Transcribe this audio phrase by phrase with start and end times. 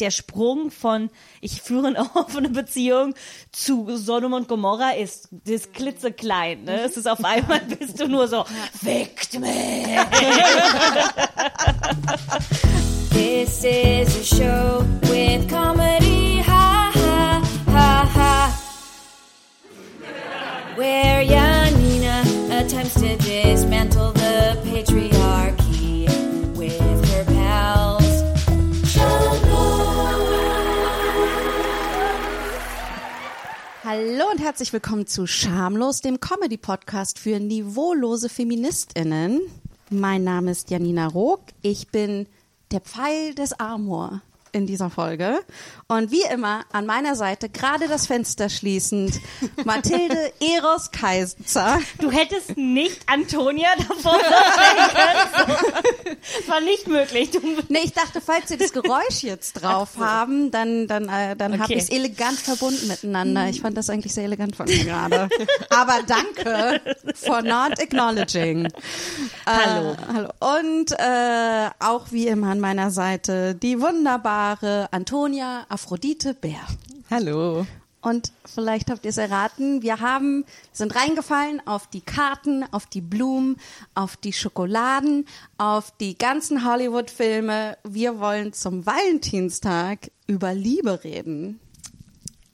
[0.00, 1.08] Der Sprung von
[1.40, 3.14] ich führe eine offene Beziehung
[3.52, 6.64] zu Sodom und Gomorra ist, ist klitzeklein.
[6.64, 6.80] Ne?
[6.80, 8.44] Es ist auf einmal bist du nur so,
[8.82, 9.86] fickt mich.
[13.10, 17.40] This is a show with comedy, ha ha
[17.70, 18.52] ha ha.
[20.74, 25.13] Where Janina attempts to dismantle the patriarchy
[33.96, 39.40] Hallo und herzlich willkommen zu Schamlos, dem Comedy-Podcast für niveaulose FeministInnen.
[39.88, 41.42] Mein Name ist Janina Rook.
[41.62, 42.26] Ich bin
[42.72, 44.20] der Pfeil des Amor
[44.54, 45.40] in dieser Folge.
[45.88, 49.20] Und wie immer an meiner Seite, gerade das Fenster schließend,
[49.64, 51.80] Mathilde Eros Kaiser.
[52.00, 56.16] Du hättest nicht Antonia davor können.
[56.38, 57.30] Das war nicht möglich.
[57.30, 61.54] Du, Nee, ich dachte, falls Sie das Geräusch jetzt drauf haben, dann, dann, äh, dann
[61.54, 61.74] habe Okay.
[61.74, 63.48] ich es elegant verbunden miteinander.
[63.48, 65.28] Ich fand das eigentlich sehr elegant von mir gerade.
[65.70, 66.80] Aber danke
[67.14, 68.68] for not acknowledging.
[69.46, 69.92] Hallo.
[69.92, 70.28] Äh, hallo.
[70.58, 73.80] Und äh, auch wie immer an meiner Seite die
[74.44, 76.60] wunderbare Antonia Aphrodite Bär.
[77.10, 77.66] Hallo.
[78.02, 83.00] Und vielleicht habt ihr es erraten, wir haben, sind reingefallen auf die Karten, auf die
[83.00, 83.56] Blumen,
[83.94, 87.78] auf die Schokoladen, auf die ganzen Hollywood-Filme.
[87.84, 91.60] Wir wollen zum Valentinstag über Liebe reden.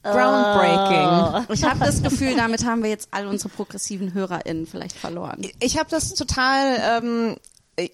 [0.03, 1.53] Groundbreaking.
[1.53, 5.45] Ich habe das Gefühl, damit haben wir jetzt all unsere progressiven HörerInnen vielleicht verloren.
[5.59, 7.03] Ich habe das total.
[7.03, 7.35] Ähm,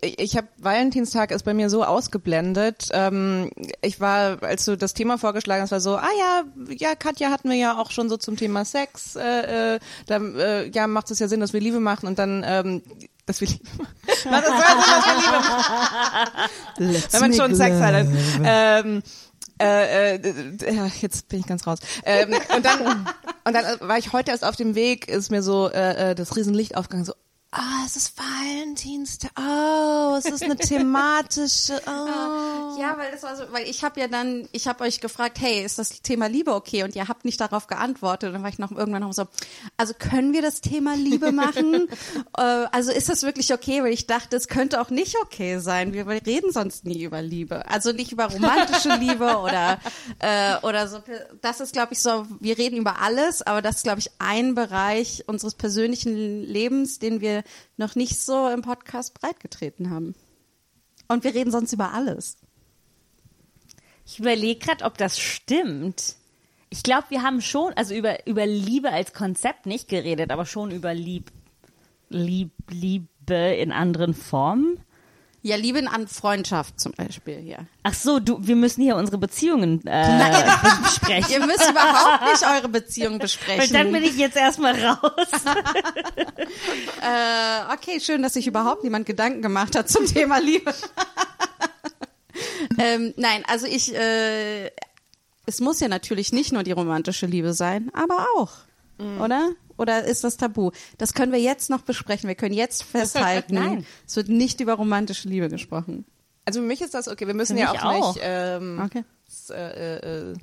[0.01, 2.89] ich, ich habe Valentinstag ist bei mir so ausgeblendet.
[2.91, 6.43] Ähm, ich war, als du das Thema vorgeschlagen hast, war so, ah ja,
[6.77, 9.15] ja, Katja hatten wir ja auch schon so zum Thema Sex.
[9.15, 12.43] Äh, äh, da äh, ja macht es ja Sinn, dass wir Liebe machen und dann
[12.45, 12.81] ähm,
[13.25, 13.93] dass wir Liebe machen.
[14.31, 17.03] Macht es ja Sinn, dass wir Liebe machen.
[17.11, 17.93] Wenn man schon Sex hat.
[17.93, 19.03] Dann, ähm,
[19.59, 21.79] äh, äh, ja, jetzt bin ich ganz raus.
[22.05, 23.05] Ähm, und dann
[23.43, 26.15] und dann äh, war ich heute erst auf dem Weg, ist mir so äh, äh,
[26.15, 27.13] das Riesenlicht aufgegangen, so
[27.51, 29.31] Ah, es ist Valentinstag.
[29.39, 31.81] Oh, es ist eine thematische.
[31.87, 32.77] Oh.
[32.77, 35.63] Ja, weil das war so, weil ich habe ja dann, ich habe euch gefragt, hey,
[35.63, 36.83] ist das Thema Liebe okay?
[36.83, 38.27] Und ihr habt nicht darauf geantwortet.
[38.27, 39.27] Und dann war ich noch irgendwann noch so,
[39.77, 41.87] also können wir das Thema Liebe machen?
[42.37, 43.81] äh, also ist das wirklich okay?
[43.81, 45.93] Weil ich dachte, es könnte auch nicht okay sein.
[45.93, 47.65] Wir reden sonst nie über Liebe.
[47.69, 49.79] Also nicht über romantische Liebe oder
[50.19, 51.01] äh, oder so.
[51.41, 52.27] Das ist, glaube ich, so.
[52.41, 57.21] Wir reden über alles, aber das ist, glaube ich, ein Bereich unseres persönlichen Lebens, den
[57.21, 57.36] wir
[57.77, 60.15] noch nicht so im Podcast breitgetreten haben.
[61.07, 62.37] Und wir reden sonst über alles.
[64.05, 66.15] ich überlege gerade, ob das stimmt.
[66.69, 70.71] Ich glaube, wir haben schon, also über, über Liebe als Konzept nicht geredet, aber schon
[70.71, 71.31] über Lieb,
[72.09, 74.79] Lieb, Liebe in anderen Formen.
[75.47, 77.59] Ja, Liebe an Freundschaft zum Beispiel hier.
[77.83, 80.33] Ach so, du, wir müssen hier unsere Beziehungen äh,
[80.83, 81.31] besprechen.
[81.31, 83.73] Ihr müsst überhaupt nicht eure Beziehung Weil besprechen.
[83.73, 84.99] dann bin ich jetzt erstmal raus.
[87.01, 90.73] äh, okay, schön, dass sich überhaupt niemand Gedanken gemacht hat zum Thema Liebe.
[92.77, 94.69] ähm, nein, also ich, äh,
[95.45, 98.51] es muss ja natürlich nicht nur die romantische Liebe sein, aber auch,
[99.23, 99.51] oder?
[99.77, 100.71] Oder ist das tabu?
[100.97, 102.27] Das können wir jetzt noch besprechen.
[102.27, 103.85] Wir können jetzt festhalten, Nein.
[104.07, 106.05] es wird nicht über romantische Liebe gesprochen.
[106.45, 107.27] Also für mich ist das okay.
[107.27, 108.15] Wir müssen Für ja auch, auch.
[108.15, 108.23] nicht.
[108.25, 109.03] Ähm, Okay.
[109.51, 109.95] äh,
[110.31, 110.33] äh,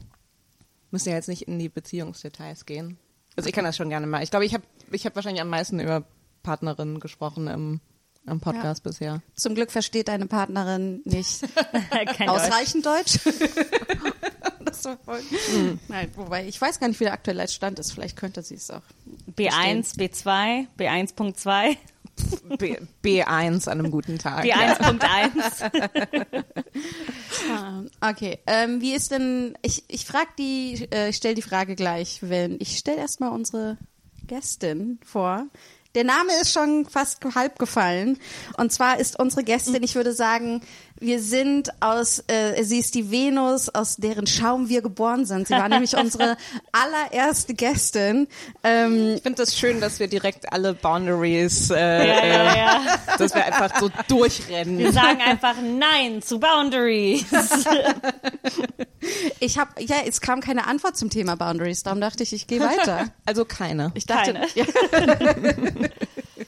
[0.91, 2.99] müssen ja jetzt nicht in die Beziehungsdetails gehen.
[3.37, 4.22] Also ich kann das schon gerne mal.
[4.22, 4.62] Ich glaube, ich habe
[4.93, 6.05] ich hab wahrscheinlich am meisten über
[6.45, 7.81] Partnerinnen gesprochen im,
[8.27, 9.22] im Podcast bisher.
[9.34, 11.43] Zum Glück versteht deine Partnerin nicht
[12.28, 13.19] ausreichend Deutsch.
[14.74, 15.20] das war voll.
[15.88, 17.92] Nein, wobei ich weiß gar nicht, wie der aktuelle Stand ist.
[17.92, 18.82] Vielleicht könnte sie es auch.
[19.36, 21.76] B1, B2, B1.2,
[22.58, 24.44] B, B1 an einem guten Tag.
[24.44, 26.44] B1.1.
[27.50, 29.56] Ah, Okay, ähm, wie ist denn?
[29.62, 33.76] Ich ich frage die, äh, ich stelle die Frage gleich, wenn ich stelle erstmal unsere
[34.26, 35.46] Gästin vor.
[35.94, 38.18] Der Name ist schon fast halb gefallen.
[38.56, 40.60] Und zwar ist unsere Gästin, ich würde sagen,
[41.00, 45.48] wir sind aus, äh, sie ist die Venus, aus deren Schaum wir geboren sind.
[45.48, 46.36] Sie war nämlich unsere
[46.72, 48.28] allererste Gästin.
[48.63, 52.80] Ähm, Ich finde das schön, dass wir direkt alle Boundaries, äh, Ja, ja, ja.
[53.18, 54.78] dass wir einfach so durchrennen.
[54.78, 57.24] Wir sagen einfach Nein zu Boundaries.
[59.41, 62.60] ich habe, ja, es kam keine Antwort zum Thema Boundaries, darum dachte ich, ich gehe
[62.60, 63.07] weiter.
[63.27, 63.92] Also keine.
[63.95, 64.45] Ich dachte, Keine.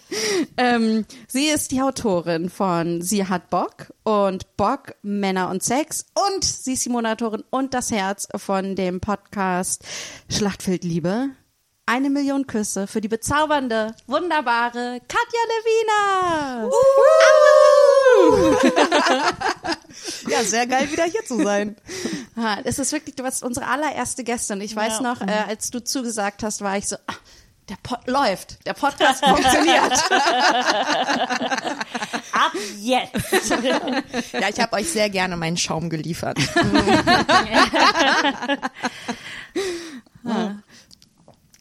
[0.58, 6.44] Ähm, sie ist die Autorin von Sie hat Bock und Bock, Männer und Sex und
[6.44, 9.84] sie ist die Moderatorin und das Herz von dem Podcast
[10.30, 11.28] Schlachtfeld Liebe.
[11.86, 15.40] Eine Million Küsse für die bezaubernde, wunderbare Katja
[16.62, 16.70] Lewina.
[20.28, 21.76] Ja, sehr geil, wieder hier zu sein.
[22.64, 25.02] Es ist wirklich, du warst unsere allererste Gäste und ich weiß Ja.
[25.02, 27.14] noch, äh, als du zugesagt hast, war ich so, ah,
[27.68, 29.92] der Pod läuft, der Podcast funktioniert.
[32.32, 33.52] Ab jetzt.
[34.32, 36.38] Ja, ich habe euch sehr gerne meinen Schaum geliefert.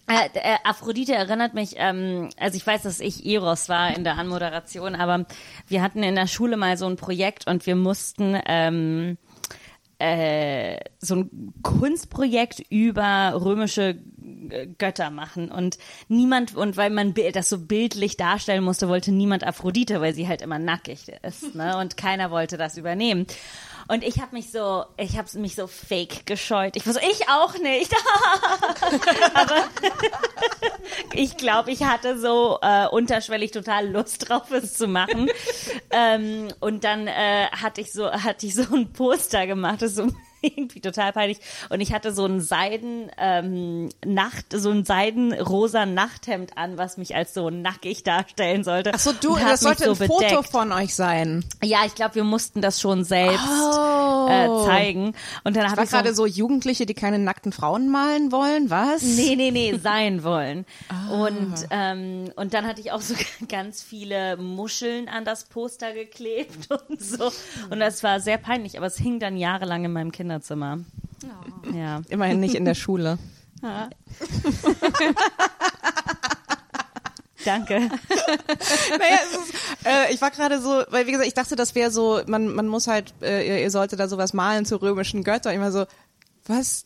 [0.07, 4.19] Äh, äh, Aphrodite erinnert mich, ähm, also ich weiß, dass ich Eros war in der
[4.19, 5.25] Anmoderation, aber
[5.67, 9.17] wir hatten in der Schule mal so ein Projekt und wir mussten ähm,
[9.99, 13.97] äh, so ein Kunstprojekt über römische
[14.49, 15.77] äh, Götter machen und
[16.07, 20.41] niemand und weil man das so bildlich darstellen musste, wollte niemand Aphrodite, weil sie halt
[20.41, 21.77] immer nackig ist, ne?
[21.77, 23.25] Und keiner wollte das übernehmen.
[23.87, 26.75] Und ich habe mich so, ich habe mich so fake gescheut.
[26.75, 27.93] Ich war so, ich auch nicht.
[29.33, 29.63] Aber
[31.13, 35.29] ich glaube, ich hatte so äh, unterschwellig total Lust drauf, es zu machen.
[35.91, 40.07] ähm, und dann äh, hatte ich so, hatte ich so ein Poster gemacht, das so
[40.57, 41.39] irgendwie total peinlich.
[41.69, 47.15] Und ich hatte so ein Seiden ähm, Nacht, so ein Seidenrosa Nachthemd an, was mich
[47.15, 48.91] als so nackig darstellen sollte.
[48.93, 50.49] Ach so, du, das sollte mich ein so Foto bedeckt.
[50.51, 51.43] von euch sein.
[51.63, 54.27] Ja, ich glaube, wir mussten das schon selbst Oh.
[54.29, 55.13] äh, zeigen.
[55.43, 58.69] Und dann habe War ich so, gerade so Jugendliche, die keine nackten Frauen malen wollen,
[58.69, 59.01] was?
[59.03, 60.65] Nee, nee, nee, sein wollen.
[60.89, 61.25] Ah.
[61.25, 63.13] Und, ähm, und dann hatte ich auch so
[63.49, 67.31] ganz viele Muscheln an das Poster geklebt und so.
[67.69, 70.34] Und das war sehr peinlich, aber es hing dann jahrelang in meinem Kinderzimmer.
[71.73, 72.01] Ja.
[72.09, 73.17] Immerhin nicht in der Schule.
[77.45, 77.79] Danke.
[77.79, 82.21] naja, ist, äh, ich war gerade so, weil wie gesagt, ich dachte, das wäre so,
[82.27, 85.53] man, man muss halt, äh, ihr, ihr sollte da sowas malen zu römischen Göttern.
[85.53, 85.85] Ich war so,
[86.47, 86.85] was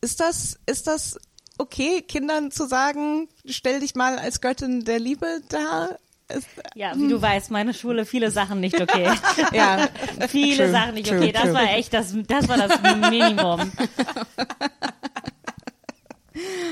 [0.00, 1.18] ist das, ist das
[1.58, 5.98] okay, Kindern zu sagen, stell dich mal als Göttin der Liebe dar?
[6.74, 9.10] Ja, wie du weißt, meine Schule, viele Sachen nicht okay.
[9.52, 9.88] ja,
[10.28, 11.32] viele True, Sachen nicht true, okay.
[11.32, 11.54] Das true.
[11.54, 12.80] war echt das, das war das
[13.10, 13.70] Minimum.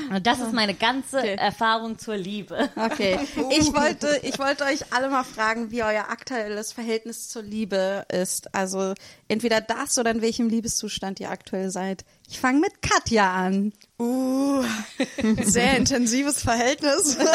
[0.09, 2.69] Und das ist meine ganze Erfahrung zur Liebe.
[2.75, 3.19] Okay.
[3.55, 8.53] Ich wollte, ich wollte euch alle mal fragen, wie euer aktuelles Verhältnis zur Liebe ist.
[8.53, 8.93] Also
[9.27, 12.03] entweder das oder in welchem Liebeszustand ihr aktuell seid.
[12.29, 13.73] Ich fange mit Katja an.
[13.99, 14.63] Uh,
[15.43, 17.17] sehr intensives Verhältnis.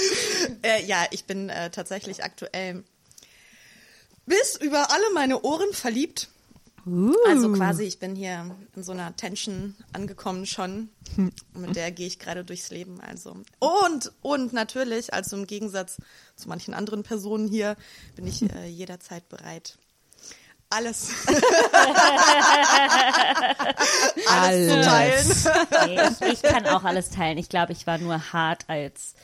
[0.62, 2.84] äh, ja, ich bin äh, tatsächlich aktuell
[4.26, 6.28] bis über alle meine Ohren verliebt.
[7.26, 10.88] Also quasi, ich bin hier in so einer Tension angekommen schon.
[11.52, 12.98] Mit der gehe ich gerade durchs Leben.
[13.00, 15.98] Also und und natürlich, also im Gegensatz
[16.36, 17.76] zu manchen anderen Personen hier,
[18.16, 19.76] bin ich äh, jederzeit bereit.
[20.70, 21.08] Alles,
[24.28, 25.26] alles zu teilen.
[25.86, 27.38] Nee, ich, ich kann auch alles teilen.
[27.38, 29.14] Ich glaube, ich war nur hart als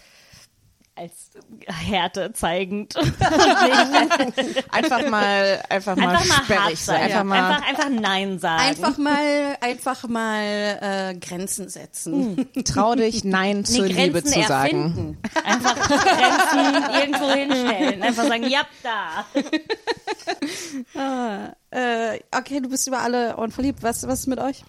[0.96, 1.30] als
[1.66, 2.94] Härte zeigend.
[4.70, 6.96] einfach mal, einfach mal Einfach mal hart sperrig sein.
[6.96, 7.02] sein.
[7.02, 8.62] Einfach mal, Einfach, einfach Nein sagen.
[8.62, 10.42] Einfach mal, einfach mal
[10.80, 12.48] äh, Grenzen setzen.
[12.64, 14.46] trau dich, Nein zur Nee, Liebe zu sagen.
[14.84, 15.18] erfinden.
[15.44, 18.02] Einfach Grenzen irgendwo hinstellen.
[18.02, 19.26] Einfach sagen, ja, da.
[21.70, 23.82] Äh, okay, du bist über alle Ohren verliebt.
[23.82, 24.64] Was, was ist mit euch?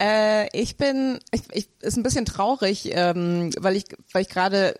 [0.00, 4.74] Äh, ich bin, ich, ich, ist ein bisschen traurig, ähm, weil ich, weil ich gerade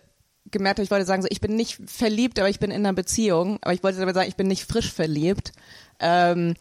[0.53, 2.93] gemerkt habe, ich wollte sagen, so, ich bin nicht verliebt, aber ich bin in einer
[2.93, 3.59] Beziehung.
[3.61, 5.51] Aber ich wollte damit sagen, ich bin nicht frisch verliebt.
[5.99, 6.55] Ähm,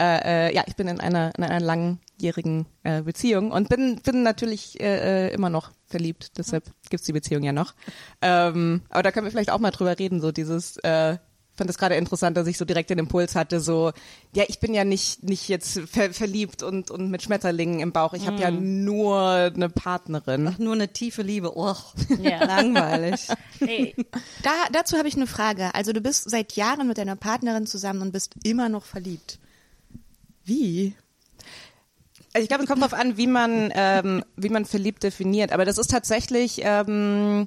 [0.00, 4.24] äh, äh, ja, ich bin in einer, in einer langjährigen äh, Beziehung und bin, bin
[4.24, 6.36] natürlich äh, äh, immer noch verliebt.
[6.36, 7.74] Deshalb gibt's die Beziehung ja noch.
[8.20, 11.18] Ähm, aber da können wir vielleicht auch mal drüber reden, so dieses äh,
[11.56, 13.92] fand es gerade interessant, dass ich so direkt den Impuls hatte, so,
[14.34, 18.12] ja, ich bin ja nicht, nicht jetzt ver verliebt und, und mit Schmetterlingen im Bauch.
[18.14, 19.20] Ich habe ja nur
[19.54, 20.54] eine Partnerin.
[20.58, 21.56] Nur eine tiefe Liebe.
[21.56, 21.76] Oh,
[22.20, 22.44] Ja.
[22.44, 23.28] langweilig.
[23.60, 23.94] Nee,
[24.42, 25.74] Da, dazu habe ich eine Frage.
[25.74, 29.38] Also du bist seit Jahren mit deiner Partnerin zusammen und bist immer noch verliebt.
[30.44, 30.94] Wie?
[32.32, 35.52] Also ich glaube, es kommt darauf an, wie man, ähm, wie man verliebt definiert.
[35.52, 37.46] Aber das ist tatsächlich, ähm,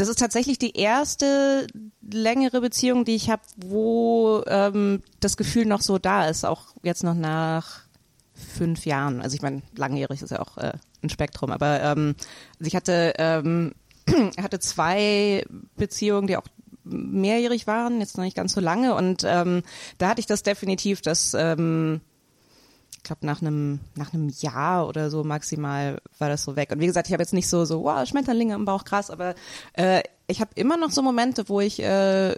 [0.00, 1.66] das ist tatsächlich die erste
[2.00, 7.04] längere Beziehung, die ich habe, wo ähm, das Gefühl noch so da ist, auch jetzt
[7.04, 7.82] noch nach
[8.32, 9.20] fünf Jahren.
[9.20, 12.14] Also ich meine, langjährig ist ja auch äh, ein Spektrum, aber ähm,
[12.58, 13.74] also ich hatte ähm,
[14.38, 15.44] hatte zwei
[15.76, 16.46] Beziehungen, die auch
[16.84, 19.62] mehrjährig waren, jetzt noch nicht ganz so lange und ähm,
[19.98, 22.00] da hatte ich das definitiv, dass ähm,
[23.00, 26.70] ich glaube nach einem nach einem Jahr oder so maximal war das so weg.
[26.70, 29.34] Und wie gesagt, ich habe jetzt nicht so so wow Schmetterlinge im Bauch krass, aber
[29.72, 32.34] äh, ich habe immer noch so Momente, wo ich äh,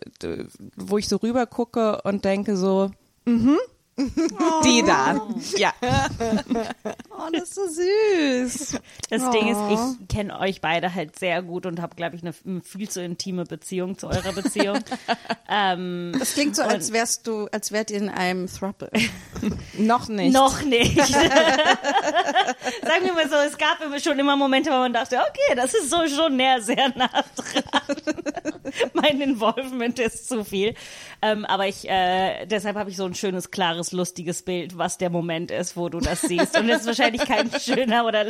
[0.77, 2.93] wo ich so rüber gucke und denke so
[3.25, 3.59] mhm
[4.65, 5.29] Die da.
[5.57, 5.73] Ja.
[7.33, 8.81] Oh, das ist so süß.
[9.11, 9.59] Das Ding ist,
[10.01, 13.03] ich kenne euch beide halt sehr gut und habe, glaube ich, eine eine viel zu
[13.03, 14.79] intime Beziehung zu eurer Beziehung.
[15.49, 18.91] ähm, Das klingt so, als wärst du, als wärt ihr in einem Throuple.
[19.79, 20.33] Noch nicht.
[20.33, 20.97] Noch nicht.
[21.07, 21.35] Sagen
[23.05, 25.91] wir mal so, es gab immer schon immer Momente, wo man dachte, okay, das ist
[25.91, 27.97] so schon näher, sehr nah dran.
[28.95, 30.75] mein Involvement ist zu viel.
[31.21, 35.11] Ähm, aber ich, äh, deshalb habe ich so ein schönes, klares, lustiges Bild, was der
[35.11, 36.59] Moment ist, wo du das siehst.
[36.59, 38.27] Und es ist wahrscheinlich kein schöner oder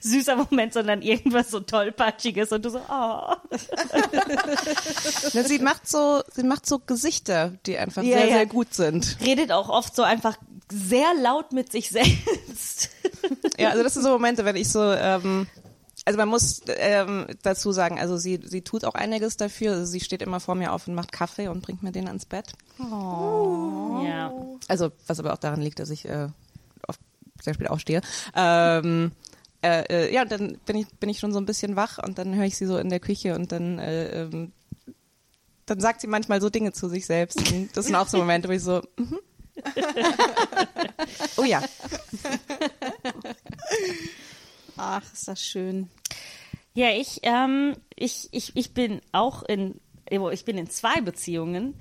[0.00, 3.34] süßer Moment, sondern irgendwas so tollpatschiges und du so, oh.
[5.32, 8.34] Sie macht so, sie macht so Gesichter, die einfach Ja, sehr, ja.
[8.34, 9.16] sehr gut sind.
[9.24, 10.36] Redet auch oft so einfach
[10.72, 12.90] sehr laut mit sich selbst.
[13.58, 15.46] Ja, also das sind so Momente, wenn ich so, ähm,
[16.04, 19.72] also man muss ähm, dazu sagen, also sie, sie tut auch einiges dafür.
[19.72, 22.26] Also sie steht immer vor mir auf und macht Kaffee und bringt mir den ans
[22.26, 22.52] Bett.
[22.78, 24.32] Ja.
[24.68, 26.28] Also was aber auch daran liegt, dass ich äh,
[27.40, 28.00] sehr spät aufstehe.
[28.34, 29.12] Ähm,
[29.62, 32.34] äh, äh, ja, dann bin ich, bin ich schon so ein bisschen wach und dann
[32.34, 34.52] höre ich sie so in der Küche und dann, äh, ähm,
[35.66, 37.52] dann sagt sie manchmal so Dinge zu sich selbst.
[37.52, 39.18] Und das sind auch so Momente, wo ich so, mhm.
[41.36, 41.62] oh ja.
[44.76, 45.90] Ach, ist das schön.
[46.72, 51.74] Ja, ich, ähm, ich, ich, ich bin auch in, ich bin in zwei Beziehungen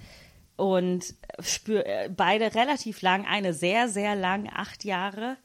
[0.59, 5.37] und spüre beide relativ lang, eine sehr, sehr lang, acht Jahre.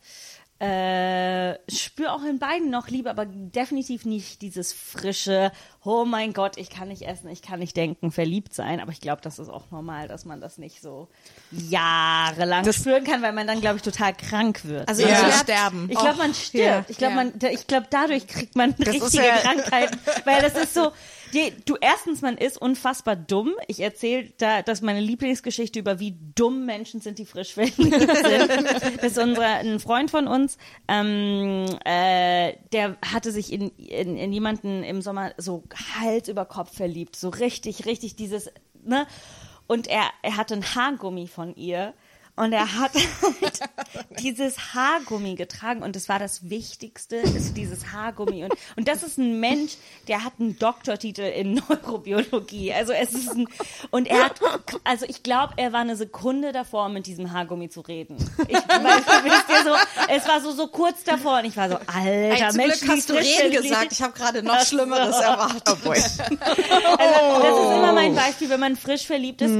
[0.61, 5.51] Äh, spüre auch in beiden noch Liebe, aber definitiv nicht dieses frische,
[5.85, 8.81] oh mein Gott, ich kann nicht essen, ich kann nicht denken, verliebt sein.
[8.81, 11.09] Aber ich glaube, das ist auch normal, dass man das nicht so
[11.51, 14.89] jahrelang spüren kann, weil man dann, glaube ich, total krank wird.
[14.89, 15.23] Also ihr Ja.
[15.23, 15.89] werdet Sterben.
[15.91, 16.65] Ich glaube, man stirbt.
[16.65, 20.55] ja, ich glaube, man, ich glaube, dadurch kriegt man ist richtige ja- Krankheiten, weil das
[20.55, 20.93] ist so.
[21.35, 23.55] Die, du erstens, man ist unfassbar dumm.
[23.67, 27.75] Ich erzähle da, dass meine Lieblingsgeschichte über wie dumm Menschen sind, die frisch sind.
[28.95, 30.57] Das ist unser ein Freund von uns,
[30.89, 35.65] ähm, äh, der hatte sich in, in, in jemanden im Sommer so
[35.99, 38.51] Hals über Kopf verliebt, so richtig, richtig dieses,
[38.85, 39.07] ne?
[39.67, 41.95] Und er, er hatte ein Haargummi von ihr.
[42.37, 43.61] Und er hat halt
[44.21, 48.43] dieses Haargummi getragen und es war das Wichtigste, ist dieses Haargummi.
[48.45, 49.77] Und, und das ist ein Mensch,
[50.09, 52.73] der hat einen Doktortitel in Neurobiologie.
[52.73, 53.47] Also es ist ein,
[53.93, 54.41] und er hat,
[54.83, 58.17] also ich glaube, er war eine Sekunde davor, mit diesem Haargummi zu reden.
[58.49, 59.75] Ich ja so,
[60.09, 63.11] es war so, so kurz davor und ich war so, alter zum Mensch, Glück hast
[63.11, 63.93] du reden gesagt.
[63.93, 64.77] Ich habe gerade noch Ach so.
[64.77, 65.63] Schlimmeres erwartet.
[65.71, 65.97] Oh boy.
[65.97, 69.55] Also, das ist immer mein Beispiel, wenn man frisch verliebt ist.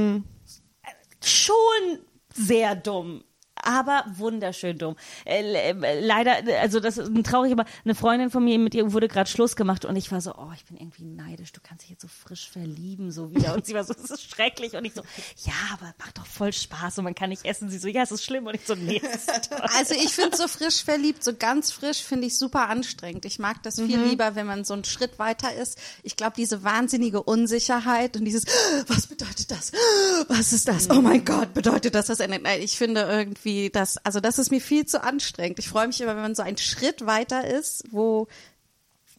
[1.23, 1.99] Schon
[2.35, 3.24] sehr dumm.
[3.65, 4.95] Aber wunderschön dumm.
[5.25, 8.93] Äh, le- leider, also das ist ein traurig, aber eine Freundin von mir, mit ihr
[8.93, 11.83] wurde gerade Schluss gemacht und ich war so, oh, ich bin irgendwie neidisch, du kannst
[11.83, 13.53] dich jetzt so frisch verlieben, so wieder.
[13.55, 14.73] Und sie war so, das ist schrecklich.
[14.75, 15.01] Und ich so,
[15.45, 17.69] ja, aber macht doch voll Spaß und man kann nicht essen.
[17.69, 18.45] Sie so, ja, es ist schlimm.
[18.47, 19.59] Und ich so, nee, es ist toll.
[19.77, 23.25] Also ich finde so frisch verliebt, so ganz frisch finde ich super anstrengend.
[23.25, 25.79] Ich mag das viel lieber, wenn man so einen Schritt weiter ist.
[26.03, 28.45] Ich glaube, diese wahnsinnige Unsicherheit und dieses,
[28.87, 29.71] was bedeutet das?
[30.27, 30.89] Was ist das?
[30.89, 32.39] Oh mein Gott, bedeutet das das Ende?
[32.39, 35.59] Nein, ich finde irgendwie das, also das ist mir viel zu anstrengend.
[35.59, 38.27] Ich freue mich immer, wenn man so einen Schritt weiter ist, wo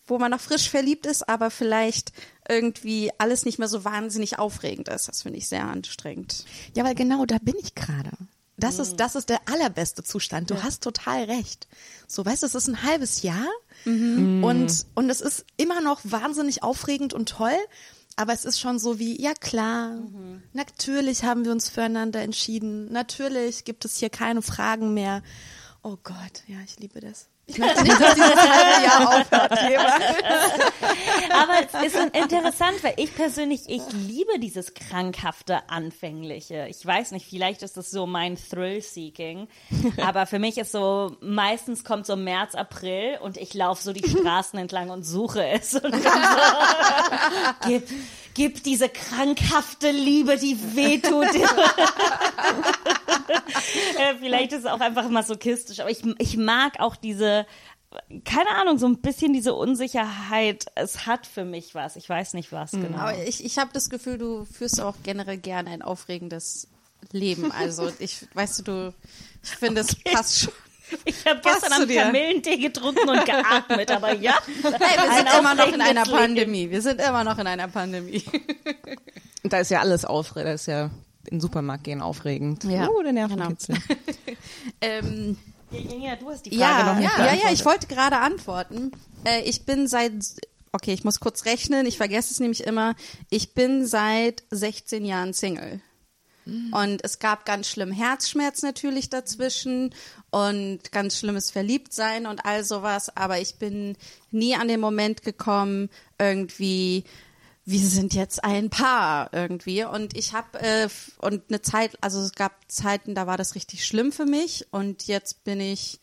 [0.08, 2.12] wo man noch frisch verliebt ist, aber vielleicht
[2.48, 5.08] irgendwie alles nicht mehr so wahnsinnig aufregend ist.
[5.08, 6.44] Das finde ich sehr anstrengend.
[6.74, 8.10] Ja, weil genau da bin ich gerade.
[8.58, 10.50] Das ist, das ist der allerbeste Zustand.
[10.50, 11.68] Du hast total recht.
[12.06, 13.46] So, weißt du, es ist ein halbes Jahr
[13.84, 17.56] und, und es ist immer noch wahnsinnig aufregend und toll.
[18.16, 19.98] Aber es ist schon so wie, ja klar,
[20.54, 22.90] natürlich haben wir uns füreinander entschieden.
[22.90, 25.22] Natürlich gibt es hier keine Fragen mehr.
[25.82, 27.28] Oh Gott, ja, ich liebe das.
[27.48, 29.52] Ich möchte nicht, dass dieses halbe Jahr aufhört.
[31.32, 36.66] Aber es ist interessant, weil ich persönlich, ich liebe dieses krankhafte, anfängliche.
[36.68, 39.46] Ich weiß nicht, vielleicht ist das so mein Thrill-Seeking.
[40.04, 44.08] Aber für mich ist so, meistens kommt so März, April und ich laufe so die
[44.08, 45.74] Straßen entlang und suche es.
[45.74, 46.10] Und so,
[47.66, 47.88] gib,
[48.36, 51.26] gib diese krankhafte Liebe, die wehtut.
[53.98, 57.46] Äh, Vielleicht ist es auch einfach masochistisch, aber ich, ich mag auch diese,
[58.24, 60.66] keine Ahnung, so ein bisschen diese Unsicherheit.
[60.74, 61.96] Es hat für mich was.
[61.96, 62.98] Ich weiß nicht was genau.
[62.98, 66.68] Aber ich, ich habe das Gefühl, du führst auch generell gerne ein aufregendes
[67.10, 67.50] Leben.
[67.52, 68.94] Also ich, weißt du, du,
[69.42, 70.52] ich finde, es passt schon.
[71.04, 71.88] Ich habe gestern am.
[71.88, 74.38] Kamillentee getrunken und geatmet, aber ja.
[74.62, 76.16] Hey, wir sind immer noch in einer Leben.
[76.16, 76.70] Pandemie.
[76.70, 78.24] Wir sind immer noch in einer Pandemie.
[79.42, 80.84] Und da ist ja alles aufregend, da ist ja
[81.24, 82.64] in den Supermarkt gehen aufregend.
[82.64, 83.76] Ja, Oh, der Nervenkitzel.
[84.80, 85.36] ähm,
[85.70, 88.92] Ja, du hast die Frage ja, noch nicht ja, ja, ich wollte gerade antworten.
[89.24, 90.12] Äh, ich bin seit,
[90.72, 92.94] okay, ich muss kurz rechnen, ich vergesse es nämlich immer.
[93.28, 95.80] Ich bin seit 16 Jahren Single.
[96.72, 99.94] Und es gab ganz schlimm Herzschmerz natürlich dazwischen
[100.30, 103.16] und ganz schlimmes Verliebtsein und all sowas.
[103.16, 103.96] Aber ich bin
[104.30, 107.04] nie an den Moment gekommen, irgendwie,
[107.64, 109.84] wir sind jetzt ein Paar irgendwie.
[109.84, 110.88] Und ich habe äh,
[111.18, 115.08] und eine Zeit, also es gab Zeiten, da war das richtig schlimm für mich und
[115.08, 115.98] jetzt bin ich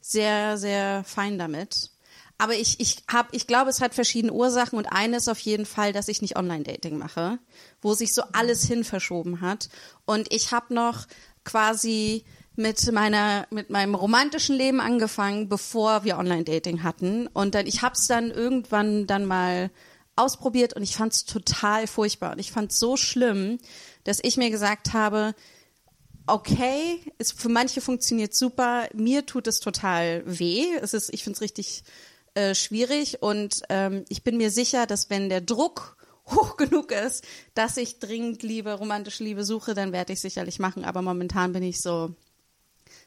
[0.00, 1.90] sehr, sehr fein damit.
[2.38, 5.64] Aber ich, ich habe, ich glaube, es hat verschiedene Ursachen und eine ist auf jeden
[5.64, 7.38] Fall, dass ich nicht Online-Dating mache,
[7.80, 9.68] wo sich so alles hin verschoben hat.
[10.04, 11.06] Und ich habe noch
[11.44, 12.24] quasi
[12.54, 17.26] mit meiner, mit meinem romantischen Leben angefangen, bevor wir Online-Dating hatten.
[17.28, 19.70] Und dann, ich habe es dann irgendwann dann mal
[20.16, 22.32] ausprobiert und ich fand es total furchtbar.
[22.32, 23.58] Und ich fand es so schlimm,
[24.04, 25.34] dass ich mir gesagt habe,
[26.26, 30.66] okay, ist für manche funktioniert super, mir tut es total weh.
[30.80, 31.84] Es ist, ich finde es richtig
[32.36, 37.24] äh, schwierig und ähm, ich bin mir sicher, dass wenn der Druck hoch genug ist,
[37.54, 40.84] dass ich dringend Liebe, romantische Liebe suche, dann werde ich sicherlich machen.
[40.84, 42.14] Aber momentan bin ich so,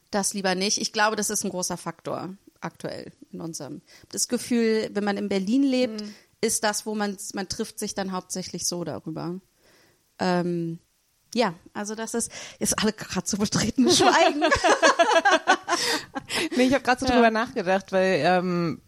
[0.09, 0.79] das lieber nicht.
[0.79, 3.81] Ich glaube, das ist ein großer Faktor aktuell in unserem.
[4.11, 6.03] Das Gefühl, wenn man in Berlin lebt,
[6.41, 9.39] ist das, wo man man trifft sich dann hauptsächlich so darüber.
[10.17, 10.79] Ähm,
[11.35, 14.43] ja, also das ist ist alle gerade so betreten Schweigen.
[16.55, 18.81] Nee, ich habe gerade so drüber nachgedacht, weil ähm,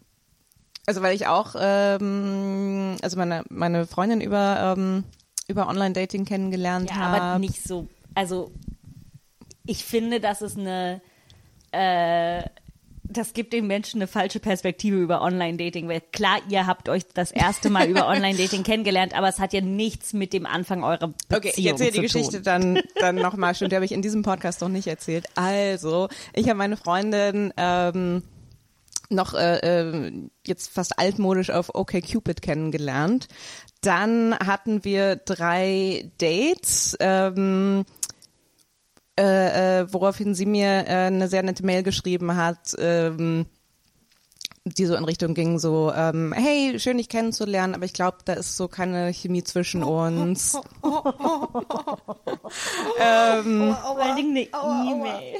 [0.86, 5.04] also weil ich auch ähm, also meine meine Freundin über ähm,
[5.48, 7.20] über Online-Dating kennengelernt Ja, habe.
[7.22, 7.88] aber nicht so.
[8.14, 8.52] Also,
[9.66, 11.00] ich finde, das ist eine.
[11.72, 12.42] Äh,
[13.04, 15.86] das gibt den Menschen eine falsche Perspektive über Online-Dating.
[15.88, 19.60] Weil klar, ihr habt euch das erste Mal über Online-Dating kennengelernt, aber es hat ja
[19.60, 22.44] nichts mit dem Anfang eurer Beziehung Okay, ich erzähle die zu Geschichte tun.
[22.44, 23.54] dann, dann nochmal.
[23.54, 25.26] Stimmt, die habe ich in diesem Podcast noch nicht erzählt.
[25.34, 28.22] Also, ich habe meine Freundin ähm,
[29.12, 30.12] noch äh, äh,
[30.46, 33.28] jetzt fast altmodisch auf OkCupid kennengelernt.
[33.80, 36.96] Dann hatten wir drei Dates.
[37.00, 37.84] Ähm,
[39.18, 43.44] äh, äh, woraufhin sie mir äh, eine sehr nette Mail geschrieben hat, ähm,
[44.64, 48.34] die so in Richtung ging, so, ähm, hey, schön dich kennenzulernen, aber ich glaube, da
[48.34, 50.54] ist so keine Chemie zwischen uns.
[53.00, 55.38] ähm, Vor allen Dingen eine E-Mail.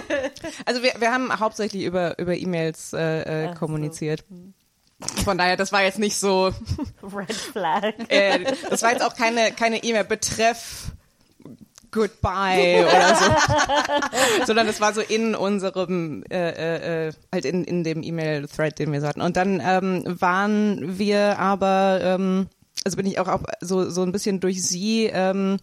[0.64, 4.24] also wir, wir haben hauptsächlich über, über E-Mails äh, äh, kommuniziert.
[5.24, 6.50] Von daher, das war jetzt nicht so,
[7.02, 7.92] Red Flag.
[8.08, 10.92] äh, das war jetzt auch keine keine E-Mail betreff
[11.94, 17.84] Goodbye oder so, sondern es war so in unserem äh, äh, äh, halt in in
[17.84, 19.20] dem E-Mail-Thread, den wir so hatten.
[19.20, 22.48] Und dann ähm, waren wir aber, ähm,
[22.84, 25.58] also bin ich auch, auch so so ein bisschen durch sie ähm,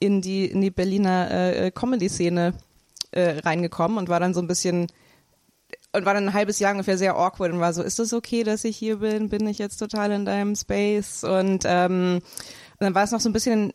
[0.00, 2.54] in die in die Berliner äh, äh, Comedy-Szene
[3.10, 4.86] äh, reingekommen und war dann so ein bisschen
[5.92, 8.42] und war dann ein halbes Jahr ungefähr sehr awkward und war so, ist das okay,
[8.42, 9.28] dass ich hier bin?
[9.28, 11.24] Bin ich jetzt total in deinem Space?
[11.24, 13.72] Und, ähm, und dann war es noch so ein bisschen,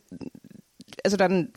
[1.03, 1.51] also dann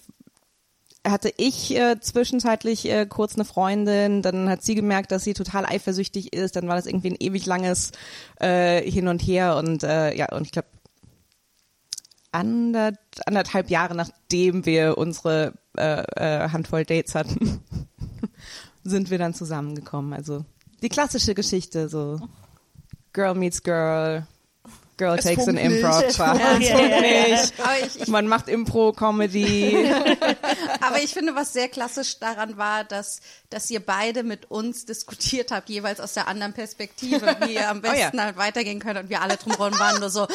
[1.11, 5.65] hatte ich äh, zwischenzeitlich äh, kurz eine Freundin, dann hat sie gemerkt, dass sie total
[5.65, 7.93] eifersüchtig ist, dann war das irgendwie ein ewig langes
[8.41, 9.57] äh, Hin und Her.
[9.57, 10.69] Und äh, ja, und ich glaube,
[12.33, 12.93] ander,
[13.25, 17.61] anderthalb Jahre nachdem wir unsere äh, äh, Handvoll Dates hatten,
[18.85, 20.13] sind wir dann zusammengekommen.
[20.13, 20.45] Also
[20.83, 22.21] die klassische Geschichte, so
[23.13, 24.27] Girl meets Girl,
[24.97, 25.83] Girl takes an funkt nicht.
[25.83, 26.39] Improv class.
[26.39, 29.93] Ja, Es ja, ja, Man macht Impro-Comedy.
[30.81, 35.51] Aber ich finde, was sehr klassisch daran war, dass, dass ihr beide mit uns diskutiert
[35.51, 38.99] habt, jeweils aus der anderen Perspektive, wie ihr am Oh besten halt weitergehen könnt.
[38.99, 40.27] Und wir alle drumherum waren nur so,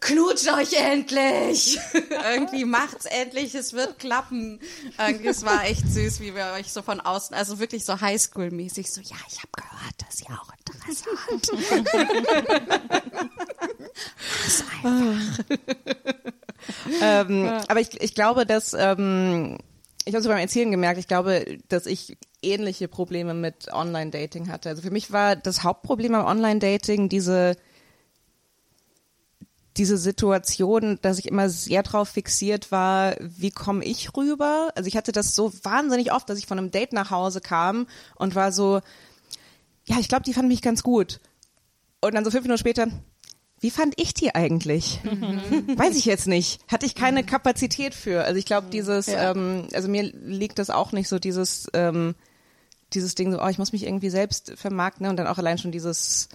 [0.00, 1.78] knutscht euch endlich!
[2.32, 4.60] Irgendwie macht's endlich, es wird klappen.
[4.98, 8.90] Irgendwie, es war echt süß, wie wir euch so von außen, also wirklich so Highschool-mäßig,
[8.90, 11.50] so, ja, ich habe gehört, dass ihr auch Interesse habt.
[14.44, 15.46] Einfach.
[17.02, 19.58] ähm, Aber ich, ich glaube, dass ähm,
[20.04, 24.70] ich habe es beim Erzählen gemerkt, ich glaube, dass ich ähnliche Probleme mit Online-Dating hatte.
[24.70, 27.56] Also für mich war das Hauptproblem am Online-Dating diese
[29.78, 34.70] diese Situation, dass ich immer sehr drauf fixiert war, wie komme ich rüber?
[34.74, 37.86] Also ich hatte das so wahnsinnig oft, dass ich von einem Date nach Hause kam
[38.16, 38.80] und war so,
[39.84, 41.20] ja, ich glaube, die fand mich ganz gut.
[42.00, 42.88] Und dann so fünf Minuten später,
[43.60, 45.00] wie fand ich die eigentlich?
[45.76, 46.60] Weiß ich jetzt nicht.
[46.68, 48.24] Hatte ich keine Kapazität für.
[48.24, 52.14] Also ich glaube, dieses, ähm, also mir liegt das auch nicht so, dieses, ähm,
[52.92, 55.10] dieses Ding so, oh, ich muss mich irgendwie selbst vermarkten ne?
[55.10, 56.28] und dann auch allein schon dieses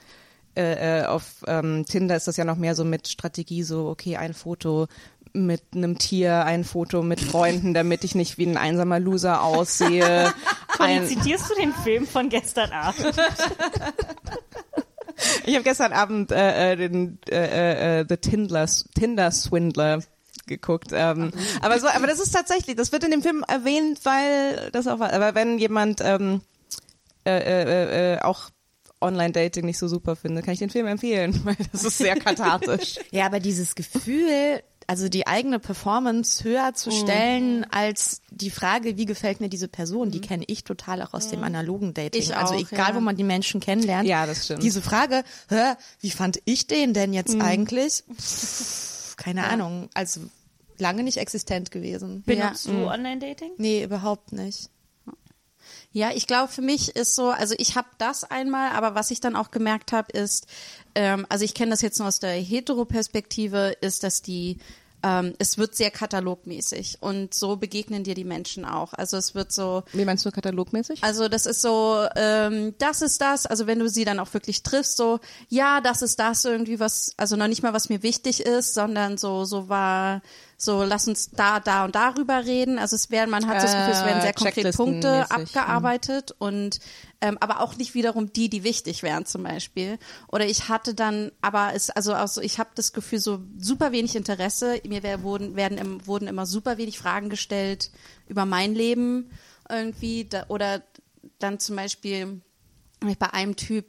[0.55, 4.17] äh, äh, auf ähm, Tinder ist das ja noch mehr so mit Strategie, so okay,
[4.17, 4.87] ein Foto
[5.31, 10.31] mit einem Tier, ein Foto mit Freunden, damit ich nicht wie ein einsamer Loser aussehe.
[10.77, 13.15] Ein, zitierst du den Film von gestern Abend?
[15.45, 19.99] ich habe gestern Abend äh, äh, den äh, äh, The Tinder, Tinder Swindler
[20.47, 20.89] geguckt.
[20.91, 21.31] Ähm,
[21.61, 24.99] aber so, aber das ist tatsächlich, das wird in dem Film erwähnt, weil das auch
[24.99, 25.13] war.
[25.13, 26.41] Aber wenn jemand ähm,
[27.25, 28.49] äh, äh, äh, auch
[29.03, 32.95] Online-Dating nicht so super findet, kann ich den Film empfehlen, weil das ist sehr kathartisch.
[33.11, 39.05] Ja, aber dieses Gefühl, also die eigene Performance höher zu stellen als die Frage, wie
[39.05, 42.21] gefällt mir diese Person, die kenne ich total auch aus dem analogen Dating.
[42.21, 42.95] Ich also auch, egal, ja.
[42.95, 44.07] wo man die Menschen kennenlernt.
[44.07, 44.63] Ja, das stimmt.
[44.63, 48.03] Diese Frage, hä, wie fand ich den denn jetzt eigentlich?
[48.19, 49.89] Pff, keine Ahnung.
[49.93, 50.21] Also
[50.77, 52.23] lange nicht existent gewesen.
[52.25, 52.73] Benutzt Ja.
[52.73, 53.51] du Online-Dating?
[53.57, 54.69] Nee, überhaupt nicht.
[55.93, 59.19] Ja, ich glaube, für mich ist so, also ich habe das einmal, aber was ich
[59.19, 60.47] dann auch gemerkt habe, ist,
[60.95, 64.57] ähm, also ich kenne das jetzt nur aus der Hetero-Perspektive, ist, dass die,
[65.03, 68.93] ähm, es wird sehr katalogmäßig und so begegnen dir die Menschen auch.
[68.93, 71.03] Also es wird so, Wie meinst du katalogmäßig?
[71.03, 74.63] also das ist so, ähm, das ist das, also wenn du sie dann auch wirklich
[74.63, 78.39] triffst, so, ja, das ist das irgendwie, was, also noch nicht mal, was mir wichtig
[78.43, 80.23] ist, sondern so, so war,
[80.63, 82.79] so, lass uns da, da und darüber reden.
[82.79, 86.35] Also es werden, man hat das Gefühl, es werden sehr Äh, konkrete Punkte Checklistenmäßig, abgearbeitet
[86.37, 86.79] und
[87.21, 89.97] ähm, aber auch nicht wiederum die, die wichtig wären zum Beispiel.
[90.27, 94.15] Oder ich hatte dann, aber es, also, also ich habe das Gefühl, so super wenig
[94.15, 94.81] Interesse.
[94.85, 97.91] Mir wär, wurden, werden, wurden immer super wenig Fragen gestellt
[98.27, 99.31] über mein Leben
[99.69, 100.25] irgendwie.
[100.25, 100.81] Da, oder
[101.39, 102.41] dann zum Beispiel
[103.19, 103.85] bei einem Typ,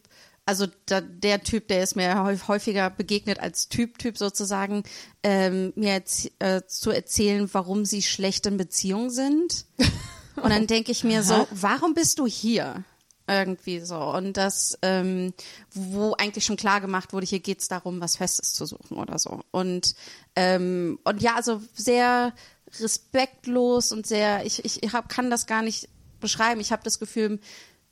[0.47, 4.83] also da, der Typ, der ist mir häuf- häufiger begegnet als Typ-Typ sozusagen,
[5.23, 9.67] ähm, mir erz- äh, zu erzählen, warum sie schlecht in Beziehung sind.
[10.37, 12.85] Und dann denke ich mir so, warum bist du hier?
[13.27, 13.97] Irgendwie so.
[13.97, 15.33] Und das, ähm,
[15.73, 19.41] wo eigentlich schon klar gemacht wurde, hier geht's darum, was Festes zu suchen oder so.
[19.51, 19.95] Und,
[20.37, 22.35] ähm, und ja, also sehr
[22.81, 25.89] respektlos und sehr, ich, ich hab, kann das gar nicht
[26.21, 26.61] beschreiben.
[26.61, 27.39] Ich habe das Gefühl,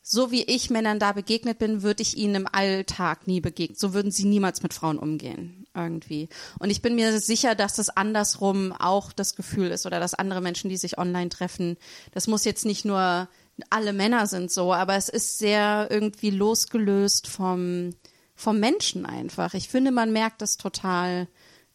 [0.02, 3.76] so wie ich Männern da begegnet bin, würde ich ihnen im Alltag nie begegnen.
[3.78, 6.28] So würden sie niemals mit Frauen umgehen, irgendwie.
[6.58, 10.40] Und ich bin mir sicher, dass das andersrum auch das Gefühl ist oder dass andere
[10.40, 11.76] Menschen, die sich online treffen,
[12.10, 13.28] das muss jetzt nicht nur
[13.70, 17.90] alle Männer sind so, aber es ist sehr irgendwie losgelöst vom,
[18.34, 19.54] vom Menschen einfach.
[19.54, 21.28] Ich finde, man merkt das total,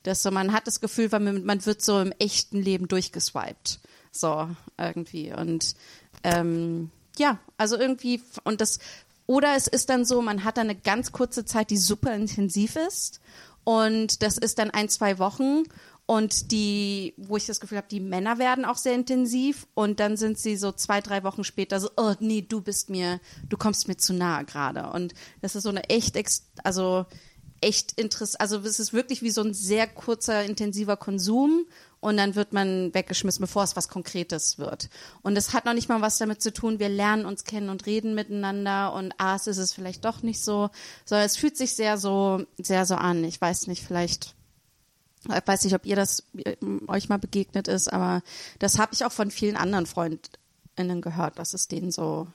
[0.04, 3.80] dass so, man hat das Gefühl, man, man wird so im echten Leben durchgeswiped.
[4.12, 5.32] So, irgendwie.
[5.34, 5.76] Und
[6.24, 8.80] ähm, ja, also irgendwie, und das,
[9.26, 12.76] oder es ist dann so, man hat dann eine ganz kurze Zeit, die super intensiv
[12.76, 13.20] ist.
[13.64, 15.64] Und das ist dann ein, zwei Wochen.
[16.06, 19.68] Und die, wo ich das Gefühl habe, die Männer werden auch sehr intensiv.
[19.74, 23.20] Und dann sind sie so zwei, drei Wochen später so, oh nee, du bist mir,
[23.50, 24.90] du kommst mir zu nahe gerade.
[24.92, 26.18] Und das ist so eine echt,
[26.64, 27.06] also
[27.60, 28.40] echt interessant.
[28.40, 31.66] Also es ist wirklich wie so ein sehr kurzer, intensiver Konsum
[32.00, 34.90] und dann wird man weggeschmissen, bevor es was Konkretes wird.
[35.24, 37.86] Und es hat noch nicht mal was damit zu tun, wir lernen uns kennen und
[37.86, 40.70] reden miteinander und ah, es ist es vielleicht doch nicht so,
[41.06, 43.24] sondern es fühlt sich sehr so, sehr so an.
[43.24, 44.36] Ich weiß nicht, vielleicht,
[45.26, 46.56] ich weiß nicht, ob ihr das äh,
[46.88, 48.22] euch mal begegnet ist, aber
[48.60, 52.28] das habe ich auch von vielen anderen FreundInnen gehört, dass es denen so,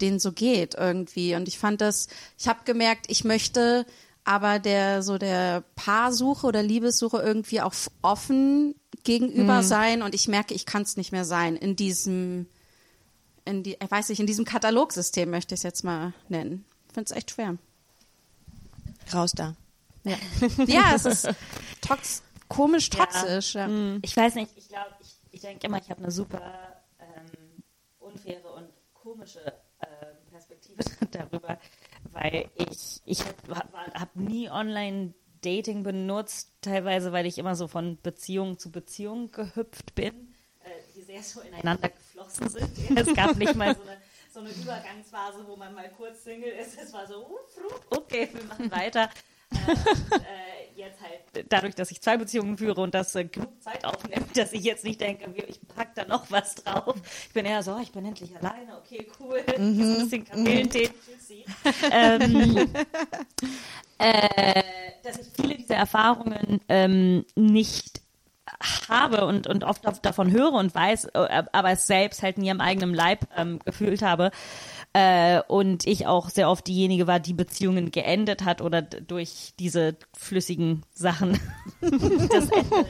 [0.00, 1.34] denen so geht irgendwie.
[1.34, 2.06] Und ich fand das,
[2.38, 3.84] ich habe gemerkt, ich möchte
[4.26, 10.52] aber der so der Paarsuche oder Liebessuche irgendwie auch offen gegenüber sein und ich merke,
[10.52, 12.48] ich kann es nicht mehr sein in diesem,
[13.44, 16.64] in die, ich weiß nicht, in diesem Katalogsystem möchte ich es jetzt mal nennen.
[16.88, 17.56] Ich finde es echt schwer.
[19.14, 19.54] Raus da.
[20.02, 20.16] Ja,
[20.66, 21.28] ja es ist
[21.80, 23.54] tox komisch toxisch.
[23.54, 23.68] Ja.
[24.02, 26.42] Ich weiß nicht, ich glaube, ich, ich denke immer, ich habe eine super
[26.98, 27.62] ähm,
[28.00, 31.60] unfaire und komische ähm, Perspektive darüber,
[32.16, 33.60] weil ich, ich habe
[33.94, 40.34] hab nie Online-Dating benutzt, teilweise, weil ich immer so von Beziehung zu Beziehung gehüpft bin,
[40.64, 42.70] äh, die sehr so ineinander geflossen sind.
[42.96, 43.98] Es gab nicht mal so eine,
[44.32, 46.78] so eine Übergangsphase, wo man mal kurz Single ist.
[46.80, 49.10] Es war so, uh, okay, wir machen weiter.
[49.50, 53.62] Äh, und, äh, jetzt halt dadurch, dass ich zwei Beziehungen führe und das äh, genug
[53.62, 56.94] Zeit aufnimmt, dass ich jetzt nicht denke, ich pack da noch was drauf.
[57.28, 59.42] Ich bin eher so, ich bin endlich alleine, okay, cool.
[59.46, 61.44] Jetzt ein bisschen Kamillentee, tschüssi.
[61.90, 62.68] ähm,
[63.98, 64.62] äh,
[65.02, 68.02] dass ich viele dieser Erfahrungen ähm, nicht
[68.88, 72.60] habe und, und oft davon höre und weiß, äh, aber es selbst halt nie am
[72.60, 74.30] eigenen Leib ähm, gefühlt habe.
[74.96, 79.94] Äh, und ich auch sehr oft diejenige war, die Beziehungen geendet hat oder durch diese
[80.16, 81.38] flüssigen Sachen
[81.82, 82.86] das Ende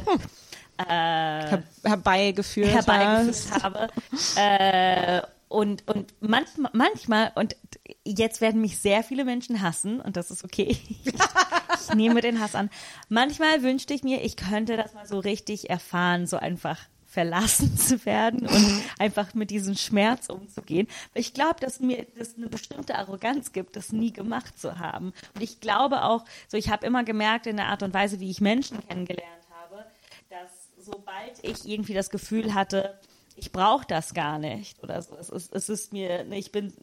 [0.78, 2.68] Her herbeigeführt.
[2.68, 3.88] herbeigeführt habe.
[4.36, 7.56] Äh, und, und manchmal, manchmal, und
[8.04, 10.78] jetzt werden mich sehr viele Menschen hassen, und das ist okay.
[10.88, 11.06] Ich,
[11.88, 12.70] ich nehme den Hass an.
[13.08, 16.78] Manchmal wünschte ich mir, ich könnte das mal so richtig erfahren, so einfach
[17.16, 20.86] verlassen zu werden und einfach mit diesem Schmerz umzugehen.
[21.14, 25.14] Ich glaube, dass mir das eine bestimmte Arroganz gibt, das nie gemacht zu haben.
[25.34, 28.30] Und ich glaube auch, so ich habe immer gemerkt in der Art und Weise, wie
[28.30, 29.86] ich Menschen kennengelernt habe,
[30.28, 33.00] dass sobald ich irgendwie das Gefühl hatte,
[33.34, 36.74] ich brauche das gar nicht oder so, es ist, es ist mir, ich bin,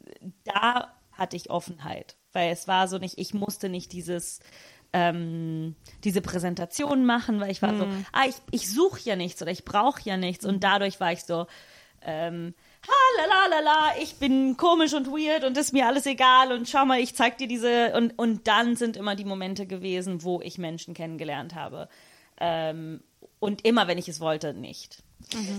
[0.46, 4.40] da hatte ich Offenheit, weil es war so nicht, ich musste nicht dieses,
[4.94, 9.52] ähm, diese Präsentation machen, weil ich war so, ah, ich, ich suche ja nichts oder
[9.52, 11.48] ich brauche ja nichts und dadurch war ich so,
[12.06, 12.54] ähm,
[12.88, 16.52] ha, la, la, la, la, ich bin komisch und weird und ist mir alles egal
[16.52, 20.24] und schau mal, ich zeig dir diese und, und dann sind immer die Momente gewesen,
[20.24, 21.90] wo ich Menschen kennengelernt habe.
[22.40, 23.02] Ähm,
[23.40, 25.02] und immer, wenn ich es wollte, nicht.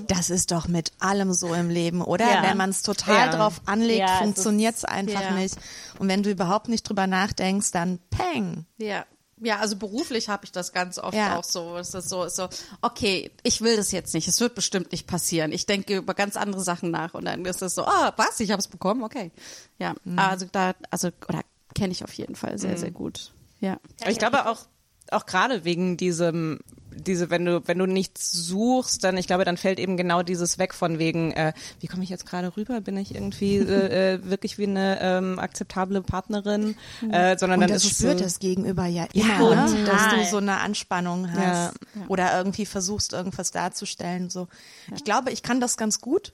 [0.08, 2.28] Das ist doch mit allem so im Leben, oder?
[2.30, 2.42] Ja.
[2.42, 3.36] Wenn man es total Ja.
[3.36, 5.30] drauf anlegt, Ja, funktioniert es einfach ja.
[5.32, 5.56] nicht.
[5.98, 8.66] Und wenn du überhaupt nicht drüber nachdenkst, dann peng.
[8.76, 9.06] Ja.
[9.44, 11.36] Ja, also beruflich habe ich das ganz oft Ja.
[11.38, 11.76] auch so.
[11.76, 12.48] Es ist so, ist so,
[12.82, 14.26] okay, ich will das jetzt nicht.
[14.28, 15.52] Es wird bestimmt nicht passieren.
[15.52, 18.40] Ich denke über ganz andere Sachen nach und dann ist es so, ah, was?
[18.40, 19.30] Ich habe es bekommen, okay.
[19.78, 21.42] Ja, also da, also oder
[21.74, 23.32] kenne ich auf jeden Fall sehr, sehr gut.
[23.60, 23.78] Ja.
[24.08, 24.66] Ich glaube auch,
[25.10, 26.60] auch gerade wegen diesem,
[26.96, 30.58] diese, wenn du, wenn du nichts suchst, dann, ich glaube, dann fällt eben genau dieses
[30.58, 32.80] weg von wegen, äh, wie komme ich jetzt gerade rüber?
[32.80, 36.76] Bin ich irgendwie äh, äh, wirklich wie eine ähm, akzeptable Partnerin?
[37.10, 39.70] Äh, sondern Und dann das ist es spürt so, das Gegenüber ja Ja, immer, ne?
[39.70, 39.84] total.
[39.84, 42.06] dass du so eine Anspannung hast Ja.
[42.08, 44.30] oder irgendwie versuchst, irgendwas darzustellen.
[44.30, 44.48] So,
[44.94, 46.32] ich glaube, ich kann das ganz gut,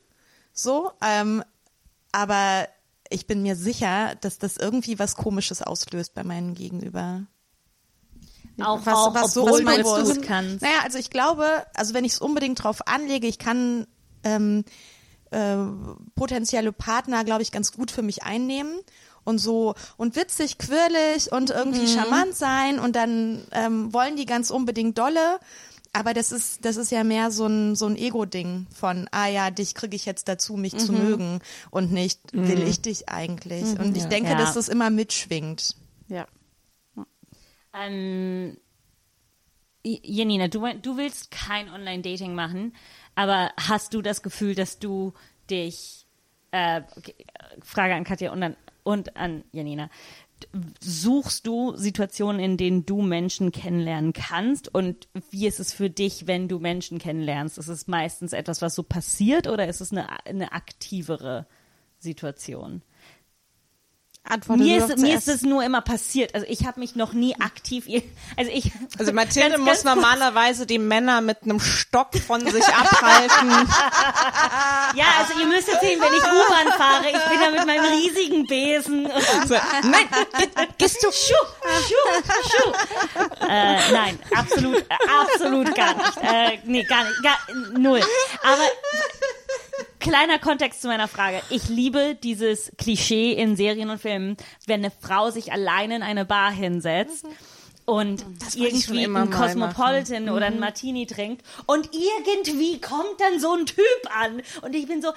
[0.52, 1.42] so, ähm,
[2.12, 2.68] aber
[3.08, 7.22] ich bin mir sicher, dass das irgendwie was Komisches auslöst bei meinem Gegenüber.
[8.62, 10.62] Auch, was, auch was so obwohl du unbewusst es gut kannst.
[10.62, 13.86] Naja, also ich glaube, also wenn ich es unbedingt drauf anlege, ich kann
[14.24, 14.64] ähm,
[15.30, 15.56] äh,
[16.14, 18.72] potenzielle Partner, glaube ich, ganz gut für mich einnehmen
[19.24, 24.50] und so und witzig, quirlig und irgendwie charmant sein und dann ähm, wollen die ganz
[24.50, 25.38] unbedingt dolle.
[25.92, 29.50] Aber das ist, das ist ja mehr so ein, so ein Ego-Ding von, ah ja,
[29.50, 31.40] dich kriege ich jetzt dazu, mich zu mögen
[31.72, 33.76] und nicht, will ich dich eigentlich.
[33.76, 34.38] Und ich denke, Ja.
[34.38, 35.74] dass das immer mitschwingt.
[36.06, 36.26] Ja.
[37.74, 38.56] Ähm,
[39.82, 42.74] Janina, du, du willst kein Online-Dating machen,
[43.14, 45.14] aber hast du das Gefühl, dass du
[45.48, 46.06] dich,
[46.50, 47.14] äh, okay,
[47.62, 49.88] Frage an Katja und an, und an Janina,
[50.80, 56.26] suchst du Situationen, in denen du Menschen kennenlernen kannst und wie ist es für dich,
[56.26, 57.58] wenn du Menschen kennenlernst?
[57.58, 61.46] Ist es meistens etwas, was so passiert oder ist es eine, eine aktivere
[61.98, 62.82] Situation?
[64.22, 66.34] Antworte Mir ist, mir ist es nur immer passiert.
[66.34, 67.86] Also ich habe mich noch nie aktiv,
[68.36, 68.70] also ich.
[68.98, 73.68] also Mathilde Ganz, muss ganz normalerweise die Männer mit einem Stock von sich abhalten.
[74.96, 77.92] Ja, also ihr müsst jetzt sehen, wenn ich U-Bahn fahre, ich bin da mit meinem
[77.92, 79.08] riesigen Besen.
[79.46, 79.54] So,
[79.84, 80.08] nein,
[80.78, 81.10] gehst du?
[81.12, 81.34] Schuh,
[81.86, 82.72] Schuh, Schuh.
[83.46, 86.16] Äh, nein, absolut, äh, absolut gar nicht.
[86.22, 87.38] Äh, nee, gar nicht, gar,
[87.78, 88.00] null.
[88.42, 88.62] Aber
[89.98, 91.40] kleiner Kontext zu meiner Frage.
[91.50, 96.24] Ich liebe dieses Klischee in Serien und Filmen, wenn eine Frau sich alleine in eine
[96.24, 97.24] Bar hinsetzt.
[97.86, 102.80] Und wollte ich schon irgendwie immer ein mal Cosmopolitan oder ein Martini trinkt und irgendwie
[102.80, 103.80] kommt dann so ein Typ
[104.16, 105.08] an und ich bin so,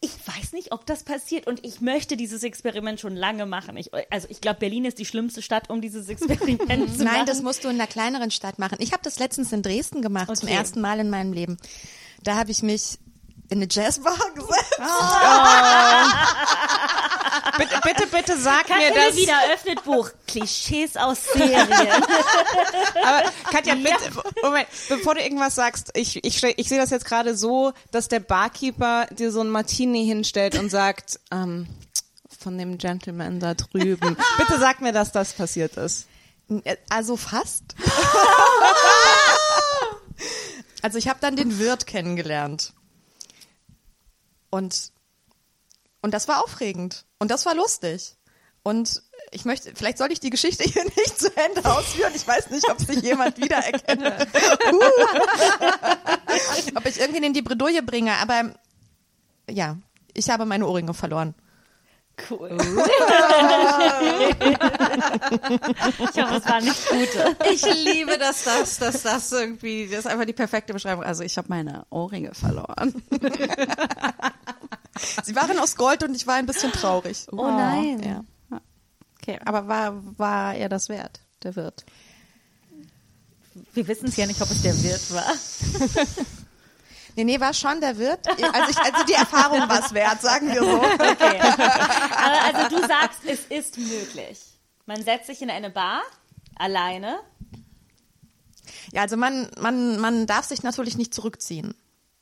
[0.00, 3.76] ich weiß nicht, ob das passiert und ich möchte dieses Experiment schon lange machen.
[3.76, 7.14] Ich, also ich glaube, Berlin ist die schlimmste Stadt, um dieses Experiment zu machen.
[7.18, 8.78] Nein, das musst du in einer kleineren Stadt machen.
[8.80, 10.56] Ich habe das letztens in Dresden gemacht, zum Okay.
[10.56, 11.56] ersten Mal in meinem Leben.
[12.24, 12.98] Da habe ich mich
[13.48, 14.78] in eine Jazzbar gesetzt.
[17.58, 19.16] bitte, bitte, bitte sag mir Katja das.
[19.16, 20.10] wieder öffnet Buch.
[20.26, 21.68] Klischees aus Serien.
[23.02, 24.10] Aber Katja, bitte,
[24.42, 28.20] Moment, bevor du irgendwas sagst, ich, ich, ich sehe das jetzt gerade so, dass der
[28.20, 31.68] Barkeeper dir so ein Martini hinstellt und sagt, ähm,
[32.38, 34.16] von dem Gentleman da drüben.
[34.38, 36.06] Bitte sag mir, dass das passiert ist.
[36.88, 37.74] Also fast.
[40.82, 42.72] also ich habe dann den Wirt kennengelernt.
[44.50, 44.92] Und,
[46.02, 47.04] und das war aufregend.
[47.18, 48.16] Und das war lustig.
[48.62, 52.12] Und ich möchte, vielleicht soll ich die Geschichte hier nicht zu Ende ausführen.
[52.14, 54.02] Ich weiß nicht, ob sich jemand wiedererkennt.
[54.02, 54.82] Uh.
[56.76, 58.14] ob ich irgendwen in die Bredouille bringe.
[58.14, 58.54] Aber
[59.48, 59.76] ja,
[60.14, 61.34] ich habe meine Ohrringe verloren.
[62.30, 62.48] Cool.
[65.98, 67.36] ich hoffe, es war nicht gute.
[67.52, 71.04] Ich liebe, dass das, dass das irgendwie, das ist einfach die perfekte Beschreibung.
[71.04, 72.94] Also ich habe meine Ohrringe verloren.
[75.24, 77.26] Sie waren aus Gold und ich war ein bisschen traurig.
[77.30, 78.02] Oh nein.
[78.02, 78.24] Ja.
[79.20, 81.84] Okay, aber war, war er das wert, der Wirt?
[83.74, 85.34] Wir wissen es ja nicht, ob es der Wirt war.
[87.16, 88.28] Nee, nee, war schon der Wirt.
[88.28, 90.76] Also, ich, also die Erfahrung war es wert, sagen wir so.
[91.16, 91.40] Okay.
[91.40, 94.38] Aber also du sagst, es ist möglich.
[94.84, 96.02] Man setzt sich in eine Bar,
[96.56, 97.18] alleine.
[98.92, 101.74] Ja, also man, man, man darf sich natürlich nicht zurückziehen.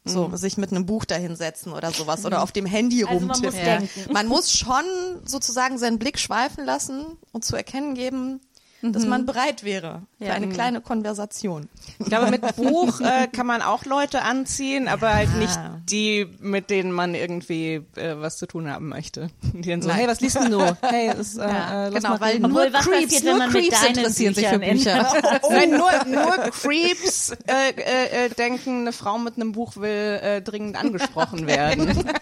[0.06, 3.54] So, sich mit einem Buch dahinsetzen oder sowas oder auf dem Handy Also man muss
[3.54, 3.88] rumtippen.
[4.12, 4.84] Man muss schon
[5.24, 8.42] sozusagen seinen Blick schweifen lassen und zu erkennen geben,
[8.92, 11.68] dass man bereit wäre für eine kleine Konversation.
[11.98, 16.70] Ich glaube, mit Buch äh, kann man auch Leute anziehen, aber halt nicht die, mit
[16.70, 19.28] denen man irgendwie äh, was zu tun haben möchte.
[19.52, 20.76] Die dann so, hey, was liest denn du?
[20.82, 22.42] Hey, ist, äh, äh, lass genau, mal weil reden.
[22.42, 25.22] nur Obwohl, was Creeps, passiert, wenn nur man mit Creeps deinen interessieren sich für Bücher.
[25.50, 30.42] Nein, nur, nur Creeps äh, äh, äh, denken, eine Frau mit einem Buch will äh,
[30.42, 32.04] dringend angesprochen werden.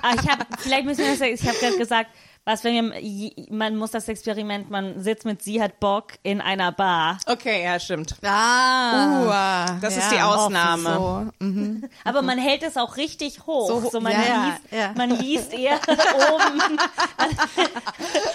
[0.00, 2.10] Ah, ich habe, vielleicht müssen wir das sagen, ich habe gerade gesagt,
[2.44, 6.72] was wenn wir, man muss das Experiment, man sitzt mit sie hat Bock in einer
[6.72, 7.18] Bar.
[7.26, 8.14] Okay, ja, stimmt.
[8.24, 11.30] Ah, Uh, das ist die Ausnahme.
[12.04, 13.68] Aber man hält es auch richtig hoch.
[13.68, 14.92] So, So, man, ja, liest, ja.
[14.96, 15.74] man liest eher
[16.32, 16.78] oben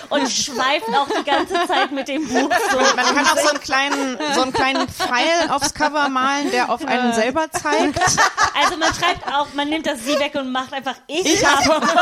[0.09, 2.77] und schweift auch die ganze Zeit mit dem Buch so.
[2.77, 6.85] Man kann auch so einen kleinen, so einen kleinen Pfeil aufs Cover malen, der auf
[6.85, 7.99] einen selber zeigt.
[7.99, 11.65] Also man schreibt auch, man nimmt das sie weg und macht einfach ich, Ich hab.
[11.65, 11.87] habe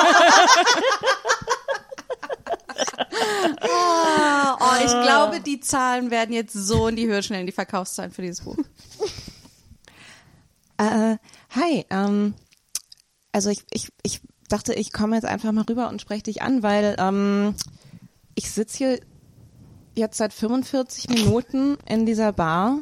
[3.62, 8.22] oh, ich glaube, die Zahlen werden jetzt so in die Höhe schnellen, die Verkaufszahlen für
[8.22, 8.58] dieses Buch.
[10.78, 11.18] Äh,
[11.52, 12.34] hi, ähm,
[13.32, 16.64] also ich, ich, ich dachte, ich komme jetzt einfach mal rüber und spreche dich an,
[16.64, 17.54] weil ähm,
[18.34, 19.00] ich sitze hier
[19.96, 22.82] jetzt seit 45 Minuten in dieser Bar,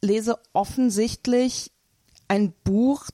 [0.00, 1.72] lese offensichtlich
[2.28, 3.06] ein Buch,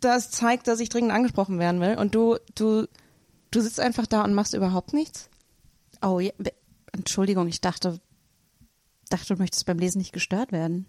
[0.00, 2.86] das zeigt, dass ich dringend angesprochen werden will und du, du,
[3.50, 5.28] du sitzt einfach da und machst überhaupt nichts?
[6.02, 6.32] Oh, ja,
[6.92, 8.00] Entschuldigung, ich dachte,
[9.08, 10.86] dachte, du möchtest beim Lesen nicht gestört werden.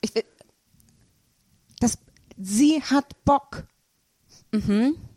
[0.00, 0.24] Ich will,
[1.80, 1.98] das,
[2.36, 3.66] sie hat Bock.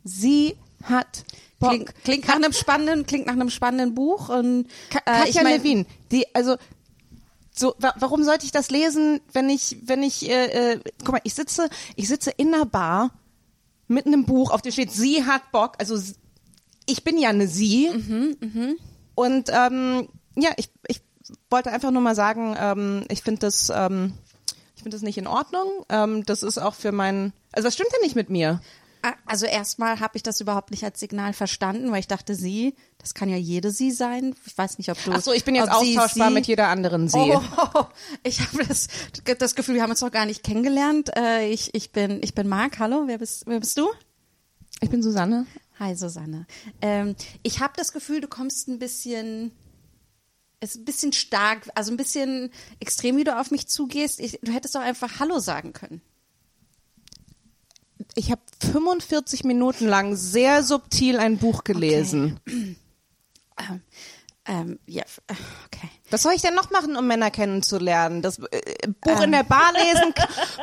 [0.04, 1.26] Sie hat
[1.60, 1.72] Bock.
[1.72, 5.58] Klingt, klingt nach einem spannenden, klingt nach einem spannenden Buch und äh, Katja ich mein,
[5.58, 6.58] Levin, die, also,
[7.52, 11.22] so, wa warum sollte ich das lesen, wenn ich, wenn ich, äh, äh, guck mal,
[11.24, 13.12] ich sitze, ich sitze in einer Bar
[13.89, 15.99] mit einem Buch, auf dem steht, sie hat Bock, also
[16.86, 17.88] ich bin ja eine sie.
[19.15, 21.02] Und ähm, ja, ich, ich
[21.49, 24.13] wollte einfach nur mal sagen, ähm, ich finde das, ähm,
[24.75, 25.86] ich finde das nicht in Ordnung.
[25.89, 28.62] Ähm, das ist auch für meinen, also das stimmt ja nicht mit mir.
[29.02, 32.76] Ah, Also erstmal habe ich das überhaupt nicht als Signal verstanden, weil ich dachte, sie,
[32.98, 34.36] das kann ja jede sie sein.
[34.46, 35.12] Ich weiß nicht, ob du.
[35.14, 37.18] Ach so, ich bin jetzt austauschbar sie, mit jeder anderen sie.
[37.18, 37.42] Oh,
[38.24, 38.88] ich habe das,
[39.38, 41.16] das Gefühl, wir haben uns noch gar nicht kennengelernt.
[41.16, 42.80] Äh, ich, ich bin, ich bin Marc.
[42.80, 43.88] Hallo, wer bist, wer bist du?
[44.82, 45.46] Ich bin Susanne.
[45.80, 46.46] Hi, Susanne.
[46.82, 49.52] Ähm, ich habe das Gefühl, du kommst ein bisschen,
[50.60, 54.20] ist ein bisschen stark, also ein bisschen extrem, wie du auf mich zugehst.
[54.20, 56.02] Ich, du hättest doch einfach Hallo sagen können.
[58.19, 58.41] Ich habe
[58.73, 62.41] 45 Minuten lang sehr subtil ein Buch gelesen.
[62.45, 62.75] Ähm,
[64.45, 65.89] ähm, ja, äh, okay.
[66.12, 68.22] Was soll ich denn noch machen, um Männer kennenzulernen?
[68.22, 70.13] Das äh, Buch in der Bar lesen,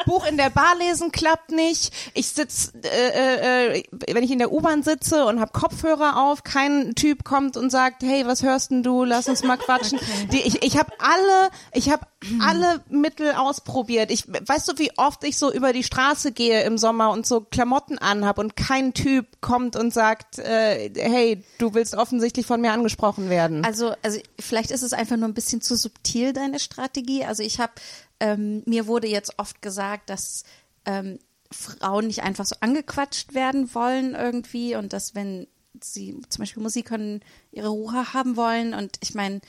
[0.07, 1.93] Buch in der Bar lesen klappt nicht.
[2.15, 6.95] Ich sitz, äh, äh, wenn ich in der U-Bahn sitze und habe Kopfhörer auf, kein
[6.95, 9.05] Typ kommt und sagt, hey, was hörst denn du?
[9.05, 9.99] Lass uns mal quatschen.
[10.33, 12.07] Die, ich ich habe alle, ich habe
[12.41, 14.11] alle Mittel ausprobiert.
[14.11, 17.41] Ich weißt du, wie oft ich so über die Straße gehe im Sommer und so
[17.41, 22.73] Klamotten anhab und kein Typ kommt und sagt, äh, hey, du willst offensichtlich von mir
[22.73, 23.65] angesprochen werden.
[23.65, 27.25] Also, also vielleicht ist es einfach nur ein bisschen zu subtil, deine Strategie.
[27.25, 27.73] Also ich habe,
[28.19, 30.43] ähm, mir wurde jetzt oft gesagt, dass
[30.85, 31.21] ähm,
[31.53, 35.47] Frauen nicht einfach so angequatscht werden wollen irgendwie und dass wenn
[35.81, 37.21] sie zum Beispiel Musik hören,
[37.53, 39.41] ihre Ruhe haben wollen und ich meine,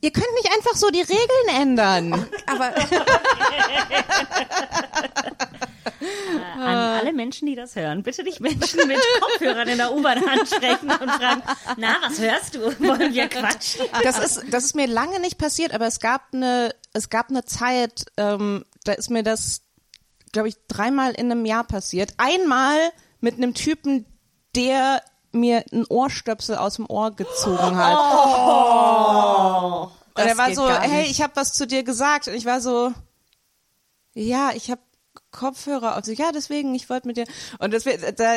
[0.00, 2.26] Ihr könnt nicht einfach so die Regeln ändern.
[2.46, 2.74] aber
[6.58, 10.90] An alle Menschen, die das hören, bitte nicht Menschen mit Kopfhörern in der U-Bahn ansprechen
[10.90, 11.42] und fragen,
[11.76, 12.60] na, was hörst du?
[12.60, 13.86] Wollen wir quatschen?
[14.02, 17.44] Das ist, das ist mir lange nicht passiert, aber es gab eine, es gab eine
[17.44, 19.62] Zeit, ähm, da ist mir das,
[20.32, 22.14] glaube ich, dreimal in einem Jahr passiert.
[22.18, 22.76] Einmal
[23.20, 24.06] mit einem Typen,
[24.54, 25.02] der
[25.36, 27.96] mir ein Ohrstöpsel aus dem Ohr gezogen hat.
[30.14, 32.28] und er war so, hey, ich habe was zu dir gesagt.
[32.28, 32.92] Und ich war so,
[34.14, 34.80] ja, ich habe
[35.30, 36.04] Kopfhörer auf.
[36.04, 37.26] So, ja, deswegen, ich wollte mit dir.
[37.58, 38.34] Und das, da,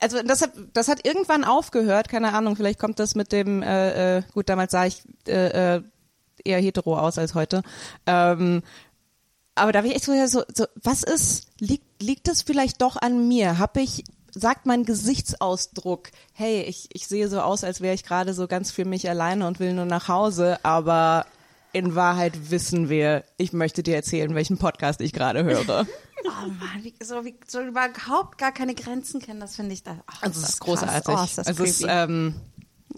[0.00, 2.08] also das hat, das hat irgendwann aufgehört.
[2.08, 3.62] Keine Ahnung, vielleicht kommt das mit dem.
[3.62, 5.82] Äh, äh, gut, damals sah ich äh, äh,
[6.44, 7.62] eher hetero aus als heute.
[8.06, 8.62] Ähm,
[9.54, 12.96] aber da bin ich echt so, so, so was ist, liegt, liegt das vielleicht doch
[12.96, 13.58] an mir?
[13.58, 18.34] Hab ich, sagt mein Gesichtsausdruck, hey, ich, ich sehe so aus, als wäre ich gerade
[18.34, 21.26] so ganz für mich alleine und will nur nach Hause, aber
[21.72, 25.86] in Wahrheit wissen wir, ich möchte dir erzählen, welchen Podcast ich gerade höre.
[26.24, 29.96] oh Mann, wie, so, wie, so überhaupt gar keine Grenzen kennen, das finde ich da.
[30.00, 31.14] Oh, Also es das ist großartig.
[31.16, 32.34] Oh, ist das also ist, ähm,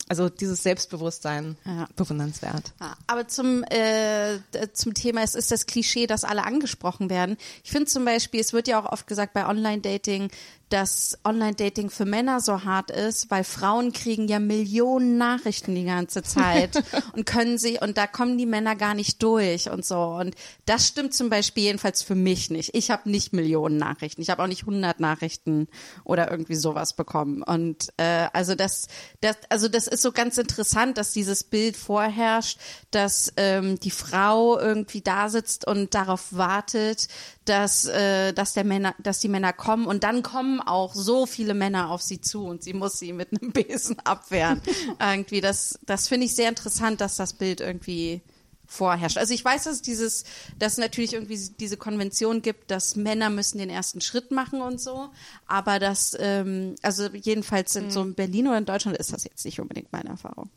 [0.08, 1.86] Also dieses Selbstbewusstsein, Ja.
[1.96, 2.72] bewundernswert.
[2.80, 4.38] Ja, aber zum, äh,
[4.72, 7.36] zum Thema, es ist das Klischee, dass alle angesprochen werden.
[7.62, 10.30] Ich finde zum Beispiel, es wird ja auch oft gesagt bei Online-Dating,
[10.72, 16.22] dass Online-Dating für Männer so hart ist, weil Frauen kriegen ja Millionen Nachrichten die ganze
[16.22, 20.00] Zeit und können sich, und da kommen die Männer gar nicht durch und so.
[20.00, 22.70] Und das stimmt zum Beispiel jedenfalls für mich nicht.
[22.74, 24.22] Ich habe nicht Millionen Nachrichten.
[24.22, 25.68] Ich habe auch nicht 100 Nachrichten
[26.04, 27.42] oder irgendwie sowas bekommen.
[27.42, 28.86] Und äh, also das,
[29.20, 32.58] das, also das ist so ganz interessant, dass dieses Bild vorherrscht,
[32.90, 37.08] dass ähm, die Frau irgendwie da sitzt und darauf wartet,
[37.44, 41.54] dass, äh, dass der Männer, dass die Männer kommen und dann kommen auch so viele
[41.54, 44.60] Männer auf sie zu und sie muss sie mit einem Besen abwehren.
[45.00, 48.22] irgendwie, das, das finde ich sehr interessant, dass das Bild irgendwie
[48.66, 49.18] vorherrscht.
[49.18, 50.24] Also ich weiß, dass es dieses,
[50.58, 55.10] dass natürlich irgendwie diese Konvention gibt, dass Männer müssen den ersten Schritt machen und so,
[55.46, 59.44] aber das, ähm, also jedenfalls in so in Berlin oder in Deutschland ist das jetzt
[59.44, 60.48] nicht unbedingt meine Erfahrung.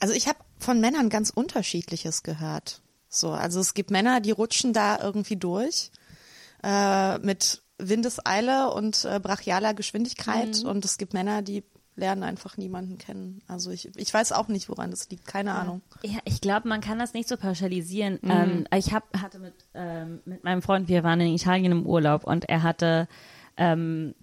[0.00, 2.80] Also ich habe von Männern ganz unterschiedliches gehört.
[3.10, 5.90] So, also es gibt Männer, die rutschen da irgendwie durch
[6.62, 11.64] äh, mit Windeseile und äh, brachialer Geschwindigkeit und es gibt Männer, die
[11.96, 13.42] lernen einfach niemanden kennen.
[13.48, 15.82] Also ich, ich weiß auch nicht, woran das liegt, keine Ahnung.
[16.02, 18.18] Ja, ich glaube, man kann das nicht so pauschalisieren.
[18.22, 18.30] Mhm.
[18.30, 22.24] Ähm, ich hab, hatte mit, ähm, mit meinem Freund, wir waren in Italien im Urlaub
[22.24, 23.08] und er hatte,
[23.56, 24.14] ähm,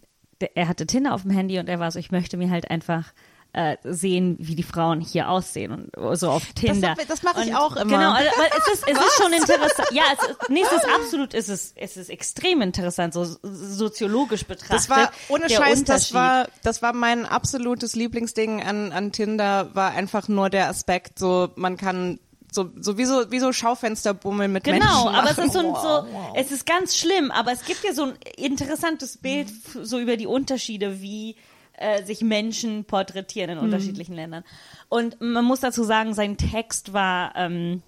[0.55, 3.13] er hatte Tinder auf dem Handy und er war so, ich möchte mir halt einfach
[3.57, 6.91] äh, sehen, wie die Frauen hier aussehen und so auf Tinder.
[6.91, 7.85] hab- das mache ich Und auch immer.
[7.97, 9.89] Genau, also, weil es ist, es ist schon interessant.
[9.91, 14.45] Ja, es ist, nee, es ist absolut, es ist, es ist extrem interessant, so soziologisch
[14.45, 14.75] betrachtet.
[14.75, 19.91] Das war ohne Scheiß, das war, das war mein absolutes Lieblingsding an, an Tinder, war
[19.91, 22.19] einfach nur der Aspekt, so man kann
[22.51, 24.81] so, so wie so, wie so Schaufensterbummeln mit Menschen.
[24.87, 27.93] Genau, aber es ist so, ein- so es ist ganz schlimm, aber es gibt ja
[27.93, 29.49] so ein interessantes Bild
[29.83, 31.35] so über die Unterschiede, wie
[31.77, 34.43] äh, sich Menschen porträtieren in unterschiedlichen Ländern.
[34.89, 37.81] Und man muss dazu sagen, sein Text war ähm,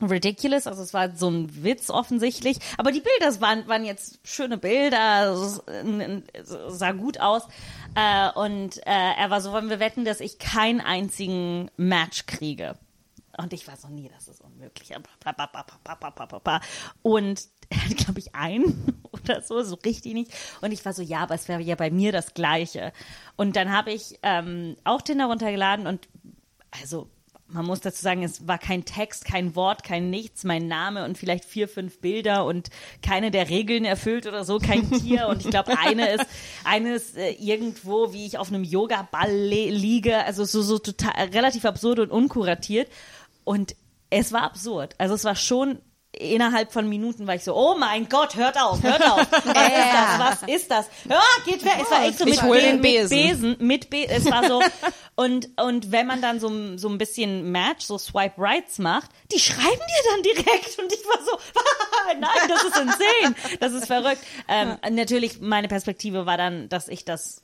[0.00, 4.58] ridiculous, also es war so ein Witz offensichtlich, aber die Bilder waren, waren jetzt schöne
[4.58, 5.60] Bilder, es,
[6.32, 7.42] es sah gut aus
[7.94, 12.76] äh, und äh, er war so, wollen wir wetten, dass ich keinen einzigen Match kriege.
[13.36, 14.92] Und ich war so, nee, das ist unmöglich.
[17.02, 17.40] Und
[17.70, 20.32] er hat, glaube ich, einen oder so, so richtig nicht.
[20.60, 22.92] Und ich war so, ja, aber es wäre ja bei mir das Gleiche.
[23.36, 26.08] Und dann habe ich ähm, auch Tinder runtergeladen und
[26.70, 27.08] also
[27.50, 31.16] man muss dazu sagen, es war kein Text, kein Wort, kein Nichts, mein Name und
[31.16, 32.68] vielleicht vier, fünf Bilder und
[33.02, 35.28] keine der Regeln erfüllt oder so, kein Tier.
[35.28, 36.26] Und ich glaube, eine ist,
[36.64, 41.64] eine ist äh, irgendwo, wie ich auf einem Yoga-Ball liege, also so, so total, relativ
[41.64, 42.90] absurd und unkuratiert.
[43.44, 43.74] Und
[44.10, 44.94] es war absurd.
[44.98, 45.78] Also es war schon
[46.18, 49.18] innerhalb von Minuten war ich so, oh mein Gott, hört auf, hört auf.
[49.30, 50.18] Was ist das?
[50.18, 50.88] Was ist das?
[51.08, 51.74] Ja, geht weg.
[51.82, 53.08] Es war echt so Ich mit, Be Besen.
[53.08, 54.60] Besen, mit Be es war so
[55.14, 59.38] und und wenn man dann so so ein bisschen Match, so Swipe Rights macht, die
[59.38, 61.38] schreiben dir dann direkt und ich war so,
[62.20, 64.22] nein, das ist insane, das ist verrückt.
[64.48, 67.42] Ähm, Natürlich meine Perspektive war dann, dass ich das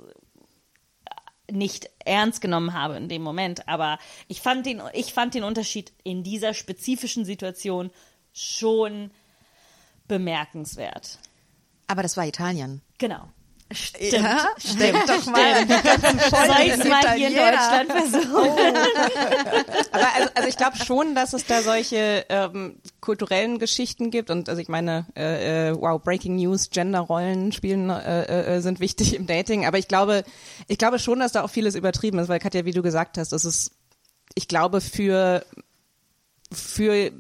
[1.51, 3.99] nicht ernst genommen habe in dem Moment, aber
[4.29, 7.91] ich fand den ich fand den Unterschied in dieser spezifischen Situation
[8.35, 9.11] schon
[10.09, 11.18] bemerkenswert.
[11.87, 12.82] Aber das war Italien.
[12.99, 13.28] Genau.
[13.72, 14.12] Stimmt.
[14.12, 15.66] Ja, Stimmt doch mal.
[15.66, 18.76] Soll ich mal hier in Deutschland versuchen?
[19.91, 24.49] Aber also, also ich glaube schon, dass es da solche ähm, kulturellen Geschichten gibt und
[24.49, 29.26] also ich meine, äh, äh, wow, Breaking News, Genderrollen spielen äh, äh, sind wichtig im
[29.26, 30.24] Dating, aber ich glaube,
[30.68, 33.32] ich glaube schon, dass da auch vieles übertrieben ist, weil Katja, wie du gesagt hast,
[33.32, 33.72] das ist,
[34.35, 35.45] ich glaube für
[36.53, 37.11] für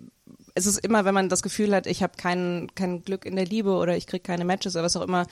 [0.54, 3.44] es ist immer, wenn man das Gefühl hat, ich habe kein kein Glück in der
[3.46, 5.26] Liebe oder ich krieg keine Matches oder was auch immer,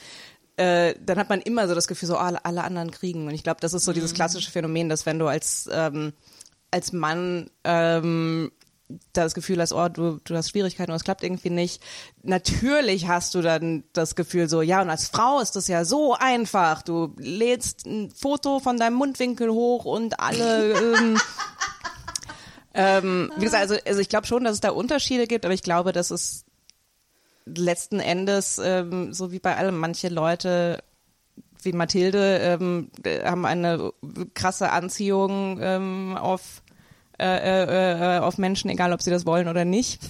[0.56, 3.26] äh, dann hat man immer so das Gefühl, so oh, alle, alle anderen kriegen.
[3.26, 6.12] Und ich glaube, das ist so dieses klassische Phänomen, dass wenn du als ähm,
[6.70, 8.50] als Mann ähm,
[9.12, 11.82] das Gefühl hast, oh, du, du hast Schwierigkeiten oder es klappt irgendwie nicht.
[12.22, 16.14] Natürlich hast du dann das Gefühl so, ja, und als Frau ist das ja so
[16.14, 16.82] einfach.
[16.82, 21.18] Du lädst ein Foto von deinem Mundwinkel hoch und alle ähm,
[22.74, 25.62] ähm, wie gesagt, also, also ich glaube schon, dass es da Unterschiede gibt, aber ich
[25.62, 26.44] glaube, dass es
[27.44, 30.82] letzten Endes, ähm, so wie bei allem, manche Leute
[31.62, 33.92] wie Mathilde ähm, äh, haben eine
[34.34, 36.62] krasse Anziehung ähm, auf
[37.18, 40.00] äh, äh, äh, auf Menschen, egal ob sie das wollen oder nicht.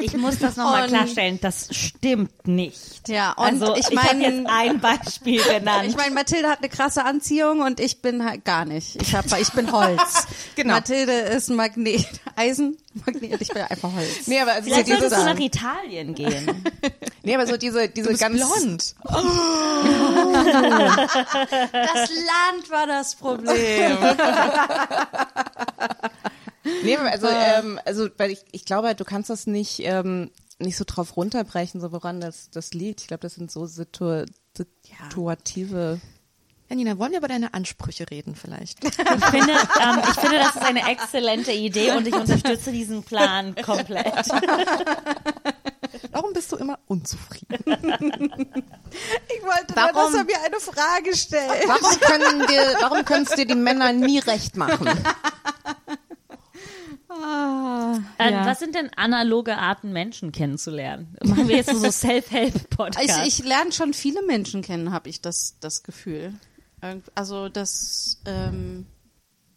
[0.00, 3.08] Ich muss das nochmal klarstellen, das stimmt nicht.
[3.08, 5.86] Ja, und also ich ich habe mein- jetzt ein Beispiel genannt.
[5.88, 9.00] Ich meine, Mathilde hat eine krasse Anziehung und ich bin halt gar nicht.
[9.00, 10.26] Ich hab, ich bin Holz.
[10.56, 10.74] Genau.
[10.74, 14.26] Mathilde ist ein Magnet, Eisen, Magnet, ich bin einfach Holz.
[14.26, 16.64] Nee, aber also Vielleicht so solltest du nach Italien gehen.
[17.22, 18.94] nee, aber so diese diese ganz blond.
[21.72, 23.98] Das Land war das Problem.
[26.82, 30.84] Nee, also, ähm, also weil ich, ich glaube, du kannst das nicht, ähm, nicht so
[30.86, 33.02] drauf runterbrechen, so woran das, das liegt.
[33.02, 34.24] Ich glaube, das sind so situ
[34.56, 36.00] situative.
[36.68, 38.82] Janina, wollen wir über deine Ansprüche reden vielleicht?
[38.84, 43.54] Ich finde, ähm, ich finde, das ist eine exzellente Idee und ich unterstütze diesen Plan
[43.56, 44.12] komplett.
[46.10, 47.56] Warum bist du immer unzufrieden?
[47.66, 51.68] Ich wollte Warum- nur, dass er mir eine Frage stellt.
[51.68, 54.88] Warum können dir, warum können es dir die Männer nie recht machen?
[57.08, 58.46] Äh, Ja.
[58.46, 61.16] Was sind denn analoge Arten, Menschen kennenzulernen?
[61.24, 63.20] Machen wir jetzt so Self-Help-Podcast?
[63.26, 66.34] Ich, ich lerne schon viele Menschen kennen, habe ich das, das Gefühl.
[67.14, 68.86] Also das, ähm,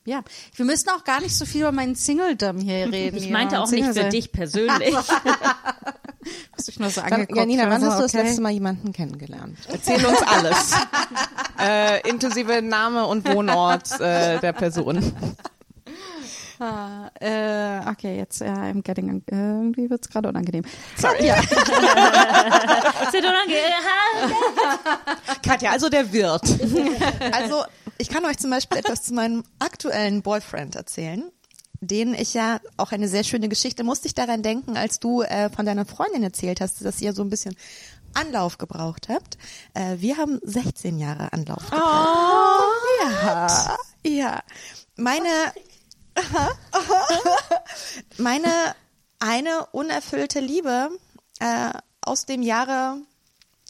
[0.06, 0.24] ja.
[0.56, 3.18] Wir müssen auch gar nicht so viel über meinen Singledom hier reden.
[3.18, 4.96] Ich meinte und auch nicht für Single- dich persönlich.
[6.56, 7.38] Hast dich nur so angeguckt.
[7.38, 8.24] Janina, wann Also, hast du das okay.
[8.28, 9.58] letzte Mal jemanden kennengelernt?
[9.70, 10.74] Erzähl uns alles.
[11.60, 15.14] äh, inklusive Name und Wohnort äh, der Person.
[16.60, 20.66] Ah, äh, okay, jetzt, ja, I'm getting, äh, irgendwie wird's gerade unangenehm.
[20.98, 21.32] Sorry.
[23.18, 23.72] Unangenehm.
[25.42, 26.44] Katja, also der Wirt.
[27.32, 27.64] Also,
[27.98, 31.24] ich kann euch zum Beispiel etwas zu meinem aktuellen Boyfriend erzählen,
[31.80, 35.50] den ich ja auch eine sehr schöne Geschichte, musste ich daran denken, als du äh,
[35.50, 37.56] von deiner Freundin erzählt hast, dass ihr so ein bisschen
[38.14, 39.38] Anlauf gebraucht habt.
[39.74, 41.84] Äh, wir haben 16 Jahre Anlauf gebraucht.
[43.02, 44.44] Ja, ja.
[44.98, 45.30] Meine,
[48.18, 48.76] meine
[49.20, 50.90] eine unerfüllte Liebe
[51.40, 52.98] äh, aus dem Jahre,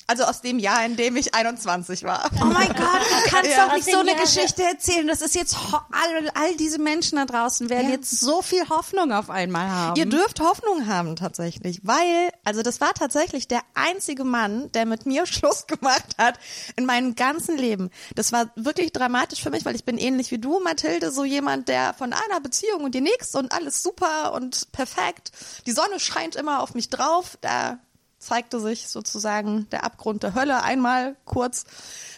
[0.10, 2.30] also aus dem Jahr, in dem ich 21 war.
[2.42, 3.68] Oh mein Gott, du kannst Ja.
[3.68, 5.08] doch nicht so eine Jahren- Geschichte erzählen.
[5.08, 7.96] Das ist jetzt, ho- all, all diese Menschen da draußen werden Ja.
[7.96, 9.96] jetzt so viel Hoffnung auf einmal haben.
[9.98, 15.06] Ihr dürft Hoffnung haben tatsächlich, weil, also das war tatsächlich der einzige Mann, der mit
[15.06, 16.40] mir Schluss gemacht hat
[16.76, 17.90] in meinem ganzen Leben.
[18.16, 21.68] Das war wirklich dramatisch für mich, weil ich bin ähnlich wie du, Mathilde, so jemand,
[21.68, 25.32] der von einer Beziehung und die nächste und alles super und perfekt.
[25.68, 27.38] Die Sonne scheint immer auf mich drauf.
[27.42, 27.78] Da
[28.20, 31.66] zeigte sich sozusagen der Abgrund der Hölle einmal kurz.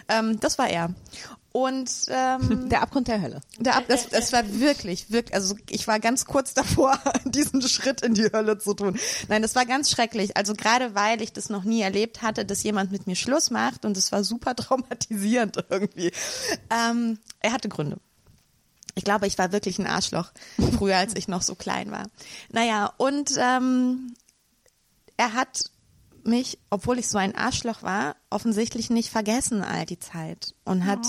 [0.10, 0.94] Ähm, das war er.
[1.54, 3.42] Und ähm, Der Abgrund der Hölle.
[3.60, 8.02] der Ab das, das war wirklich, wirklich, also ich war ganz kurz davor, diesen Schritt
[8.02, 8.98] in die Hölle zu tun.
[9.28, 10.38] Nein, das war ganz schrecklich.
[10.38, 13.86] Also gerade weil ich das noch nie erlebt hatte, dass jemand mit mir Schluss macht
[13.86, 16.12] und es war super traumatisierend irgendwie.
[16.70, 17.98] Ähm, er hatte Gründe.
[18.96, 20.32] Ich glaube, ich war wirklich ein Arschloch
[20.78, 22.08] früher, als ich noch so klein war.
[22.52, 24.14] Naja, und ähm,
[25.16, 25.72] er hat
[26.28, 31.06] mich, obwohl ich so ein Arschloch war, offensichtlich nicht vergessen all die Zeit und hat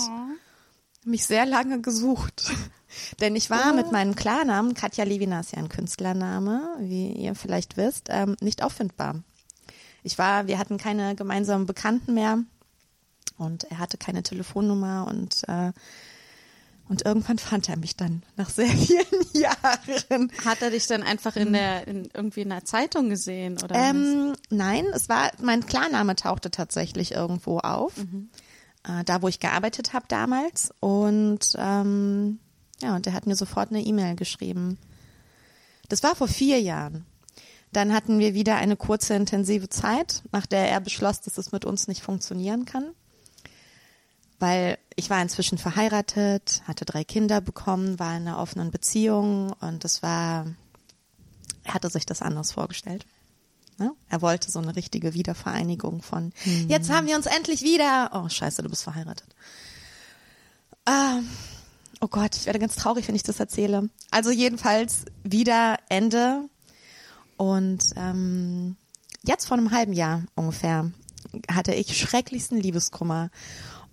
[1.05, 2.51] mich sehr lange gesucht.
[3.21, 7.75] Denn ich war mit meinem Klarnamen, Katja Levina ist ja ein Künstlername, wie ihr vielleicht
[7.75, 9.23] wisst, ähm, nicht auffindbar.
[10.03, 12.39] Ich war, wir hatten keine gemeinsamen Bekannten mehr
[13.37, 15.71] und er hatte keine Telefonnummer und äh,
[16.89, 20.31] und irgendwann fand er mich dann nach sehr vielen Jahren.
[20.45, 23.73] Hat er dich dann einfach in der, in, irgendwie in der Zeitung gesehen, oder?
[23.75, 27.93] Ähm, nein, es war, mein Klarname tauchte tatsächlich irgendwo auf.
[28.83, 30.73] Äh, da, wo ich gearbeitet habe damals.
[30.81, 32.39] Und ähm,
[32.81, 34.77] ja, und er hat mir sofort eine E-Mail geschrieben.
[35.87, 37.05] Das war vor vier Jahren.
[37.71, 41.65] Dann hatten wir wieder eine kurze, intensive Zeit, nach der er beschloss, dass es mit
[41.65, 42.91] uns nicht funktionieren kann.
[44.37, 49.83] Weil ich war inzwischen verheiratet, hatte drei Kinder bekommen, war in einer offenen Beziehung und
[49.83, 50.47] das war,
[51.63, 53.05] er hatte sich das anders vorgestellt.
[53.77, 53.91] Ne?
[54.09, 56.31] Er wollte so eine richtige Wiedervereinigung von,
[56.67, 58.11] jetzt haben wir uns endlich wieder.
[58.13, 59.27] Oh, scheiße, du bist verheiratet.
[60.85, 61.27] Ähm,
[62.01, 63.89] oh Gott, ich werde ganz traurig, wenn ich das erzähle.
[64.11, 66.49] Also jedenfalls wieder Ende.
[67.37, 68.75] Und ähm,
[69.23, 70.91] jetzt vor einem halben Jahr ungefähr
[71.49, 73.31] hatte ich schrecklichsten Liebeskummer.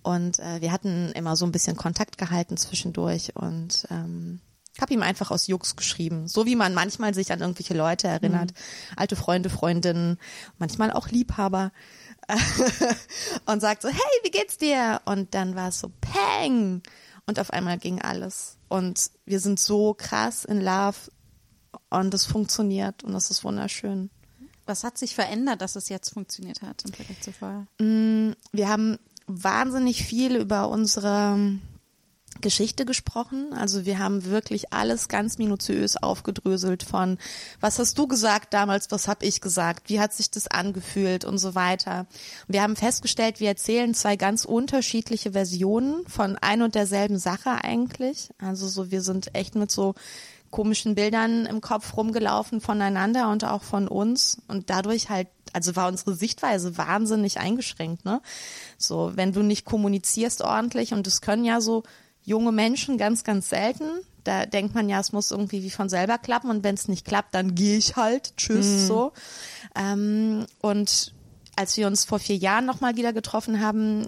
[0.03, 4.41] Und äh, wir hatten immer so ein bisschen Kontakt gehalten zwischendurch und ähm,
[4.79, 8.53] habe ihm einfach aus Jux geschrieben, so wie man manchmal sich an irgendwelche Leute erinnert,
[8.95, 10.17] alte Freunde, Freundinnen,
[10.59, 11.71] manchmal auch Liebhaber
[13.45, 15.01] und sagt so, hey, wie geht's dir?
[15.05, 16.81] Und dann war es so, peng
[17.27, 21.11] und auf einmal ging alles und wir sind so krass in Love
[21.89, 24.09] und es funktioniert und das ist wunderschön.
[24.65, 27.67] Was hat sich verändert, dass es jetzt funktioniert hat im Vergleich zu vorher?
[27.77, 28.99] Wir haben
[29.31, 31.59] wahnsinnig viel über unsere
[32.39, 33.53] Geschichte gesprochen.
[33.53, 37.17] Also wir haben wirklich alles ganz minutiös aufgedröselt von,
[37.59, 41.37] was hast du gesagt damals, was habe ich gesagt, wie hat sich das angefühlt und
[41.37, 42.07] so weiter.
[42.47, 48.29] Wir haben festgestellt, wir erzählen zwei ganz unterschiedliche Versionen von ein und derselben Sache eigentlich.
[48.39, 49.93] Also so, wir sind echt mit so
[50.51, 55.87] komischen Bildern im Kopf rumgelaufen voneinander und auch von uns und dadurch halt, also war
[55.87, 58.21] unsere Sichtweise wahnsinnig eingeschränkt, ne?
[58.77, 61.83] So, wenn du nicht kommunizierst ordentlich und das können ja so
[62.23, 63.85] junge Menschen ganz, ganz selten.
[64.23, 67.05] Da denkt man ja, es muss irgendwie wie von selber klappen und wenn es nicht
[67.05, 69.13] klappt, dann gehe ich halt, tschüss, so.
[69.75, 71.13] Ähm, und
[71.55, 74.07] als wir uns vor vier Jahren nochmal wieder getroffen haben,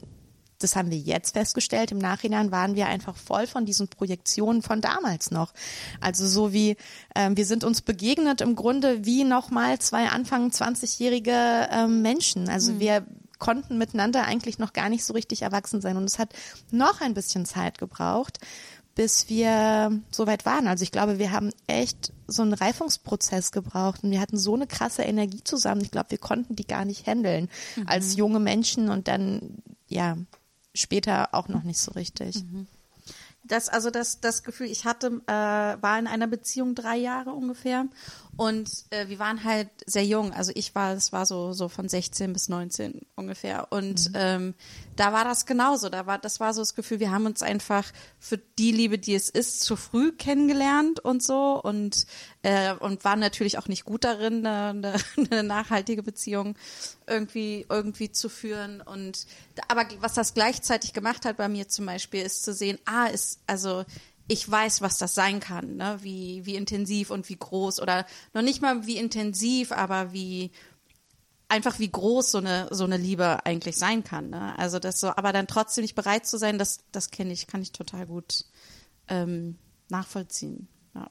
[0.64, 4.82] das haben wir jetzt festgestellt, im Nachhinein waren wir einfach voll von diesen Projektionen von
[4.82, 5.53] damals noch.
[6.01, 6.78] Also so wie,
[7.16, 12.49] ähm, wir sind uns begegnet im Grunde wie nochmal zwei Anfang 20-jährige ähm, Menschen.
[12.49, 13.05] Also wir
[13.39, 15.97] konnten miteinander eigentlich noch gar nicht so richtig erwachsen sein.
[15.97, 16.34] Und es hat
[16.72, 18.39] noch ein bisschen Zeit gebraucht,
[18.95, 20.68] bis wir so weit waren.
[20.68, 24.68] Also ich glaube, wir haben echt so einen Reifungsprozess gebraucht und wir hatten so eine
[24.68, 25.82] krasse Energie zusammen.
[25.82, 27.49] Ich glaube, wir konnten die gar nicht handeln
[27.86, 29.57] als junge Menschen und dann,
[29.88, 30.16] ja,
[30.74, 32.43] später auch noch nicht so richtig.
[33.43, 37.86] Das, also das, das Gefühl, ich hatte, äh, war in einer Beziehung drei Jahre ungefähr
[38.36, 40.34] und äh, wir waren halt sehr jung.
[40.34, 43.71] Also ich war, es war so, so von 16 bis 19 ungefähr.
[43.71, 44.55] Und ähm,
[44.95, 45.89] da war das genauso.
[45.89, 47.86] Da war, das war so das Gefühl, wir haben uns einfach
[48.19, 52.07] für die Liebe, die es ist, zu früh kennengelernt und so und
[52.41, 54.95] äh, und waren natürlich auch nicht gut darin, eine,
[55.31, 56.55] eine nachhaltige Beziehung
[57.05, 58.81] irgendwie irgendwie zu führen.
[58.81, 59.27] Und
[59.67, 63.41] aber was das gleichzeitig gemacht hat bei mir zum Beispiel, ist zu sehen, ah, ist
[63.45, 63.86] also
[64.28, 65.97] ich weiß, was das sein kann, ne?
[66.01, 70.51] wie, wie intensiv und wie groß oder noch nicht mal wie intensiv, aber wie
[71.49, 74.30] einfach wie groß so eine so eine Liebe eigentlich sein kann.
[74.30, 74.57] Ne?
[74.57, 77.61] Also das so, aber dann trotzdem nicht bereit zu sein, das das kenne ich, kann
[77.61, 78.45] ich total gut
[79.07, 79.57] ähm,
[79.89, 80.67] nachvollziehen.
[80.95, 81.09] Ja.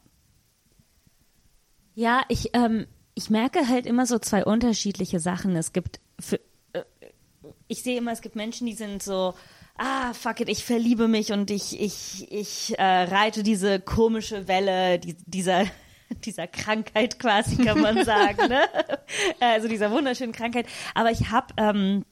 [1.95, 5.57] Ja, ich, ähm, ich merke halt immer so zwei unterschiedliche Sachen.
[5.57, 6.41] Es gibt, für,
[6.73, 6.85] äh,
[7.69, 9.35] ich sehe immer, es gibt Menschen, die sind so,
[9.79, 14.99] ah, fuck it, ich verliebe mich und ich, ich, ich äh, reite diese komische Welle
[14.99, 15.65] die, dieser,
[16.25, 18.63] dieser Krankheit quasi, kann man sagen, ne?
[19.41, 20.67] Also dieser wunderschönen Krankheit.
[20.95, 22.05] Aber ich habe ähm,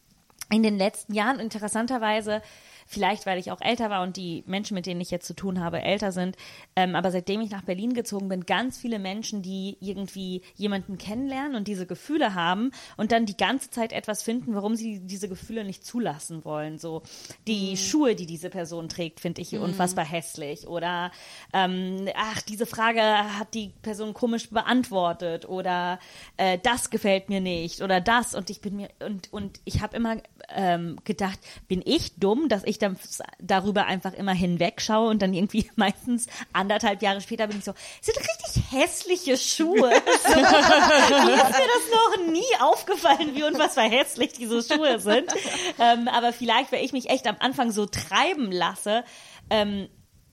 [0.51, 2.43] in den letzten Jahren interessanterweise
[2.91, 5.61] vielleicht weil ich auch älter war und die Menschen, mit denen ich jetzt zu tun
[5.61, 6.37] habe, älter sind.
[6.75, 11.55] Ähm, aber seitdem ich nach Berlin gezogen bin, ganz viele Menschen, die irgendwie jemanden kennenlernen
[11.55, 15.65] und diese Gefühle haben und dann die ganze Zeit etwas finden, warum sie diese Gefühle
[15.65, 16.79] nicht zulassen wollen.
[16.79, 17.03] So
[17.47, 20.67] die Schuhe, die diese Person trägt, finde ich unfassbar hässlich.
[20.67, 21.13] Oder
[21.53, 26.01] ähm, ach, diese Frage hat die Person komisch beantwortet oder
[26.39, 29.97] äh, das gefällt mir nicht oder das und ich bin mir und und ich habe
[29.97, 30.17] immer
[30.49, 31.39] ähm, gedacht,
[31.69, 32.97] bin ich dumm, dass ich dann
[33.39, 38.17] darüber einfach immer hinwegschaue und dann irgendwie meistens anderthalb Jahre später bin ich so, sind
[38.19, 39.93] richtig hässliche Schuhe.
[40.23, 45.33] So, mir ist mir das noch nie aufgefallen, wie unfassbar hässlich diese Schuhe sind.
[45.79, 49.05] Ähm, aber vielleicht, weil ich mich echt am Anfang so treiben lasse.
[49.51, 49.89] Ähm,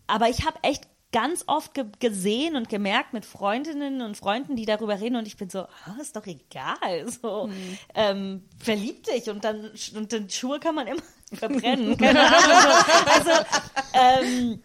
[0.08, 4.66] aber ich habe echt ganz oft ge gesehen und gemerkt mit Freundinnen und Freunden, die
[4.66, 7.50] darüber reden und ich bin so, ah, ist doch egal, so
[7.96, 11.02] ähm, verlieb dich und dann und dann Schuhe kann man immer
[11.34, 11.98] verbrennen.
[13.08, 13.32] Also
[13.94, 14.62] ähm,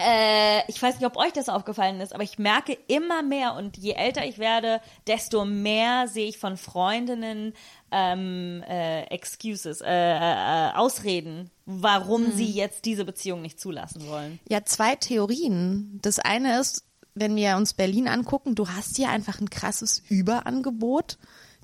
[0.00, 3.76] äh, ich weiß nicht, ob euch das aufgefallen ist, aber ich merke immer mehr und
[3.76, 7.52] je älter ich werde, desto mehr sehe ich von Freundinnen
[7.90, 14.38] ähm, äh, Excuses, äh, äh, Ausreden, warum sie jetzt diese Beziehung nicht zulassen wollen.
[14.48, 15.98] Ja, zwei Theorien.
[16.00, 16.84] Das eine ist,
[17.14, 21.18] wenn wir uns Berlin angucken, du hast hier einfach ein krasses Überangebot.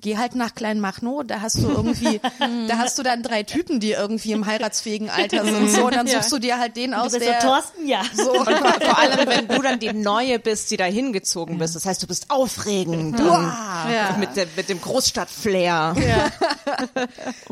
[0.05, 2.21] Geh halt nach Kleinmachnow, da hast du irgendwie,
[2.67, 5.71] da hast du dann drei Typen, die irgendwie im heiratsfähigen Alter sind.
[5.71, 8.03] So, und dann suchst du dir halt den aus, Du bist der so Thorsten, ja.
[8.13, 11.75] so Und vor, vor allem, wenn du dann die Neue bist, die da hingezogen bist.
[11.75, 14.15] Das heißt, du bist aufregend und Ja.
[14.19, 15.95] mit, der, mit dem Großstadt-Flair.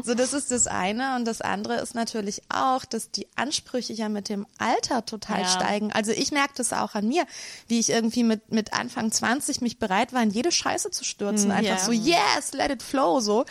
[0.03, 1.15] So, das ist das eine.
[1.15, 5.47] Und das andere ist natürlich auch, dass die Ansprüche ja mit dem Alter total Ja.
[5.47, 5.91] steigen.
[5.93, 7.25] Also ich merke das auch an mir,
[7.67, 11.51] wie ich irgendwie mit, mit Anfang 20 mich bereit war, in jede Scheiße zu stürzen.
[11.51, 11.85] Einfach ja.
[11.85, 13.45] so, yes, let it flow, so.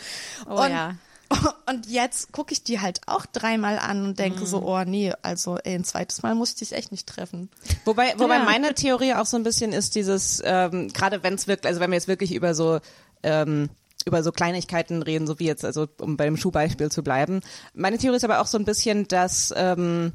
[0.47, 0.95] Oh und, ja.
[1.67, 5.57] und jetzt gucke ich die halt auch dreimal an und denke so, oh nee, also
[5.57, 7.49] ey, ein zweites Mal muss ich dich echt nicht treffen.
[7.85, 8.43] Wobei, wobei Ja.
[8.43, 11.89] meine Theorie auch so ein bisschen ist dieses, ähm, gerade wenn es wirklich, also wenn
[11.89, 12.79] wir jetzt wirklich über so
[13.23, 13.69] ähm,
[14.05, 17.39] über so Kleinigkeiten reden, so wie jetzt, also um bei dem Schuhbeispiel zu bleiben.
[17.73, 20.11] Meine Theorie ist aber auch so ein bisschen, dass ähm,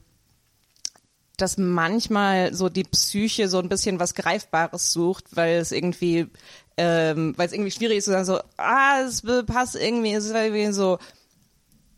[1.38, 6.26] dass manchmal so die Psyche so ein bisschen was Greifbares sucht, weil es irgendwie,
[6.78, 10.34] ähm, weil es irgendwie schwierig ist zu sagen so, ah, es passt irgendwie, es ist
[10.34, 10.98] irgendwie so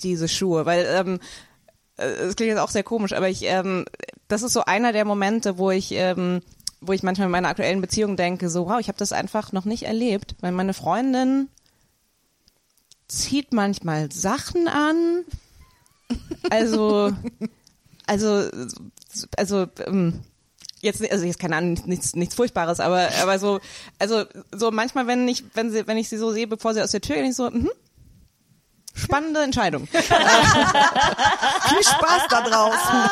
[0.03, 1.21] diese Schuhe, weil ähm,
[1.99, 3.85] äh, es klingt jetzt auch sehr komisch, aber ich, ähm,
[4.27, 6.41] das ist so einer der Momente, wo ich, ähm,
[6.81, 9.67] wo ich manchmal in meiner aktuellen Beziehung denke, so, wow, ich habe das einfach noch
[9.67, 11.51] nicht erlebt, weil meine Freundin
[13.07, 15.25] zieht manchmal Sachen an,
[16.49, 17.13] also,
[18.07, 18.49] also,
[19.37, 20.21] also, ähm,
[20.83, 23.61] jetzt also jetzt keine Ahnung nichts nichts furchtbares aber aber so
[23.99, 26.91] also so manchmal wenn ich wenn sie wenn ich sie so sehe bevor sie aus
[26.91, 27.71] der Tür gehen ich so mhm.
[28.95, 33.11] spannende Entscheidung Viel Spaß da draußen.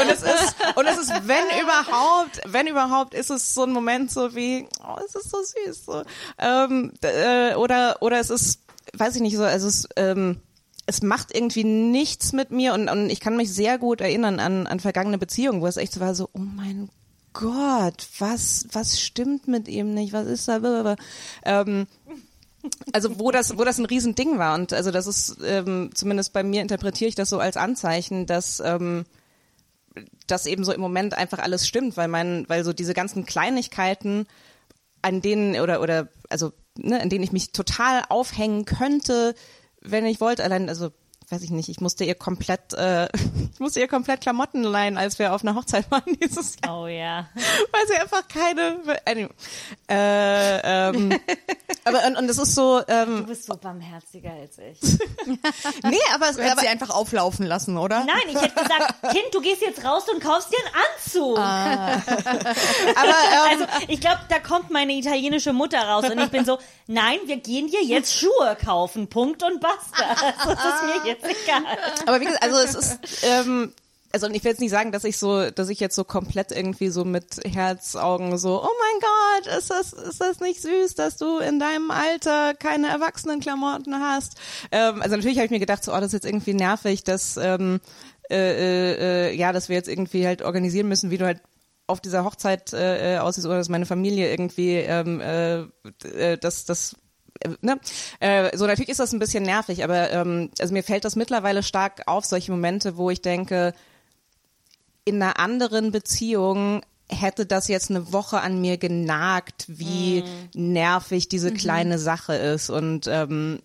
[0.00, 4.10] und es ist und es ist wenn überhaupt wenn überhaupt ist es so ein Moment
[4.10, 6.02] so wie oh es ist so süß so
[6.38, 8.60] ähm, äh, oder oder es ist
[8.94, 10.40] weiß ich nicht so also es ähm,
[10.88, 14.66] es macht irgendwie nichts mit mir und, und ich kann mich sehr gut erinnern an,
[14.66, 16.88] an vergangene Beziehungen, wo es echt so war so, oh mein
[17.40, 20.96] Gott, was, was stimmt mit ihm nicht, was ist da,
[21.44, 21.86] ähm,
[22.92, 26.42] also wo das, wo das ein Riesending war und also das ist, ähm, zumindest bei
[26.42, 29.04] mir interpretiere ich das so als Anzeichen, dass, ähm,
[30.26, 34.26] dass eben so im Moment einfach alles stimmt, weil mein, weil so diese ganzen Kleinigkeiten,
[35.00, 39.36] an denen oder oder also ne, an denen ich mich total aufhängen könnte,
[39.80, 40.42] wenn ich wollte.
[40.42, 40.90] Allein also
[41.30, 43.08] weiß ich nicht, ich musste ihr komplett, äh,
[43.52, 46.86] ich musste ihr komplett Klamotten leihen, als wir auf einer Hochzeit waren dieses Jahr, Oh
[46.86, 47.28] ja.
[47.72, 48.78] weil sie einfach keine.
[49.04, 49.28] Anyway.
[49.90, 51.18] Äh, ähm,
[51.84, 54.80] aber und, und es ist so, Du ähm, bist so barmherziger als ich.
[55.84, 58.04] nee, aber es, Du aber, sie einfach auflaufen lassen, oder?
[58.04, 61.38] Nein, ich hätte gesagt, Kind, du gehst jetzt raus und kaufst dir einen Anzug.
[61.38, 66.58] aber ähm, Also ich glaube, da kommt meine italienische Mutter raus und ich bin so,
[66.86, 70.04] nein, wir gehen dir jetzt Schuhe kaufen, Punkt und basta.
[70.44, 71.62] Das ist mir jetzt egal.
[72.06, 73.72] Aber wie gesagt, also es ist, ähm,
[74.12, 76.88] also ich will jetzt nicht sagen, dass ich so, dass ich jetzt so komplett irgendwie
[76.88, 81.38] so mit Herzaugen so, oh mein Gott, ist das, ist das nicht süß, dass du
[81.38, 84.36] in deinem Alter keine Erwachsenenklamotten hast?
[84.72, 87.36] Ähm, also natürlich habe ich mir gedacht, so, oh, das ist jetzt irgendwie nervig, dass,
[87.36, 87.80] ähm,
[88.30, 91.40] äh, äh, äh, ja, dass wir jetzt irgendwie halt organisieren müssen, wie du halt
[91.86, 95.60] auf dieser Hochzeit äh, äh, aussiehst oder dass meine Familie irgendwie ähm, äh,
[96.06, 96.96] äh, das das
[97.60, 97.78] ne?
[98.20, 101.62] äh, so natürlich ist das ein bisschen nervig, aber ähm, also mir fällt das mittlerweile
[101.62, 103.72] stark auf solche Momente, wo ich denke,
[105.04, 110.24] in einer anderen Beziehung hätte das jetzt eine Woche an mir genagt, wie
[110.54, 113.60] nervig diese kleine Sache ist und ähm,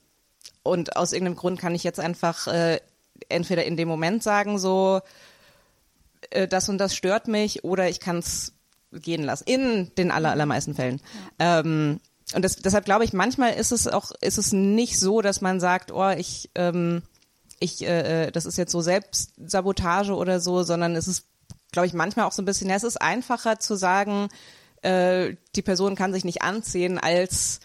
[0.64, 2.80] und aus irgendeinem Grund kann ich jetzt einfach äh,
[3.28, 5.02] entweder in dem Moment sagen so
[6.30, 8.54] äh, das und das stört mich oder ich kann es
[8.92, 9.44] gehen lassen.
[9.48, 11.02] In den aller, allermeisten Fällen.
[11.40, 12.00] Ähm,
[12.34, 15.60] und das, deshalb glaube ich, manchmal ist es auch, ist es nicht so, dass man
[15.60, 17.04] sagt, oh, ich, ähm,
[17.60, 21.26] ich, äh, äh, das ist jetzt so Selbstsabotage oder so, sondern es ist,
[21.72, 24.30] glaube ich, manchmal auch so ein bisschen, ja, es ist einfacher zu sagen,
[24.82, 27.60] äh, die Person kann sich nicht anziehen, als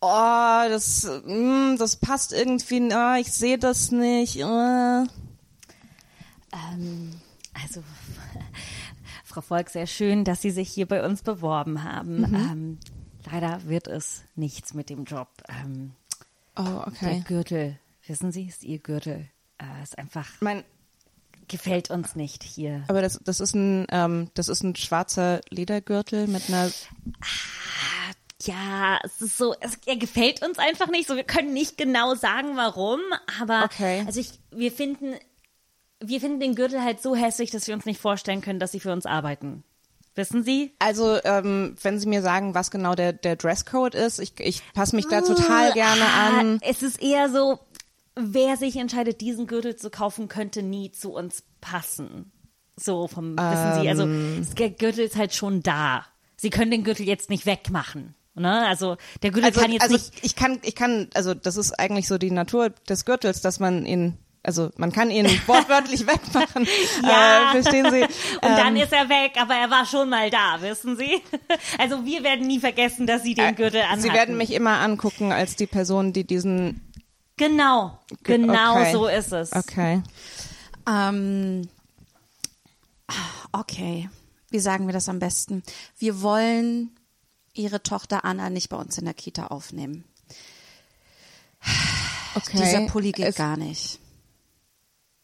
[0.00, 4.36] oh, das, mh, das passt irgendwie, oh, ich sehe das nicht.
[4.36, 4.42] Äh.
[6.52, 7.12] Ähm,
[7.62, 7.82] also,
[9.24, 12.24] Frau Volk, sehr schön, dass Sie sich hier bei uns beworben haben.
[12.24, 12.78] Ähm,
[13.30, 15.28] leider wird es nichts mit dem Job.
[15.48, 15.92] Ähm,
[16.56, 17.24] Oh, Der okay.
[17.28, 19.28] Gürtel, wissen Sie, ist Ihr Gürtel.
[19.58, 20.64] Äh, ist einfach, Mein,
[21.46, 22.82] gefällt uns nicht hier.
[22.88, 26.68] aber das, das ist ein, ähm, das ist ein schwarzer Ledergürtel mit einer.
[28.42, 31.08] Ja, es ist so, es, er gefällt uns einfach nicht.
[31.08, 33.00] So, wir können nicht genau sagen, warum,
[33.40, 34.04] aber Okay.
[34.06, 35.14] also ich, wir finden,
[36.00, 38.80] wir finden den Gürtel halt so hässlich, dass wir uns nicht vorstellen können, dass sie
[38.80, 39.64] für uns arbeiten.
[40.18, 40.72] Wissen Sie?
[40.80, 44.94] Also, ähm, wenn Sie mir sagen, was genau der, der Dresscode ist, ich, ich passe
[44.96, 46.58] mich da total gerne Ah, an.
[46.60, 47.60] Es ist eher so,
[48.16, 52.32] wer sich entscheidet, diesen Gürtel zu kaufen, könnte nie zu uns passen.
[52.74, 54.46] So vom, wissen Sie, also Ähm.
[54.58, 56.04] der Gürtel ist halt schon da.
[56.36, 58.14] Sie können den Gürtel jetzt nicht wegmachen.
[58.34, 58.66] Ne?
[58.68, 60.12] Also der Gürtel Also, kann jetzt also nicht.
[60.24, 63.84] ich kann, ich kann, also das ist eigentlich so die Natur des Gürtels, dass man
[63.86, 66.66] ihn, also man kann ihn wortwörtlich wegmachen.
[67.02, 67.50] Ja.
[67.54, 68.02] Äh, verstehen Sie?
[68.02, 71.22] Und dann Ähm, ist er weg, aber er war schon mal da, wissen Sie?
[71.78, 74.00] Also wir werden nie vergessen, dass Sie den Gürtel anhatten.
[74.00, 76.84] Äh, Sie werden mich immer angucken als die Person, die diesen.
[77.36, 78.92] Genau, genau Okay.
[78.92, 79.52] so ist es.
[79.52, 80.02] Okay.
[80.88, 81.68] Ähm,
[83.52, 84.08] okay,
[84.50, 85.62] wie sagen wir das am besten?
[85.98, 86.90] Wir wollen
[87.54, 90.04] ihre Tochter Anna nicht bei uns in der Kita aufnehmen.
[92.34, 92.58] Okay.
[92.58, 93.98] Dieser Pulli geht Es- gar nicht,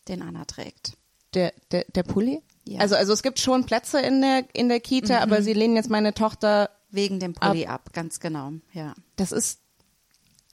[0.09, 0.93] den Anna trägt.
[1.35, 2.43] Der, der, der Pulli?
[2.67, 2.81] Ja.
[2.81, 5.91] Also, also es gibt schon Plätze in der, in der Kita, aber Sie lehnen jetzt
[5.91, 8.95] meine Tochter, Wegen dem Pulli ab, ganz genau, ja.
[9.17, 9.59] das ist,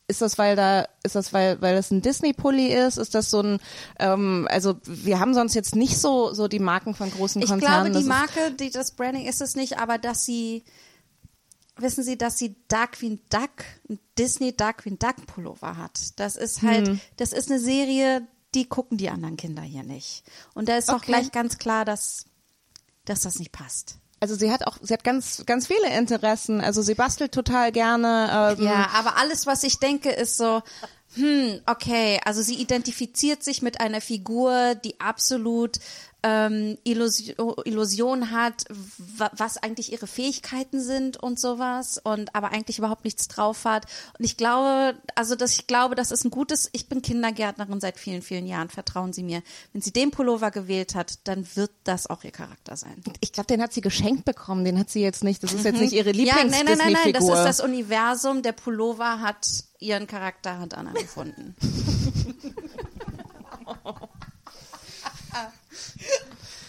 [0.07, 2.97] ist das, weil da, ist das, weil, weil das ein Disney-Pulli ist?
[2.97, 3.59] Ist das so ein,
[3.99, 7.91] ähm, also wir haben sonst jetzt nicht so, so die Marken von großen Ich Konzernen.
[7.91, 10.63] glaube, die Marke, die, das Branding ist es nicht, aber dass sie,
[11.77, 16.19] wissen Sie, dass sie Darkwing Duck, ein Disney Darkwing Duck Pullover hat.
[16.19, 16.99] Das ist halt, Hm.
[17.17, 20.23] das ist eine Serie, die gucken die anderen Kinder hier nicht.
[20.53, 21.07] Und da ist auch Okay.
[21.07, 22.25] gleich ganz klar, dass,
[23.05, 23.95] dass das nicht passt.
[24.19, 26.61] Also sie hat auch, sie hat ganz, ganz viele Interessen.
[26.61, 28.55] Also sie bastelt total gerne.
[28.59, 30.61] Ähm, Ja, aber alles, was ich denke, ist so,
[31.15, 35.79] hm, okay, also sie identifiziert sich mit einer Figur, die absolut
[36.23, 38.65] ähm, Illusion, Illusion hat,
[38.97, 43.85] wa- was eigentlich ihre Fähigkeiten sind und sowas und aber eigentlich überhaupt nichts drauf hat.
[44.19, 47.97] Und ich glaube, also dass ich glaube, das ist ein gutes, ich bin Kindergärtnerin seit
[47.99, 49.41] vielen, vielen Jahren, vertrauen Sie mir.
[49.73, 53.01] Wenn sie den Pullover gewählt hat, dann wird das auch ihr Charakter sein.
[53.19, 54.63] Ich glaube, den hat sie geschenkt bekommen.
[54.63, 55.41] Den hat sie jetzt nicht.
[55.43, 58.41] Das ist jetzt nicht ihre Ja, nein, nein, nein, nein, das ist das Universum.
[58.43, 59.47] Der Pullover hat
[59.79, 61.55] ihren Charakter hat Anna gefunden.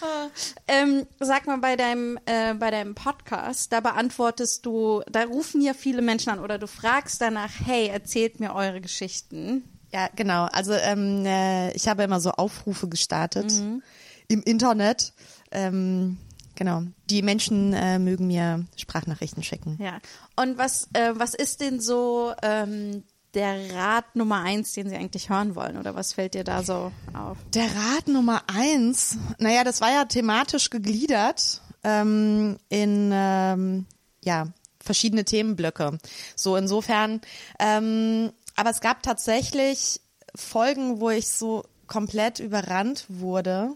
[0.69, 5.75] ähm, sag mal, bei deinem, äh, bei deinem Podcast, da beantwortest du, da rufen ja
[5.75, 9.65] viele Menschen an oder du fragst danach, hey, erzählt mir eure Geschichten.
[9.93, 10.47] Ja, genau.
[10.47, 13.53] Also ähm, äh, ich habe immer so Aufrufe gestartet
[14.29, 15.13] im Internet.
[15.51, 16.17] Ähm,
[16.55, 16.83] genau.
[17.11, 19.79] Die Menschen äh, mögen mir Sprachnachrichten schicken.
[19.79, 19.99] Ja.
[20.37, 23.05] Und was, äh, was ist denn so ähm,
[23.35, 25.77] der Rat Nummer eins, den sie eigentlich hören wollen?
[25.79, 27.39] Oder was fällt dir da so auf?
[27.55, 33.87] Der Rat Nummer eins, naja, das war ja thematisch gegliedert ähm, in ähm,
[34.23, 34.49] ja
[34.81, 35.99] verschiedene Themenblöcke.
[36.35, 37.21] So insofern,
[37.59, 40.01] ähm, aber es gab tatsächlich
[40.35, 43.75] Folgen, wo ich so komplett überrannt wurde.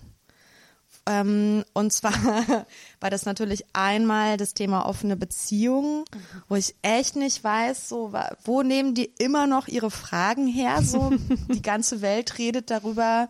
[1.08, 2.12] Ähm, und zwar
[3.00, 6.04] war das natürlich einmal das Thema offene Beziehungen,
[6.48, 8.12] wo ich echt nicht weiß, so
[8.44, 10.82] wo nehmen die immer noch ihre Fragen her?
[10.82, 11.12] So
[11.48, 13.28] die ganze Welt redet darüber,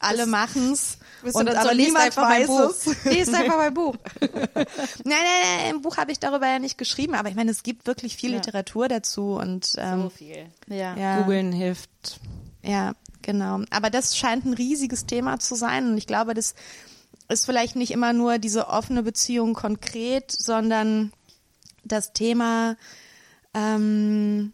[0.00, 2.70] alle machen's und dann so, aber liest niemand einfach mein weiß Buch.
[2.70, 3.04] es.
[3.04, 3.96] Lies einfach mein Buch.
[4.20, 4.66] Nein,
[5.04, 7.86] nein, nein, im Buch habe ich darüber ja nicht geschrieben, aber ich meine, es gibt
[7.86, 10.46] wirklich viel Literatur dazu und ähm, viel.
[10.68, 10.96] Ja.
[10.96, 12.20] ja, Googeln hilft.
[12.62, 12.92] ja,
[13.22, 13.60] genau.
[13.70, 16.54] Aber das scheint ein riesiges Thema zu sein und ich glaube, das
[17.28, 21.12] ist vielleicht nicht immer nur diese offene Beziehung konkret, sondern
[21.84, 22.76] das Thema,
[23.54, 24.52] ähm,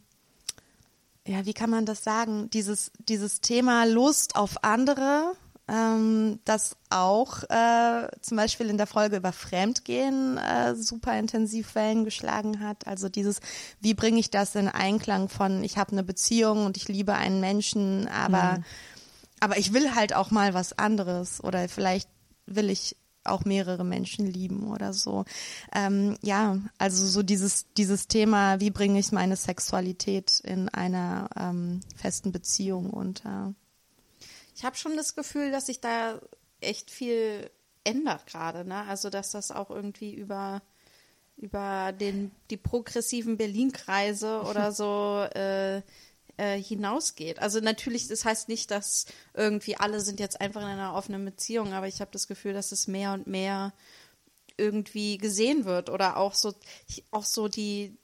[1.27, 2.51] ja, wie kann man das sagen?
[2.51, 5.33] Dieses, dieses Thema Lust auf andere,
[5.69, 12.05] ähm, das auch äh, zum Beispiel in der Folge über Fremdgehen äh, super intensiv Wellen
[12.05, 12.87] geschlagen hat.
[12.87, 13.41] Also dieses,
[13.81, 17.41] wie bringe ich das in Einklang von, ich habe eine Beziehung und ich liebe einen
[17.41, 18.63] Menschen, aber,
[19.39, 22.09] aber ich will halt auch mal was anderes oder vielleicht
[22.55, 25.25] will ich auch mehrere Menschen lieben oder so.
[25.75, 31.81] Ähm, ja, also so dieses, dieses Thema, wie bringe ich meine Sexualität in einer ähm,
[31.97, 33.55] festen Beziehung unter.
[34.57, 36.21] Ich habe schon das Gefühl, dass sich da
[36.61, 37.51] echt viel
[37.85, 38.85] ändert gerade, ne?
[38.87, 40.63] Also dass das auch irgendwie über
[41.37, 45.81] über den die progressiven Berlin-Kreise oder so äh,
[46.41, 47.39] äh, hinausgeht.
[47.39, 51.75] Also natürlich, das heißt nicht, dass irgendwie alle sind jetzt einfach in einer offenen Beziehung,
[51.75, 53.75] aber ich habe das Gefühl, dass es mehr und mehr
[54.57, 56.55] irgendwie gesehen wird oder auch so
[57.11, 57.97] auch so die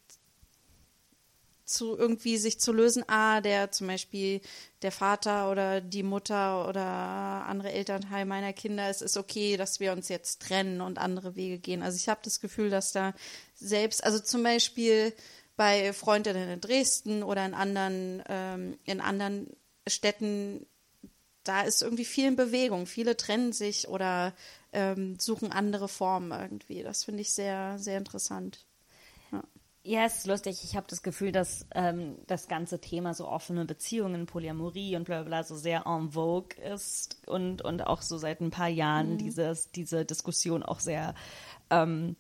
[1.65, 4.41] zu irgendwie sich zu lösen, ah, der zum Beispiel
[4.83, 9.93] der Vater oder die Mutter oder andere Elternteil meiner Kinder, es ist okay, dass wir
[9.93, 11.83] uns jetzt trennen und andere Wege gehen.
[11.83, 13.15] Also ich habe das Gefühl, dass da
[13.55, 15.13] selbst, also zum Beispiel
[15.57, 20.67] bei Freundinnen in Dresden oder in anderen, ähm, in anderen Städten,
[21.45, 22.87] da ist irgendwie viel in Bewegung.
[22.87, 24.35] Viele trennen sich oder
[24.73, 26.83] ähm, suchen andere Formen irgendwie.
[26.83, 28.67] Das finde ich sehr, sehr interessant.
[29.87, 30.65] Ja, es ist lustig.
[30.65, 35.23] Ich habe das Gefühl, dass ähm, das ganze Thema so offene Beziehungen, Polyamorie und bla
[35.23, 39.17] bla bla so sehr en vogue ist und, und auch so seit ein paar Jahren
[39.17, 41.15] dieses, diese Diskussion auch sehr,
[41.71, 42.17] ähm,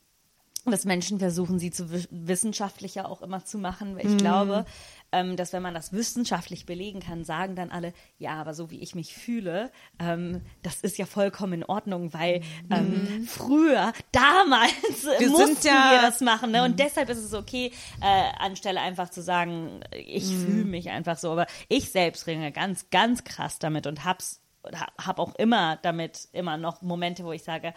[0.72, 3.96] dass Menschen versuchen, sie zu wi- wissenschaftlicher auch immer zu machen.
[3.96, 4.64] Weil ich glaube,
[5.12, 8.80] ähm, dass wenn man das wissenschaftlich belegen kann, sagen dann alle, ja, aber so wie
[8.80, 14.72] ich mich fühle, ähm, das ist ja vollkommen in Ordnung, weil ähm, früher, damals
[15.18, 16.50] Wir mussten ja- wir das machen.
[16.50, 16.62] Ne?
[16.64, 21.30] Und deshalb ist es okay, äh, anstelle einfach zu sagen, ich fühle mich einfach so.
[21.32, 24.40] Aber ich selbst ringe ganz, ganz krass damit und hab's
[25.00, 27.72] habe auch immer damit immer noch Momente, wo ich sage,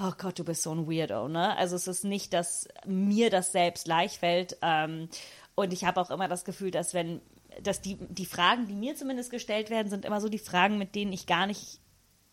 [0.00, 1.56] oh Gott, du bist so ein Weirdo, ne?
[1.56, 4.56] Also es ist nicht, dass mir das selbst leicht fällt.
[4.62, 5.08] Ähm,
[5.54, 7.20] und ich habe auch immer das Gefühl, dass wenn,
[7.62, 10.94] dass die, die Fragen, die mir zumindest gestellt werden, sind immer so die Fragen, mit
[10.94, 11.80] denen ich gar nicht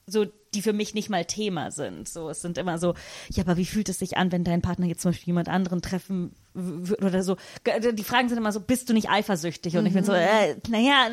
[0.08, 2.08] so, die für mich nicht mal Thema sind.
[2.08, 2.94] So, es sind immer so,
[3.30, 5.82] ja, aber wie fühlt es sich an, wenn dein Partner jetzt zum Beispiel jemand anderen
[5.82, 7.38] treffen würde oder so?
[7.66, 9.78] Die Fragen sind immer so, bist du nicht eifersüchtig?
[9.78, 11.08] Und ich bin so, äh, naja,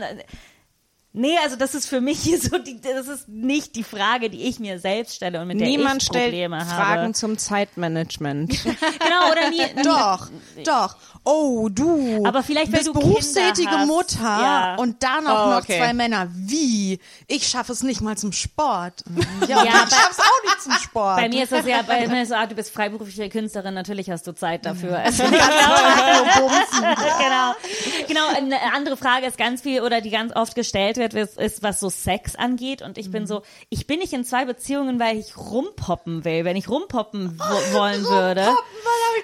[1.15, 4.45] Nee, also das ist für mich hier so, die, das ist nicht die Frage, die
[4.45, 6.71] ich mir selbst stelle und mit der Niemand ich stellt Probleme habe.
[6.71, 8.51] Fragen zum Zeitmanagement.
[9.03, 10.29] Genau, oder nie, nie, Doch,
[10.65, 10.97] doch.
[11.25, 12.25] Oh, du.
[12.27, 13.87] Aber vielleicht, weil bist du berufstätige Kinder hast.
[13.87, 14.75] Mutter Ja.
[14.77, 15.79] und dann auch Oh, noch okay.
[15.79, 16.29] zwei Männer.
[16.35, 16.99] Wie?
[17.29, 19.05] Ich schaffe es nicht mal zum Sport.
[19.49, 21.17] Ja, Ja, ich bei- schaff's auch nicht zum Sport.
[21.17, 24.09] Bei mir ist das ja, bei mir ist so, ah, du bist freiberufliche Künstlerin, natürlich
[24.11, 24.99] hast du Zeit dafür.
[24.99, 25.25] Also,
[27.19, 27.55] genau,
[28.09, 28.27] genau.
[28.37, 31.81] Eine andere Frage ist ganz viel oder die ganz oft gestellt wird, bemerkenswert ist, was
[31.81, 32.83] so Sex angeht.
[32.83, 36.45] Und ich bin so, ich bin nicht in zwei Beziehungen, weil ich rumpoppen will.
[36.45, 38.49] Wenn ich rumpoppen wo wollen würde.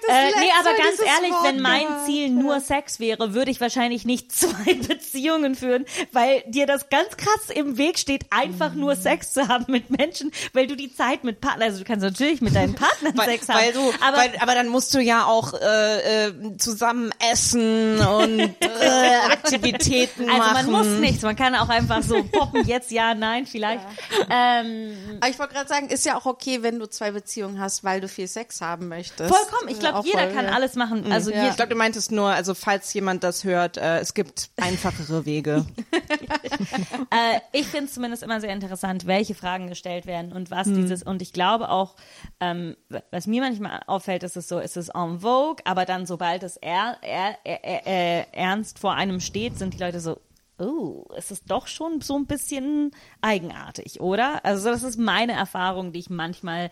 [0.09, 4.33] Äh, nee, aber ganz ehrlich, wenn mein Ziel nur Sex wäre, würde ich wahrscheinlich nicht
[4.39, 9.49] zwei Beziehungen führen, weil dir das ganz krass im Weg steht, einfach nur Sex zu
[9.49, 12.75] haben mit Menschen, weil du die Zeit mit Partnern, also du kannst natürlich mit deinen
[12.79, 16.27] Partnern Weil, Sex haben, weil du, aber weil, aber dann musst du ja auch äh,
[16.27, 20.71] äh, zusammen essen und äh, Aktivitäten also machen.
[20.71, 23.85] man muss nichts, man kann auch einfach so poppen, jetzt ja, nein, vielleicht.
[24.31, 27.85] Ähm, Aber ich wollte gerade sagen, ist ja auch okay, wenn du zwei Beziehungen hast,
[27.85, 29.33] weil du viel Sex haben möchtest.
[29.35, 30.53] vollkommen, ich Äh, glaube, auch jeder voll, kann ja.
[30.53, 31.11] alles machen.
[31.13, 31.41] Also Ja.
[31.41, 35.25] hier, Ich glaube, du meintest nur, also falls jemand das hört, äh, es gibt einfachere
[35.25, 35.65] Wege.
[37.11, 41.03] Äh, ich finde es zumindest immer sehr interessant, welche Fragen gestellt werden und was dieses,
[41.03, 41.95] und ich glaube auch,
[42.41, 42.77] ähm,
[43.11, 46.57] was mir manchmal auffällt, ist es so, ist es en vogue, aber dann sobald es
[46.57, 50.19] er, er, er, er, äh, ernst vor einem steht, sind die Leute so,
[50.59, 52.91] oh, es ist doch schon so ein bisschen
[53.21, 54.45] eigenartig, oder?
[54.45, 56.71] Also das ist meine Erfahrung, die ich manchmal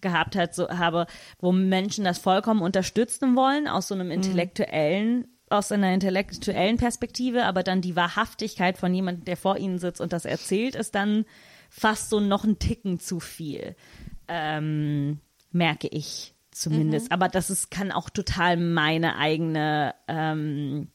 [0.00, 1.06] gehabt hat, so, habe,
[1.40, 7.62] wo Menschen das vollkommen unterstützen wollen, aus so einem intellektuellen aus einer intellektuellen Perspektive, aber
[7.62, 11.24] dann die Wahrhaftigkeit von jemandem, der vor ihnen sitzt und das erzählt, ist dann
[11.70, 13.74] fast so noch ein Ticken zu viel,
[14.28, 15.20] ähm,
[15.50, 17.12] merke ich zumindest.
[17.12, 20.88] Aber das ist, kann auch total meine eigene, ähm,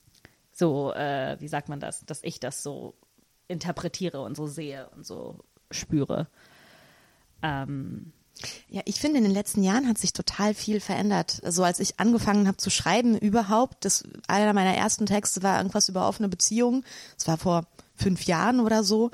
[0.54, 2.96] so, äh, wie sagt man das, dass ich das so
[3.48, 5.40] interpretiere und so sehe und so
[5.72, 6.28] spüre.
[7.42, 8.14] Ähm,
[8.68, 11.42] Ja, ich finde, in den letzten Jahren hat sich total viel verändert.
[11.44, 15.90] Also als ich angefangen habe zu schreiben überhaupt, das einer meiner ersten Texte war irgendwas
[15.90, 16.84] über offene Beziehungen.
[17.16, 19.12] Das war vor fünf Jahren oder so.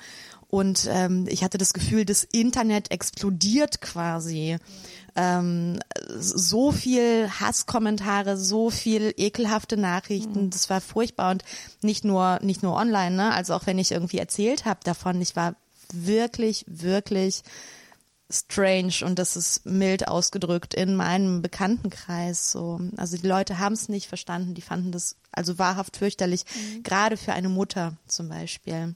[0.50, 4.58] Und ähm, ich hatte das Gefühl, das Internet explodiert quasi.
[5.16, 5.80] Ähm,
[6.18, 11.44] so viel Hasskommentare, so viel ekelhafte Nachrichten, das war furchtbar und
[11.82, 13.34] nicht nur nicht nur online, ne?
[13.34, 15.56] Also auch wenn ich irgendwie erzählt habe davon, ich war
[15.94, 17.44] wirklich wirklich
[18.32, 22.80] strange und das ist mild ausgedrückt in meinem Bekanntenkreis so.
[22.98, 26.46] Also die Leute haben es nicht verstanden, die fanden das also wahrhaft fürchterlich,
[26.84, 28.96] gerade für eine Mutter zum Beispiel.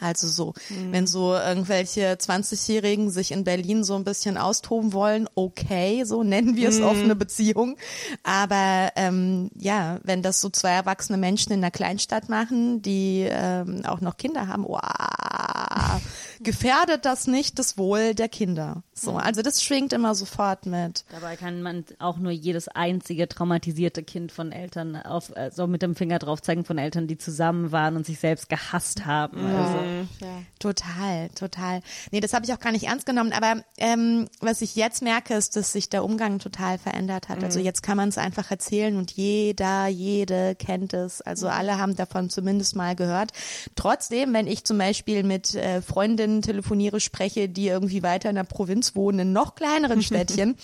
[0.00, 0.54] Also so,
[0.90, 6.56] wenn so irgendwelche 20-Jährigen sich in Berlin so ein bisschen austoben wollen, okay, so nennen
[6.56, 7.76] wir es offene Beziehung.
[8.22, 13.82] Aber ähm, ja, wenn das so zwei erwachsene Menschen in einer Kleinstadt machen, die ähm,
[13.84, 14.80] auch noch Kinder haben, wow,
[16.42, 18.82] gefährdet das nicht das Wohl der Kinder.
[18.94, 21.04] So, also das schwingt immer sofort mit.
[21.10, 25.82] Dabei kann man auch nur jedes einzige traumatisierte Kind von Eltern auf, äh, so mit
[25.82, 29.44] dem Finger drauf zeigen von Eltern, die zusammen waren und sich selbst gehasst haben.
[29.44, 29.78] Also,
[30.58, 31.80] Total, total.
[32.10, 33.32] Nee, das habe ich auch gar nicht ernst genommen.
[33.32, 37.42] Aber ähm, was ich jetzt merke, ist, dass sich der Umgang total verändert hat.
[37.42, 41.20] Also jetzt kann man es einfach erzählen und jeder, jede kennt es.
[41.22, 43.32] Also alle haben davon zumindest mal gehört.
[43.74, 48.44] Trotzdem, wenn ich zum Beispiel mit äh, Freundinnen telefoniere, spreche, die irgendwie weiter in der
[48.44, 50.56] Provinz wohnen, in noch kleineren Städtchen,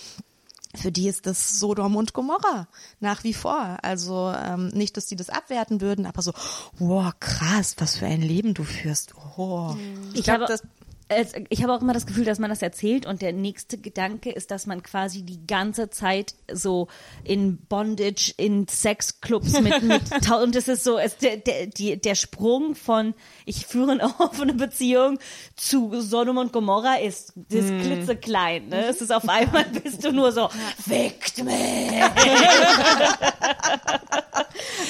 [0.75, 2.67] für die ist das Sodom und Gomorra
[2.99, 3.77] nach wie vor.
[3.81, 6.33] Also ähm, nicht, dass die das abwerten würden, aber so,
[6.77, 9.13] wow, krass, was für ein Leben du führst.
[9.37, 9.75] Oh.
[10.13, 10.63] ich, glaub, habe, das-
[11.09, 14.31] es, ich habe auch immer das Gefühl, dass man das erzählt und der nächste Gedanke
[14.31, 16.87] ist, dass man quasi die ganze Zeit so
[17.23, 22.75] in Bondage, in Sexclubs mit, mit und es ist so, es, der, der, der Sprung
[22.75, 23.13] von
[23.45, 25.19] ich führe eine offene Beziehung
[25.55, 28.67] zu Sodom und Gomorra ist, ist klitzeklein.
[28.69, 28.85] Ne?
[28.87, 32.03] Es ist auf einmal bist du nur so, fickt mich.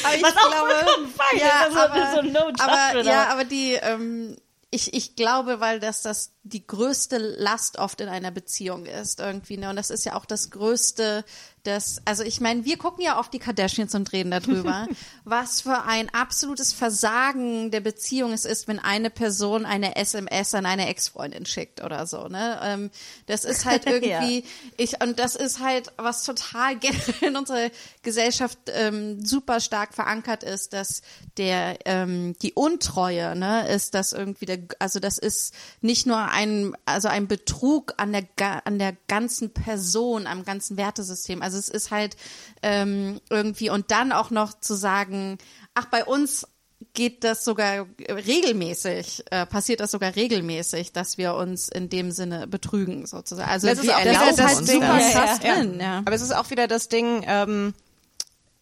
[0.04, 3.28] Aber ich Was auch glaube, vollkommen fein ja, ist, also aber, so no aber, ja,
[3.30, 4.36] aber die, ähm,
[4.70, 9.58] ich, ich glaube, weil das das die größte Last oft in einer Beziehung ist irgendwie,
[9.58, 9.70] ne?
[9.70, 11.24] Und das ist ja auch das größte,
[11.68, 14.88] das, also ich meine, wir gucken ja auf die Kardashians und reden darüber,
[15.26, 20.66] was für ein absolutes Versagen der Beziehung es ist, wenn eine Person eine SMS an
[20.66, 22.60] eine Ex-Freundin schickt oder so, ne?
[22.64, 22.90] Ähm,
[23.26, 24.46] das ist halt irgendwie,
[24.78, 26.78] ich, und das ist halt, was total
[27.22, 27.70] in unserer
[28.02, 31.02] Gesellschaft ähm, super stark verankert ist, dass
[31.36, 36.78] der, ähm, die Untreue, ne, ist das irgendwie der, also das ist nicht nur ein,
[36.86, 38.26] also ein Betrug an der,
[38.66, 41.42] an der ganzen Person, am ganzen Wertesystem.
[41.42, 42.16] Also es ist halt
[42.62, 45.38] ähm, irgendwie, und dann auch noch zu sagen,
[45.74, 46.48] ach, bei uns
[46.94, 52.48] geht das sogar regelmäßig, äh, passiert das sogar regelmäßig, dass wir uns in dem Sinne
[52.48, 53.50] betrügen, sozusagen.
[53.50, 55.56] Also Das ist auch das genau ist halt das super krass Ja, ja.
[55.56, 55.98] drin, ja.
[56.00, 57.74] Aber es ist auch wieder das Ding, ähm,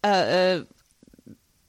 [0.04, 0.64] äh, äh,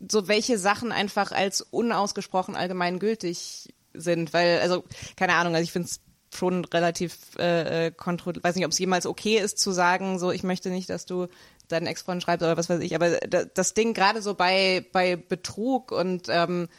[0.08, 4.84] so welche Sachen einfach als unausgesprochen allgemeingültig sind, weil, also,
[5.16, 6.02] keine Ahnung, also ich finde es
[6.38, 10.44] schon relativ äh, kontrolliert, weiß nicht, ob es jemals okay ist zu sagen, so ich
[10.44, 11.28] möchte nicht, dass du
[11.68, 15.16] deinen Ex-Freund schreibst oder was weiß ich, aber da, das Ding gerade so bei bei
[15.16, 16.70] Betrug und ähm,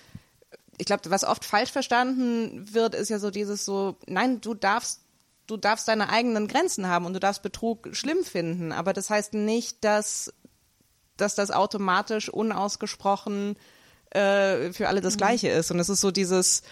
[0.79, 5.03] ich glaube, was oft falsch verstanden wird, ist ja so dieses so, nein, du darfst
[5.47, 9.35] du darfst deine eigenen Grenzen haben und du darfst Betrug schlimm finden, aber das heißt
[9.35, 10.33] nicht, dass
[11.19, 13.57] dass das automatisch unausgesprochen
[14.11, 15.71] äh, für alle das Gleiche ist.
[15.71, 16.63] Und es ist so dieses,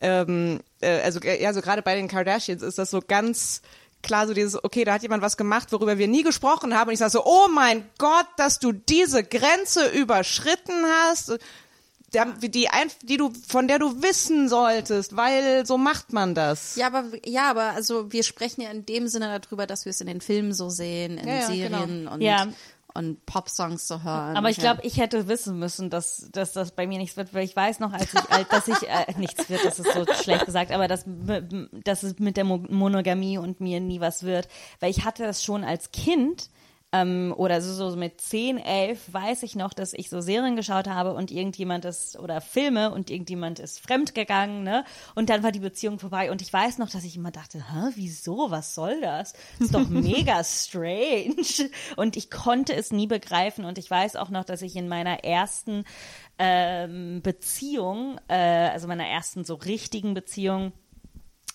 [0.00, 3.62] ähm, äh, also äh, ja, so gerade bei den Kardashians ist das so ganz
[4.02, 6.88] klar so dieses, okay, da hat jemand was gemacht, worüber wir nie gesprochen haben.
[6.88, 11.36] Und ich sage so, oh mein Gott, dass du diese Grenze überschritten hast,
[12.12, 16.76] der, die, ein- die du, von der du wissen solltest, weil so macht man das.
[16.76, 20.00] Ja, aber ja, aber also wir sprechen ja in dem Sinne darüber, dass wir es
[20.00, 22.46] in den Filmen so sehen, in Ja, ja, Serien und Ja.
[22.96, 24.36] Und Popsongs zu hören.
[24.36, 27.44] Aber ich glaube, ich hätte wissen müssen, dass, dass das bei mir nichts wird, weil
[27.44, 30.46] ich weiß noch, als ich, als, dass ich, äh, nichts wird, das ist so schlecht
[30.46, 31.04] gesagt, aber dass,
[31.84, 34.48] dass es mit der Mo- Monogamie und mir nie was wird,
[34.80, 36.50] weil ich hatte das schon als Kind,
[37.02, 40.88] ähm, oder so, so mit 10, 11 weiß ich noch, dass ich so Serien geschaut
[40.88, 44.84] habe und irgendjemand ist, oder Filme und irgendjemand ist fremdgegangen, ne?
[45.14, 47.90] Und dann war die Beziehung vorbei und ich weiß noch, dass ich immer dachte, hä,
[47.94, 49.32] wieso, was soll das?
[49.58, 51.70] Das ist doch mega strange.
[51.96, 55.24] Und ich konnte es nie begreifen und ich weiß auch noch, dass ich in meiner
[55.24, 55.84] ersten
[56.38, 60.72] ähm, Beziehung, äh, also meiner ersten so richtigen Beziehung,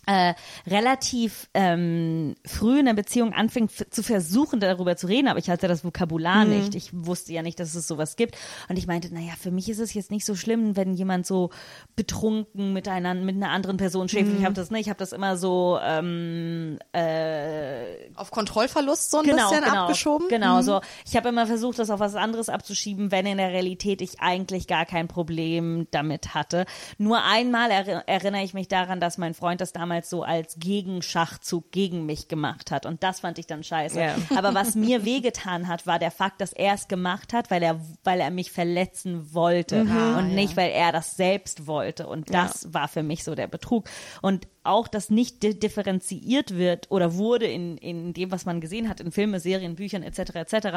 [0.08, 0.34] äh,
[0.68, 5.68] relativ ähm, früh in der Beziehung anfing zu versuchen, darüber zu reden, aber ich hatte
[5.68, 6.74] das Vokabular nicht.
[6.76, 8.36] Ich wusste ja nicht, dass es sowas gibt.
[8.68, 11.52] Und ich meinte, naja, für mich ist es jetzt nicht so schlimm, wenn jemand so
[11.96, 14.32] betrunken mit einer, mit einer anderen Person schläft.
[14.38, 19.24] Ich habe das nicht, ich habe das immer so ähm, äh, Auf Kontrollverlust so ein
[19.26, 20.28] bisschen abgeschoben.
[20.30, 20.62] Genau, Mhm.
[20.64, 20.82] so.
[21.06, 24.66] Ich habe immer versucht, das auf was anderes abzuschieben, wenn in der Realität ich eigentlich
[24.68, 26.66] gar kein Problem damit hatte.
[26.98, 31.72] Nur einmal erri- erinnere ich mich daran, dass mein Freund das damals so als Gegenschachzug
[31.72, 32.86] gegen mich gemacht hat.
[32.86, 34.00] Und das fand ich dann scheiße.
[34.00, 34.16] Ja.
[34.36, 37.80] Aber was mir wehgetan hat, war der Fakt, dass er es gemacht hat, weil er,
[38.04, 42.08] weil er mich verletzen wollte und nicht, weil er das selbst wollte.
[42.08, 43.90] Und das war für mich so der Betrug.
[44.22, 48.88] Und auch, dass nicht di- differenziiert wird oder wurde in, in dem, was man gesehen
[48.90, 50.36] hat, in Filme, Serien, Büchern etc.
[50.36, 50.68] etc.,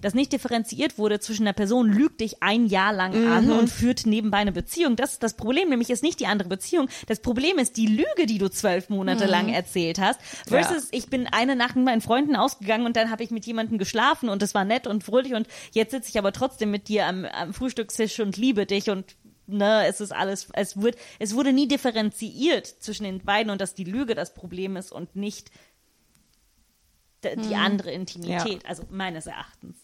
[0.00, 4.06] dass nicht differenziert wurde zwischen einer Person lügt dich ein Jahr lang an und führt
[4.06, 4.96] nebenbei eine Beziehung.
[4.96, 6.88] Das ist das Problem, nämlich ist nicht die andere Beziehung.
[7.06, 11.26] Das Problem ist die Lüge, die du zwölf Monate lang erzählt hast, versus ich bin
[11.26, 14.54] eine Nacht mit meinen Freunden ausgegangen und dann habe ich mit jemandem geschlafen und es
[14.54, 18.20] war nett und fröhlich und jetzt sitze ich aber trotzdem mit dir am, am Frühstückstisch
[18.20, 19.16] und liebe dich und
[19.52, 23.74] ne, es ist alles, es wird, es wurde nie differenziiert zwischen den beiden und dass
[23.74, 25.50] die Lüge das Problem ist und nicht
[27.24, 29.76] die andere Intimität, also meines Erachtens.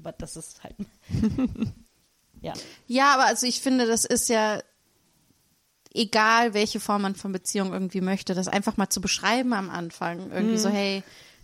[0.00, 0.76] Aber das ist halt,
[2.42, 2.52] ja.
[2.86, 4.62] Ja, aber also ich finde, das ist ja
[5.94, 10.30] egal, welche Form man von Beziehung irgendwie möchte, das einfach mal zu beschreiben am Anfang.
[10.30, 10.58] Irgendwie Mhm.
[10.58, 11.02] so, hey,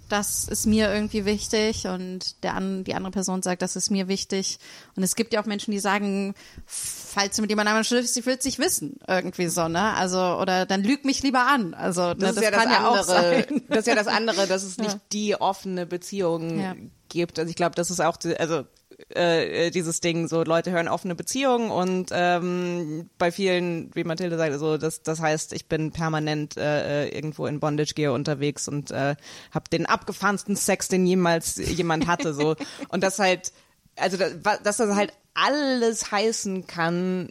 [0.09, 4.09] das ist mir irgendwie wichtig und der an, die andere Person sagt, das ist mir
[4.09, 4.59] wichtig.
[4.97, 6.35] Und es gibt ja auch Menschen, die sagen,
[6.67, 8.99] falls du mit jemand anderem schläfst, ich will es nicht wissen.
[9.09, 9.95] Irgendwie so, ne?
[9.95, 11.75] Also, oder dann lüg mich lieber an.
[11.75, 13.05] Also, ne, Das, ist ja das ja andere.
[13.05, 13.63] sein.
[13.69, 16.75] Das ist ja das andere, dass es nicht die offene Beziehung Ja.
[17.09, 17.39] gibt.
[17.39, 18.65] Also ich glaube, das ist auch, die, also
[19.09, 24.59] äh, dieses Ding, so Leute hören offene Beziehungen und ähm, bei vielen, wie Mathilde sagt,
[24.59, 28.91] so das, das heißt, ich bin permanent äh, äh, irgendwo in Bondage Gear unterwegs und
[28.91, 29.17] äh,
[29.53, 32.57] habe den abgefahrensten Sex, den jemals jemand hatte, so
[32.89, 33.53] und das halt,
[33.97, 34.33] also das,
[34.63, 37.31] dass das halt alles heißen kann,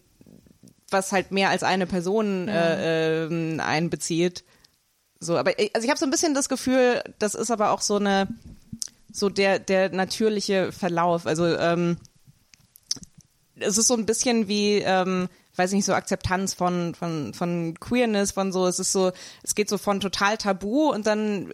[0.90, 4.44] was halt mehr als eine Person äh, ähm, einbezieht.
[5.20, 7.82] So, aber ich- also ich habe so ein bisschen das Gefühl, das ist aber auch
[7.82, 8.28] so eine
[9.14, 11.26] so der der natürliche Verlauf.
[11.26, 11.98] Also ähm,
[13.56, 18.32] es ist so ein bisschen wie ähm, weiß nicht so Akzeptanz von von von Queerness
[18.32, 19.12] von so es ist so
[19.44, 21.52] es geht so von total tabu und dann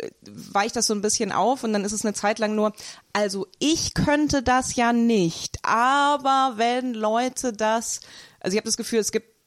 [0.53, 2.71] weicht das so ein bisschen auf und dann ist es eine Zeit lang nur
[3.11, 7.99] also ich könnte das ja nicht aber wenn Leute das
[8.39, 9.39] also ich habe das Gefühl es gibt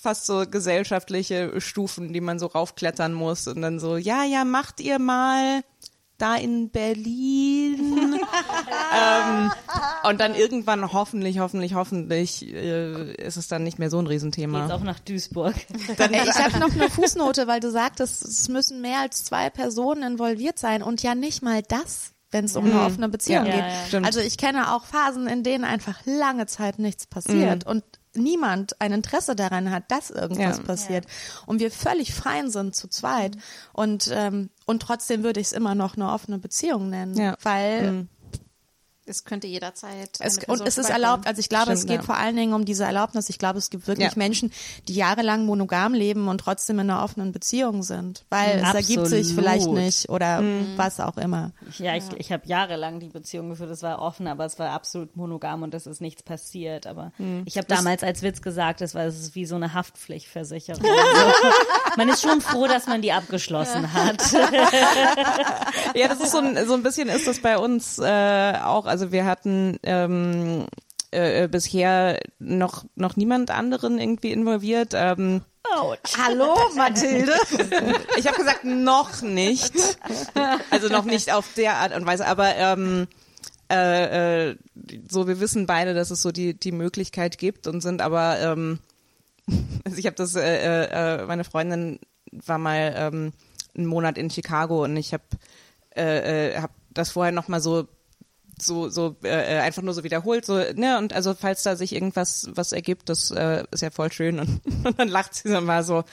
[0.00, 4.80] fast so gesellschaftliche Stufen, die man so raufklettern muss und dann so, ja, ja, macht
[4.80, 5.62] ihr mal
[6.18, 8.18] da in Berlin.
[8.94, 9.50] ähm,
[10.04, 14.14] und dann irgendwann hoffentlich, hoffentlich, hoffentlich äh, ist es dann nicht mehr so ein Geht's
[14.14, 14.72] Riesenthema.
[14.74, 15.54] auch nach Duisburg.
[15.98, 20.02] Ey, ich habe noch eine Fußnote, weil du sagtest, es müssen mehr als zwei Personen
[20.02, 23.60] involviert sein und ja nicht mal das, wenn es um eine offene Beziehung Ja, geht.
[23.64, 24.06] ja, stimmt.
[24.06, 27.84] Also ich kenne auch Phasen, in denen einfach lange Zeit nichts passiert und
[28.14, 30.64] niemand ein Interesse daran hat, dass irgendwas Ja.
[30.64, 31.04] passiert
[31.46, 33.36] und wir völlig fein sind zu zweit
[33.72, 37.36] und ähm, und trotzdem würde ich es immer noch eine offene Beziehung nennen, Ja.
[37.42, 38.06] weil
[39.08, 40.10] Es könnte jederzeit.
[40.20, 42.06] Es, und es ist erlaubt, also ich glaube, es Stimmt, geht ja.
[42.06, 43.28] vor allen Dingen um diese Erlaubnis.
[43.30, 44.14] Ich glaube, es gibt wirklich Ja.
[44.16, 44.52] Menschen,
[44.86, 49.30] die jahrelang monogam leben und trotzdem in einer offenen Beziehung sind, weil es ergibt sich
[49.30, 49.44] Absolut.
[49.44, 50.42] vielleicht nicht oder
[50.76, 51.52] was auch immer.
[51.78, 55.16] Ja, ich, ich habe jahrelang die Beziehung geführt, es war offen, aber es war absolut
[55.16, 56.86] monogam und es ist nichts passiert.
[56.86, 57.12] Aber
[57.44, 60.84] ich habe damals als Witz gesagt, es war es ist wie so eine Haftpflichtversicherung.
[60.84, 61.48] Also,
[61.96, 64.22] man ist schon froh, dass man die abgeschlossen hat.
[65.94, 68.86] Ja, das ist so ein, so ein bisschen ist das bei uns äh, auch.
[68.86, 70.66] Also wir hatten ähm,
[71.12, 74.92] äh, äh, bisher noch noch niemand anderen irgendwie involviert.
[74.94, 75.42] Ähm,
[75.74, 77.32] Hallo, Mathilde.
[78.16, 79.74] ich habe gesagt noch nicht,
[80.70, 83.06] also noch nicht auf der Art und Weise, aber ähm,
[83.70, 84.56] äh, äh,
[85.08, 88.78] so wir wissen beide, dass es so die die Möglichkeit gibt und sind aber ähm,
[89.84, 92.00] also ich habe das äh, äh, meine Freundin
[92.32, 93.32] war mal ähm,
[93.76, 95.24] einen Monat in Chicago und ich habe
[95.96, 97.88] äh, äh, hab das vorher noch mal so
[98.60, 101.92] so so äh, äh, einfach nur so wiederholt so ne und also falls da sich
[101.94, 105.64] irgendwas was ergibt das äh, ist ja voll schön und, und dann lacht sie dann
[105.64, 106.04] mal so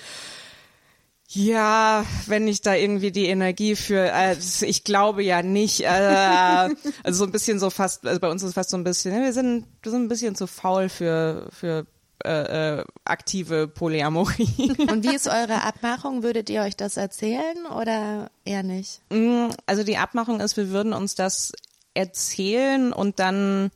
[1.27, 5.87] ja, wenn ich da irgendwie die Energie für, äh, ich glaube ja nicht, äh,
[7.03, 9.13] also so ein bisschen so fast, also bei uns ist es fast so ein bisschen,
[9.13, 11.87] ne, wir sind, wir sind ein bisschen zu faul für, für
[12.23, 14.71] äh, äh, aktive Polyamorie.
[14.89, 16.23] Und wie ist eure Abmachung?
[16.23, 19.01] Würdet ihr euch das erzählen oder eher nicht?
[19.09, 21.51] Mm, Also die Abmachung ist, wir würden uns das
[21.95, 23.71] erzählen und dann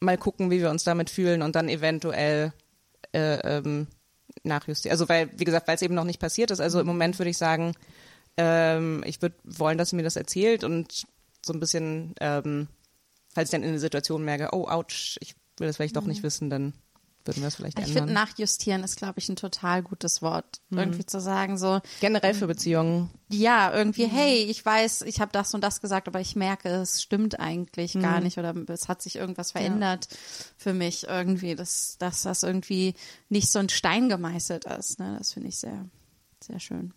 [0.00, 2.52] mal gucken, wie wir uns damit fühlen und dann eventuell
[3.12, 3.86] äh, ähm,
[4.42, 4.92] nachjustieren.
[4.92, 6.60] Also weil, wie gesagt, weil es eben noch nicht passiert ist.
[6.60, 7.74] Also im Moment würde ich sagen,
[8.36, 11.04] ähm, ich würde wollen, dass sie mir das erzählt und
[11.44, 12.68] so ein bisschen, ähm,
[13.34, 16.22] falls ich dann in eine Situation merke, oh, ouch, ich will das vielleicht doch nicht
[16.22, 16.72] wissen, dann
[17.24, 18.04] würden wir es vielleicht Ich ändern.
[18.06, 20.60] finde, nachjustieren ist, glaube ich, ein total gutes Wort.
[20.70, 23.10] Irgendwie zu sagen, so, Generell für Beziehungen.
[23.28, 27.02] ja, irgendwie, hey, ich weiß, ich habe das und das gesagt, aber ich merke, es
[27.02, 30.08] stimmt eigentlich gar nicht oder es hat sich irgendwas verändert
[30.56, 32.94] für mich irgendwie, dass, dass das irgendwie
[33.28, 34.98] nicht so ein Stein gemeißelt ist.
[34.98, 35.16] Ne?
[35.18, 35.84] Das finde ich sehr,
[36.42, 36.92] sehr schön.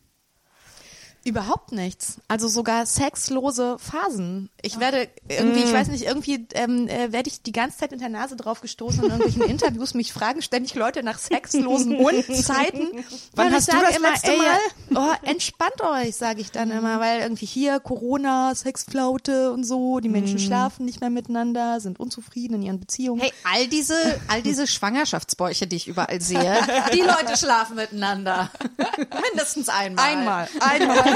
[1.26, 2.20] Überhaupt nichts.
[2.28, 4.52] Also sogar sexlose Phasen.
[4.62, 7.98] Ich werde irgendwie, ich weiß nicht, irgendwie ähm, äh, werde ich die ganze Zeit in
[7.98, 9.96] der Nase drauf gestoßen in irgendwelchen Interviews.
[9.96, 11.98] Mich fragen ständig Leute nach sexlosen
[12.36, 13.04] Zeiten.
[13.34, 15.10] Wann hast ich du sage das immer, letzte ey, Mal?
[15.24, 20.10] oh, entspannt euch, sage ich dann immer, weil irgendwie hier Corona, Sexflaute und so, die
[20.10, 23.22] Menschen schlafen nicht mehr miteinander, sind unzufrieden in ihren Beziehungen.
[23.22, 23.96] Hey, all diese,
[24.28, 26.56] all diese Schwangerschaftsbäuche, die ich überall sehe,
[26.94, 28.52] die Leute schlafen miteinander.
[29.32, 30.06] Mindestens einmal.
[30.06, 31.15] Einmal, einmal.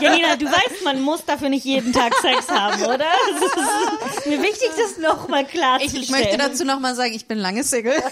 [0.00, 3.06] Janina, du weißt, man muss dafür nicht jeden Tag Sex haben, oder?
[4.04, 6.02] Das ist mir wichtig, das nochmal klarzustellen.
[6.04, 7.94] Ich möchte dazu nochmal sagen, ich bin lange Single.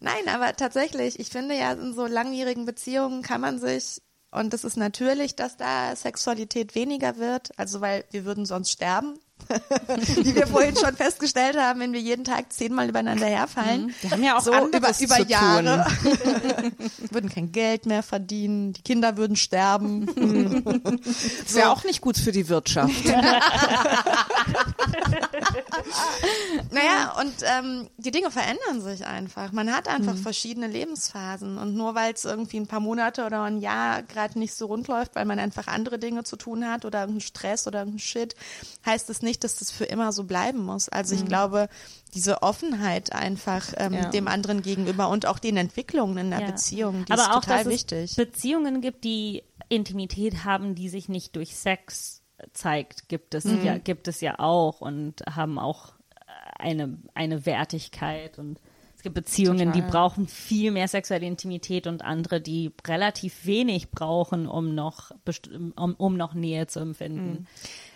[0.00, 4.64] Nein, aber tatsächlich, ich finde ja, in so langjährigen Beziehungen kann man sich, und es
[4.64, 9.18] ist natürlich, dass da Sexualität weniger wird, also weil wir würden sonst sterben.
[10.22, 13.94] Wie wir vorhin schon festgestellt haben, wenn wir jeden Tag zehnmal übereinander herfallen.
[14.00, 15.86] Wir haben ja auch so über, über zu Jahre.
[17.10, 20.06] würden kein Geld mehr verdienen, die Kinder würden sterben.
[21.44, 22.94] Das wäre auch nicht gut für die Wirtschaft.
[26.70, 29.52] Naja, und ähm, die Dinge verändern sich einfach.
[29.52, 31.58] Man hat einfach verschiedene Lebensphasen.
[31.58, 34.88] Und nur weil es irgendwie ein paar Monate oder ein Jahr gerade nicht so rund
[34.88, 38.34] läuft, weil man einfach andere Dinge zu tun hat oder irgendeinen Stress oder irgendeinen Shit,
[38.86, 40.88] heißt es nicht, dass das für immer so bleiben muss.
[40.88, 41.68] Also ich glaube,
[42.14, 44.08] diese Offenheit einfach ähm, Ja.
[44.10, 46.46] dem anderen gegenüber und auch den Entwicklungen in der Ja.
[46.46, 48.10] Beziehung, die Aber ist auch, total dass wichtig.
[48.10, 53.64] es Beziehungen gibt, die Intimität haben, die sich nicht durch Sex zeigt, gibt es Mhm.
[53.64, 55.92] ja, gibt es ja auch und haben auch
[56.58, 58.60] eine, eine Wertigkeit und
[58.96, 64.46] es gibt Beziehungen, die brauchen viel mehr sexuelle Intimität und andere, die relativ wenig brauchen,
[64.46, 65.10] um noch,
[65.76, 67.46] um, um noch Nähe zu empfinden.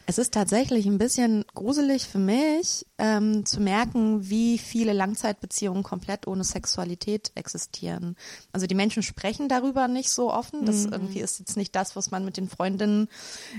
[0.09, 6.27] Es ist tatsächlich ein bisschen gruselig für mich, ähm, zu merken, wie viele Langzeitbeziehungen komplett
[6.27, 8.17] ohne Sexualität existieren.
[8.51, 10.65] Also die Menschen sprechen darüber nicht so offen.
[10.65, 13.09] Das irgendwie ist jetzt nicht das, was man mit den Freundinnen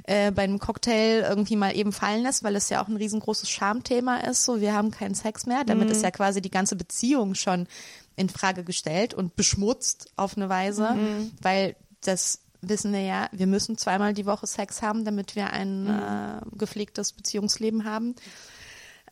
[0.05, 3.47] äh, bei einem Cocktail irgendwie mal eben fallen lässt, weil es ja auch ein riesengroßes
[3.47, 4.43] Schamthema ist.
[4.43, 5.63] So, wir haben keinen Sex mehr.
[5.65, 7.67] Damit ist ja quasi die ganze Beziehung schon
[8.15, 10.97] in Frage gestellt und beschmutzt auf eine Weise,
[11.43, 15.87] weil das wissen wir ja, wir müssen zweimal die Woche Sex haben, damit wir ein
[15.87, 18.15] äh, gepflegtes Beziehungsleben haben.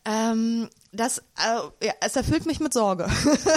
[0.04, 3.08] Ähm, das, äh, ja, es erfüllt mich mit Sorge,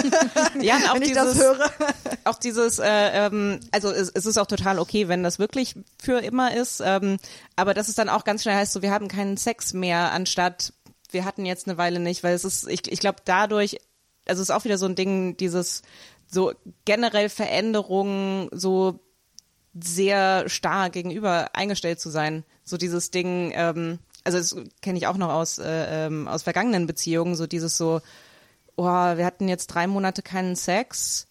[0.60, 1.70] Ja, auch wenn ich dieses, das höre.
[2.24, 6.18] auch dieses, äh, ähm, also es, es ist auch total okay, wenn das wirklich für
[6.18, 7.16] immer ist, ähm,
[7.56, 10.74] aber dass es dann auch ganz schnell heißt, so wir haben keinen Sex mehr, anstatt
[11.10, 13.78] wir hatten jetzt eine Weile nicht, weil es ist, ich, ich glaube dadurch,
[14.26, 15.82] also es ist auch wieder so ein Ding, dieses
[16.26, 16.52] so
[16.84, 19.00] generell Veränderungen, so
[19.74, 22.44] sehr starr gegenüber eingestellt zu sein.
[22.64, 26.86] So dieses Ding, ähm, also das kenne ich auch noch aus, äh, ähm, aus vergangenen
[26.86, 28.00] Beziehungen, so dieses so,
[28.76, 31.26] oh, wir hatten jetzt drei Monate keinen Sex.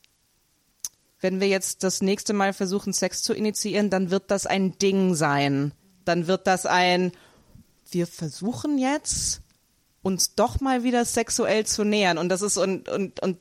[1.19, 5.13] Wenn wir jetzt das nächste Mal versuchen, Sex zu initiieren, dann wird das ein Ding
[5.13, 5.71] sein.
[6.03, 7.11] Dann wird das ein,
[7.91, 9.41] wir versuchen jetzt,
[10.01, 12.17] uns doch mal wieder sexuell zu nähern.
[12.17, 13.37] Und das ist, und, und, und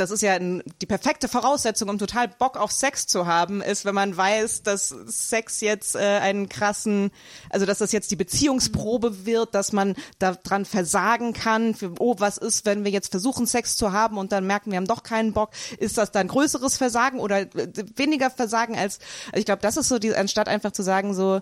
[0.00, 3.84] das ist ja ein, die perfekte Voraussetzung, um total Bock auf Sex zu haben, ist,
[3.84, 7.10] wenn man weiß, dass Sex jetzt äh, einen krassen,
[7.50, 12.38] also dass das jetzt die Beziehungsprobe wird, dass man daran versagen kann, für, oh, was
[12.38, 15.34] ist, wenn wir jetzt versuchen, Sex zu haben und dann merken, wir haben doch keinen
[15.34, 19.00] Bock, ist das dann größeres Versagen oder äh, weniger Versagen als,
[19.34, 21.40] ich glaube, das ist so, die, anstatt einfach zu sagen, so,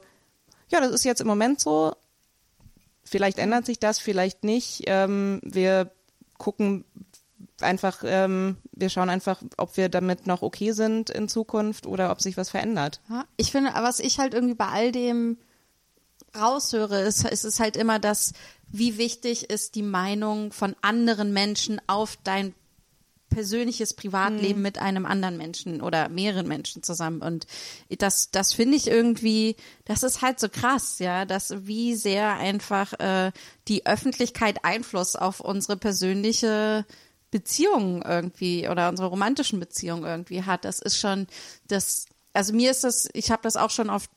[0.68, 1.94] ja, das ist jetzt im Moment so,
[3.04, 5.92] vielleicht ändert sich das, vielleicht nicht, ähm, wir
[6.38, 6.84] gucken,
[7.62, 12.20] einfach, ähm, wir schauen einfach, ob wir damit noch okay sind in Zukunft oder ob
[12.20, 13.00] sich was verändert.
[13.08, 15.38] Ja, ich finde, was ich halt irgendwie bei all dem
[16.38, 18.32] raushöre, ist, ist es halt immer das,
[18.68, 22.54] wie wichtig ist die Meinung von anderen Menschen auf dein
[23.30, 27.20] persönliches Privatleben mit einem anderen Menschen oder mehreren Menschen zusammen.
[27.20, 27.46] Und
[27.98, 32.94] das, das finde ich irgendwie, das ist halt so krass, ja, dass wie sehr einfach
[32.98, 33.32] äh,
[33.68, 36.86] die Öffentlichkeit Einfluss auf unsere persönliche
[37.30, 40.64] Beziehung irgendwie oder unsere romantischen Beziehungen irgendwie hat.
[40.64, 41.26] Das ist schon,
[41.66, 44.10] das, also mir ist das, ich habe das auch schon oft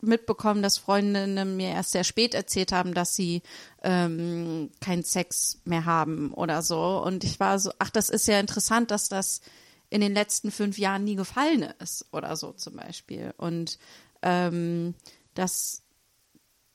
[0.00, 3.42] mitbekommen, dass Freundinnen mir erst sehr spät erzählt haben, dass sie
[3.82, 7.02] ähm, keinen Sex mehr haben oder so.
[7.02, 9.40] Und ich war so, ach, das ist ja interessant, dass das
[9.88, 13.34] in den letzten fünf Jahren nie gefallen ist oder so zum Beispiel.
[13.36, 13.78] Und
[14.22, 14.94] ähm,
[15.34, 15.82] das,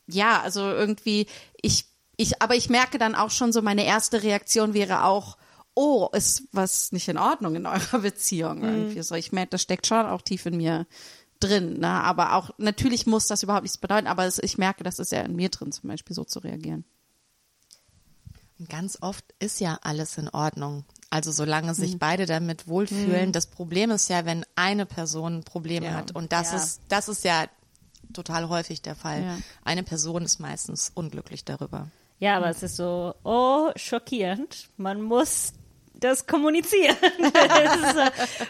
[0.07, 1.27] ja, also irgendwie,
[1.61, 1.85] ich,
[2.17, 5.37] ich, aber ich merke dann auch schon so, meine erste Reaktion wäre auch,
[5.73, 9.15] oh, ist was nicht in Ordnung in eurer Beziehung irgendwie so.
[9.15, 10.85] Ich merke, das steckt schon auch tief in mir
[11.39, 11.87] drin, ne?
[11.89, 15.21] Aber auch, natürlich muss das überhaupt nichts bedeuten, aber es, ich merke, das ist ja
[15.21, 16.83] in mir drin, zum Beispiel so zu reagieren.
[18.59, 20.85] Und ganz oft ist ja alles in Ordnung.
[21.09, 23.31] Also solange sich beide damit wohlfühlen.
[23.31, 25.93] Das Problem ist ja, wenn eine Person Probleme Ja.
[25.95, 26.15] hat.
[26.15, 26.57] Und das Ja.
[26.57, 27.47] ist, das ist ja
[28.13, 29.23] total häufig der Fall.
[29.23, 29.37] Ja.
[29.65, 31.87] Eine Person ist meistens unglücklich darüber.
[32.19, 34.69] Ja, aber es ist so, oh, schockierend.
[34.77, 35.53] Man muss
[36.01, 36.95] das kommunizieren.
[37.33, 38.01] Das so,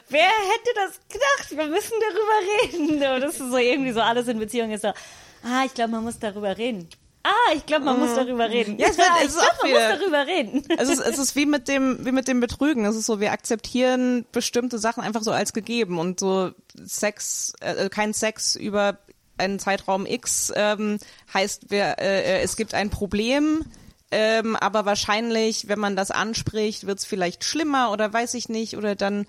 [0.10, 1.52] wer hätte das gedacht?
[1.52, 3.14] Wir müssen darüber reden.
[3.16, 6.04] Und das ist so irgendwie so, alles in Beziehung ist so, ah, ich glaube, man
[6.04, 6.90] muss darüber reden.
[7.24, 8.80] Ah, ich glaube, man muss darüber reden.
[8.80, 10.64] Ja, es wird- es ich glaube, man wieder- muss darüber reden.
[10.80, 12.84] Es ist, es ist wie mit dem, wie mit dem Betrügen.
[12.86, 16.50] Es ist so, wir akzeptieren bestimmte Sachen einfach so als gegeben und so
[16.84, 18.98] Sex, äh, kein Sex über
[19.38, 20.98] einen Zeitraum X ähm,
[21.34, 23.66] heißt, wir, äh, äh, es gibt ein Problem.
[24.12, 28.76] Ähm, aber wahrscheinlich, wenn man das anspricht, wird es vielleicht schlimmer oder weiß ich nicht
[28.76, 29.26] oder dann,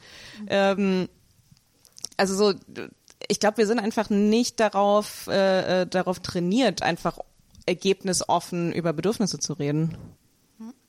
[0.48, 1.08] ähm,
[2.16, 2.58] also so,
[3.28, 7.18] ich glaube, wir sind einfach nicht darauf, äh, äh, darauf trainiert, einfach
[7.64, 9.96] ergebnisoffen über Bedürfnisse zu reden.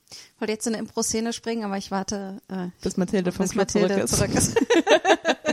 [0.10, 3.52] Ich wollte jetzt in eine Impro-Szene springen, aber ich warte, äh, Bis Mathilde vom bis
[3.52, 4.54] Club Mathilde zurück ist.
[4.54, 5.53] zurück ist.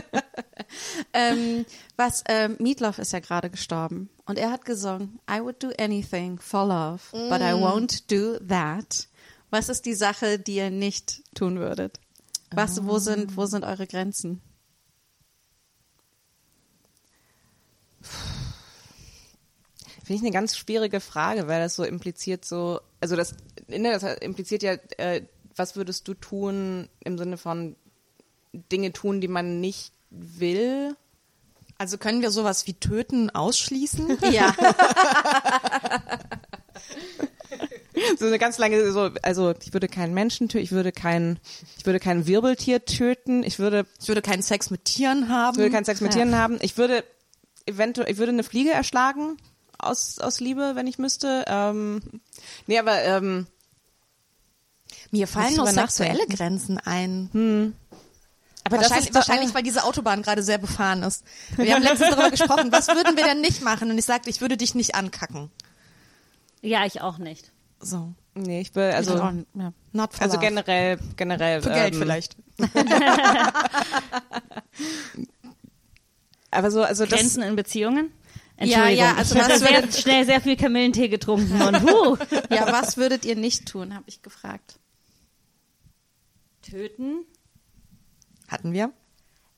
[1.13, 1.65] ähm,
[1.95, 6.39] was, ähm, Meatloaf ist ja gerade gestorben und er hat gesungen, I would do anything
[6.39, 9.07] for love, but I won't do that.
[9.49, 11.99] Was ist die Sache, die ihr nicht tun würdet?
[12.51, 14.41] Was, wo sind, wo sind eure Grenzen?
[20.03, 23.35] Finde ich eine ganz schwierige Frage, weil das so impliziert so, also das,
[23.67, 25.25] ne, das impliziert ja, äh,
[25.55, 27.75] was würdest du tun im Sinne von
[28.53, 30.95] Dinge tun, die man nicht will?
[31.77, 34.17] Also können wir sowas wie töten ausschließen?
[34.31, 34.53] Ja,
[38.17, 41.39] So eine ganz lange, so, also ich würde keinen Menschen töten, ich würde kein,
[41.77, 45.55] ich würde kein Wirbeltier töten, ich würde, Ich würde keinen Sex mit Tieren haben.
[45.55, 47.03] ich würde keinen Sex mit Tieren haben, ich würde
[47.65, 49.37] eventuell, ich würde eine Fliege erschlagen
[49.77, 51.43] aus, aus Liebe, wenn ich müsste.
[51.47, 52.01] Ähm,
[52.67, 53.45] nee, aber ähm,
[55.11, 56.25] Mir fallen noch sexuelle.
[56.27, 57.75] Grenzen ein.
[58.63, 61.23] Aber das wahrscheinlich, ist, wahrscheinlich, weil diese Autobahn gerade sehr befahren ist.
[61.57, 63.89] Wir haben letztens darüber gesprochen, was würden wir denn nicht machen?
[63.89, 65.49] Und ich sagte, ich würde dich nicht ankacken.
[66.61, 67.51] Ja, ich auch nicht.
[67.79, 68.13] So.
[68.35, 69.33] Nee, ich will, also, ja.
[69.91, 70.45] Not for also love.
[70.45, 71.61] generell, generell.
[71.61, 72.37] Für Geld ähm, vielleicht.
[76.51, 78.11] Aber so, also das, Grenzen in Beziehungen?
[78.57, 82.15] Ja, Entschuldigung, ja, also ich habe sehr schnell sehr viel Kamillentee getrunken und huh.
[82.49, 84.77] ja, was würdet ihr nicht tun, habe ich gefragt.
[86.61, 87.25] Töten,
[88.51, 88.91] Hatten wir?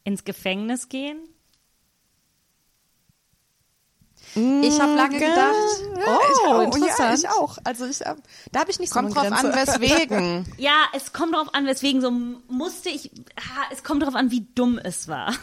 [0.05, 1.17] ins Gefängnis gehen.
[4.35, 5.53] Ich habe lange gedacht,
[6.47, 6.99] Oh, interessant.
[6.99, 7.57] Ja, ich auch.
[7.63, 8.15] Also ich, ähm,
[8.51, 9.73] da habe ich nicht kommt so eine drauf Grenze.
[9.73, 10.53] an, weswegen.
[10.57, 13.11] Ja, es kommt darauf an, weswegen so musste ich.
[13.71, 15.33] Es kommt darauf an, wie dumm es war.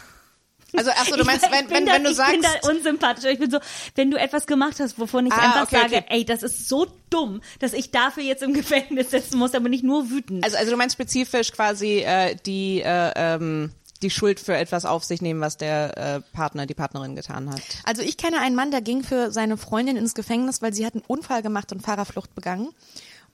[0.75, 2.41] Also, ach so, du Ich- meinst, ich wenn, bin wenn, da, wenn du ich bin
[2.41, 3.25] sagst, da unsympathisch.
[3.25, 3.59] Ich bin so,
[3.95, 6.05] wenn du etwas gemacht hast, wovon ich Ah, einfach okay, sage, okay.
[6.09, 9.83] ey, das ist so dumm, dass ich dafür jetzt im Gefängnis sitzen muss, aber nicht
[9.83, 10.43] nur wütend.
[10.43, 13.71] also, also du meinst spezifisch quasi äh, die, äh, ähm,
[14.01, 17.61] die Schuld für etwas auf sich nehmen, was der äh, Partner, die Partnerin getan hat.
[17.83, 20.93] Also ich kenne einen Mann, der ging für seine Freundin ins Gefängnis, weil sie hat
[20.95, 22.69] einen Unfall gemacht und Fahrerflucht begangen.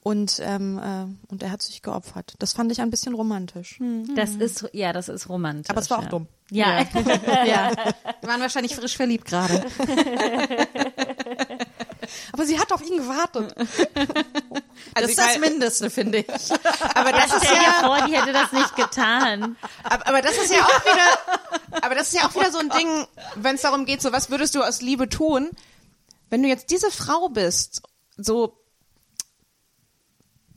[0.04, 2.36] Und, ähm, äh, und er hat sich geopfert.
[2.40, 3.80] Das fand ich ein bisschen romantisch.
[4.16, 5.70] das ist, ja, das ist romantisch.
[5.70, 6.10] Aber es war auch ja.
[6.10, 6.28] dumm.
[6.50, 6.86] Ja.
[7.46, 7.72] Ja.
[8.24, 9.66] Die waren wahrscheinlich frisch verliebt gerade.
[12.32, 13.54] Aber sie hat auf ihn gewartet.
[14.94, 16.52] Das ist das Mindeste, finde ich.
[16.96, 19.58] Aber das ist ja, vor, die hätte das nicht getan.
[19.84, 22.70] aber, aber das ist ja auch wieder, aber das ist ja auch wieder so ein
[22.70, 25.50] Ding, wenn es darum geht, so was würdest du aus Liebe tun,
[26.30, 27.82] wenn du jetzt diese Frau bist,
[28.18, 28.58] so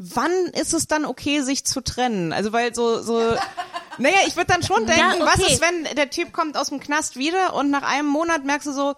[0.03, 2.33] wann ist es dann okay, sich zu trennen?
[2.33, 3.19] Also weil so so
[3.99, 5.53] naja, ich würde dann schon denken, Ja, was okay.
[5.53, 8.73] ist, wenn der Typ kommt aus dem Knast wieder und nach einem Monat merkst du
[8.73, 8.95] so,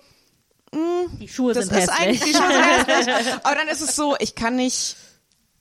[1.21, 3.35] Die Schuhe das sind ist eigentlich die Chance hässlich.
[3.43, 4.97] Aber dann ist es so, ich kann nicht,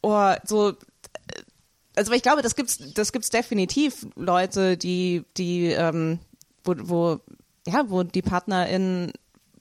[0.04, 0.74] oh, so,
[1.96, 6.20] also ich glaube, das gibt's, das gibt's definitiv Leute, die, die, ähm,
[6.64, 7.20] wo, wo,
[7.68, 9.12] ja, wo die Partnerin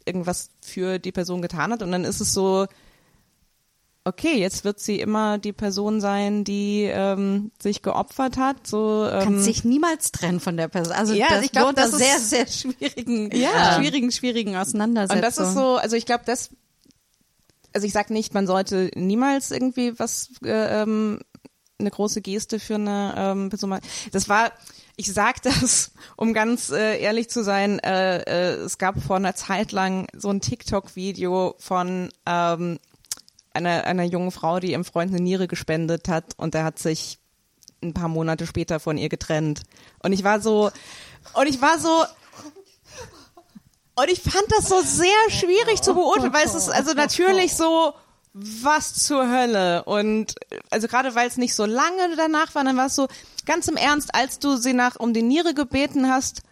[0.05, 2.67] irgendwas für die Person getan hat und dann ist es so,
[4.11, 8.67] okay, jetzt wird sie immer die Person sein, die ähm, sich geopfert hat.
[8.67, 10.93] So, ähm, Kannst dich niemals trennen von der Person.
[10.93, 13.77] Also Ja, das ich glaub, lohnt das das sehr, ist- sehr schwierigen, Ja.
[13.79, 15.25] schwierigen, schwierigen Auseinandersetzungen.
[15.25, 16.51] Und das ist so, also ich glaube, das,
[17.73, 21.21] also ich sag nicht, man sollte niemals irgendwie was, äh, ähm,
[21.79, 23.83] eine große Geste für eine ähm, Person machen.
[24.13, 24.53] Das war,
[24.97, 29.35] ich sag das, um ganz äh, ehrlich zu sein, äh, äh, es gab vor einer
[29.35, 32.79] Zeit lang so ein TikTok-Video von ähm,
[33.53, 37.19] einer, einer jungen Frau, die ihrem Freund eine Niere gespendet hat und der hat sich
[37.83, 39.63] ein paar Monate später von ihr getrennt.
[40.03, 40.71] Und ich war so,
[41.35, 42.05] und ich war so,
[43.97, 47.95] und ich fand das so sehr schwierig zu beurteilen, weil es ist also natürlich so,
[48.33, 49.85] was zur Hölle.
[49.85, 50.35] Und
[50.71, 53.09] also gerade weil es nicht so lange danach war, dann war es so,
[53.47, 56.43] ganz im Ernst, als du sie nach um die Niere gebeten hast,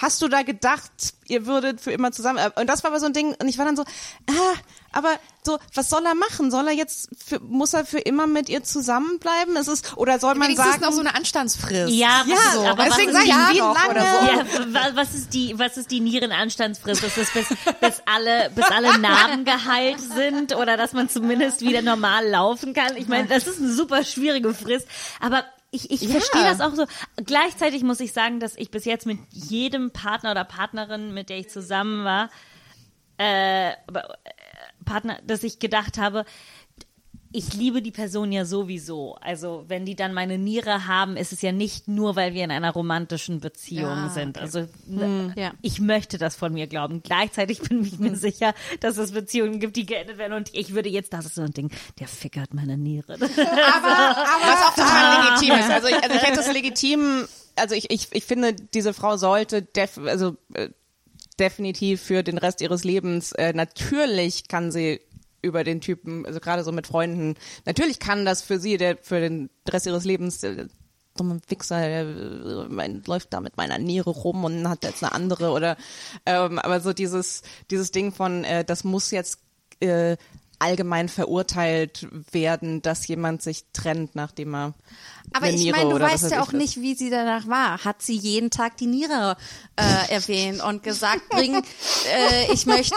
[0.00, 0.90] hast du da gedacht,
[1.26, 2.38] ihr würdet für immer zusammen.
[2.54, 4.54] Und das war aber so ein Ding, und ich war dann so, ah,
[4.92, 5.10] aber
[5.44, 6.50] so, was soll er machen?
[6.50, 9.56] Soll er jetzt, für, muss er für immer mit ihr zusammenbleiben?
[9.56, 11.92] Es ist, oder soll man Wenigstens sagen, noch so eine Anstandsfrist.
[11.92, 13.98] Ja, ja, was, aber deswegen sage ist ich, die, wie lange?
[13.98, 17.02] ja, wa- was ist die, was ist die Nierenanstandsfrist?
[17.02, 17.48] Ist es bis,
[17.80, 22.96] bis alle, bis alle Narben geheilt sind oder dass man zumindest wieder normal laufen kann?
[22.96, 24.86] Ich meine, das ist eine super schwierige Frist,
[25.20, 26.86] aber ich, ich verstehe das auch so.
[27.16, 31.38] Gleichzeitig muss ich sagen, dass ich bis jetzt mit jedem Partner oder Partnerin, mit der
[31.38, 32.30] ich zusammen war,
[33.18, 33.74] äh, äh,
[34.84, 36.24] Partner, dass ich gedacht habe,
[37.30, 39.16] ich liebe die Person ja sowieso.
[39.20, 42.50] Also wenn die dann meine Niere haben, ist es ja nicht nur, weil wir in
[42.50, 44.38] einer romantischen Beziehung sind.
[44.38, 45.52] Also ne, Ja.
[45.60, 47.02] ich möchte das von mir glauben.
[47.02, 50.32] Gleichzeitig bin ich mir sicher, dass es Beziehungen gibt, die geendet werden.
[50.32, 53.18] Und ich würde jetzt, das ist so ein Ding, der fickert meine Niere.
[53.20, 55.70] was auch total legitim ist.
[55.70, 57.26] Also ich, also ich hätte es legitim,
[57.56, 60.70] also ich, ich, ich finde, diese Frau sollte def, also äh,
[61.38, 65.00] definitiv für den Rest ihres Lebens, äh, natürlich kann sie
[65.42, 67.34] über den Typen, also gerade so mit Freunden,
[67.64, 70.66] natürlich kann das für sie, der für den Rest ihres Lebens äh,
[71.16, 75.12] dumme Wichser, der äh, mein, läuft da mit meiner Niere rum und hat jetzt eine
[75.12, 75.76] andere oder
[76.26, 79.40] ähm, aber so dieses dieses Ding von äh, das muss jetzt
[79.80, 80.16] äh,
[80.58, 84.74] allgemein verurteilt werden, dass jemand sich trennt, nachdem er
[85.32, 87.84] Aber eine ich meine, du weißt weiß ja auch nicht, wie sie danach war.
[87.84, 89.36] Hat sie jeden Tag die Niere
[89.76, 92.94] äh, erwähnt und gesagt, bring, äh, ich möchte,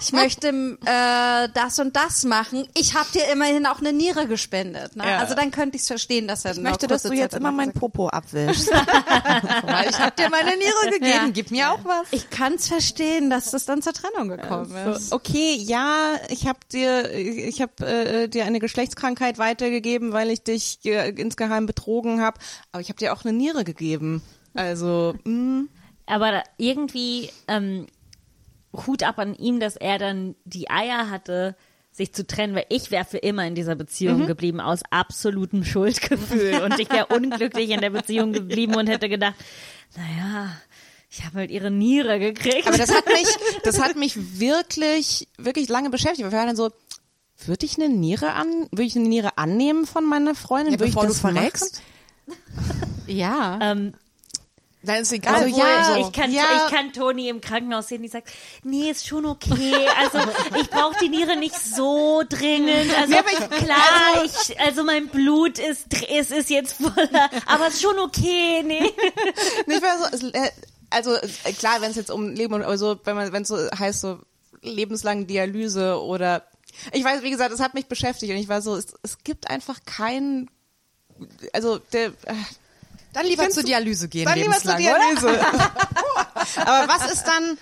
[0.00, 2.66] ich möchte äh, das und das machen.
[2.76, 4.96] Ich habe dir immerhin auch eine Niere gespendet.
[4.96, 5.04] Ne?
[5.04, 5.18] Ja.
[5.18, 7.72] Also dann könnte ich es verstehen, dass er Ich möchte, dass du jetzt immer mein
[7.72, 8.70] Popo abwischst.
[8.70, 11.26] Weil ich habe dir meine Niere gegeben.
[11.26, 11.28] Ja.
[11.32, 12.06] Gib mir auch was.
[12.12, 15.12] Ich kann es verstehen, dass das dann zur Trennung gekommen ist.
[15.12, 20.78] Okay, ja, ich habe dir, ich habe äh, dir eine Geschlechtskrankheit weitergegeben, weil ich dich
[20.84, 22.38] äh, insgeheim betrogen habe,
[22.72, 24.22] aber ich habe dir auch eine Niere gegeben.
[24.54, 25.64] Also, mh.
[26.06, 27.86] Aber irgendwie ähm,
[28.86, 31.56] Hut ab an ihm, dass er dann die Eier hatte,
[31.92, 34.26] sich zu trennen, weil ich wäre für immer in dieser Beziehung Mhm.
[34.26, 39.34] geblieben aus absolutem Schuldgefühl und ich wäre unglücklich in der Beziehung geblieben und hätte gedacht,
[39.96, 40.50] naja,
[41.08, 42.66] ich habe halt ihre Niere gekriegt.
[42.66, 43.28] aber das hat mich,
[43.62, 46.28] das hat mich wirklich, wirklich lange beschäftigt.
[46.28, 46.70] Wir waren dann so,
[47.48, 50.74] würde ich eine Niere an, würde ich eine Niere annehmen von meiner Freundin?
[50.74, 51.82] Ja, Würde ich bevor das du verreckst?
[53.06, 53.58] Ja.
[53.60, 53.92] ähm,
[54.82, 55.34] Dann ist egal.
[55.34, 56.42] Also ja, ich kann, ja.
[56.56, 58.30] ich kann Toni im Krankenhaus sehen, die sagt,
[58.62, 59.74] nee, ist schon okay.
[59.98, 60.18] Also
[60.58, 62.96] ich brauche die Niere nicht so dringend.
[62.98, 67.98] Also Nee, klar, ich, also mein Blut ist, es ist jetzt voller, aber ist schon
[67.98, 68.62] okay.
[68.64, 68.80] Nee.
[69.66, 70.50] Nicht mehr so, äh,
[70.88, 73.56] also äh, klar, wenn es jetzt um Leben und also wenn man wenn es so
[73.56, 74.18] heißt so
[74.62, 76.42] lebenslang Dialyse oder
[76.92, 79.48] ich weiß, wie gesagt, es hat mich beschäftigt und ich war so, es, es gibt
[79.50, 80.50] einfach keinen,
[81.52, 82.34] also der, äh,
[83.12, 84.74] Dann lieber zur du- Dialyse gehen, dann lieber zur?
[84.74, 85.40] Dialyse.
[86.66, 87.58] Aber was ist dann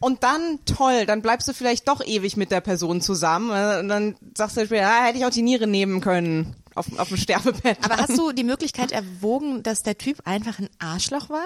[0.00, 3.88] und dann toll, dann bleibst du vielleicht doch ewig mit der Person zusammen äh, und
[3.88, 7.18] dann sagst du später, ah, hätte ich auch die Niere nehmen können auf, auf dem
[7.18, 7.78] Sterbebett.
[7.84, 11.44] Aber hast du die Möglichkeit erwogen, dass der Typ einfach ein Arschloch war?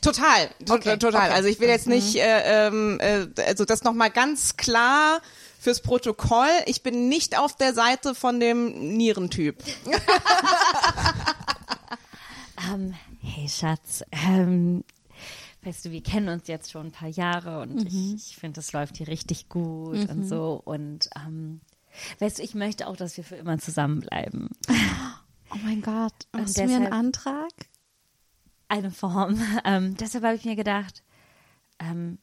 [0.00, 1.26] Total, to Okay, total.
[1.28, 1.32] okay.
[1.34, 5.20] Also ich will jetzt nicht, äh, ähm, äh, also das nochmal ganz klar
[5.62, 6.50] fürs Protokoll.
[6.66, 9.62] Ich bin nicht auf der Seite von dem Nierentyp.
[12.72, 14.84] Ähm, hey Schatz, ähm,
[15.62, 18.72] weißt du, wir kennen uns jetzt schon ein paar Jahre und ich, ich finde, es
[18.72, 20.62] läuft hier richtig gut und so.
[20.64, 21.60] Und ähm,
[22.20, 24.48] weißt du, ich möchte auch, dass wir für immer zusammenbleiben.
[25.50, 27.50] Oh mein Gott, Und machst du mir einen Antrag?
[28.68, 29.42] Eine Form.
[29.64, 31.02] Ähm, deshalb habe ich mir gedacht,
[31.80, 32.18] ähm,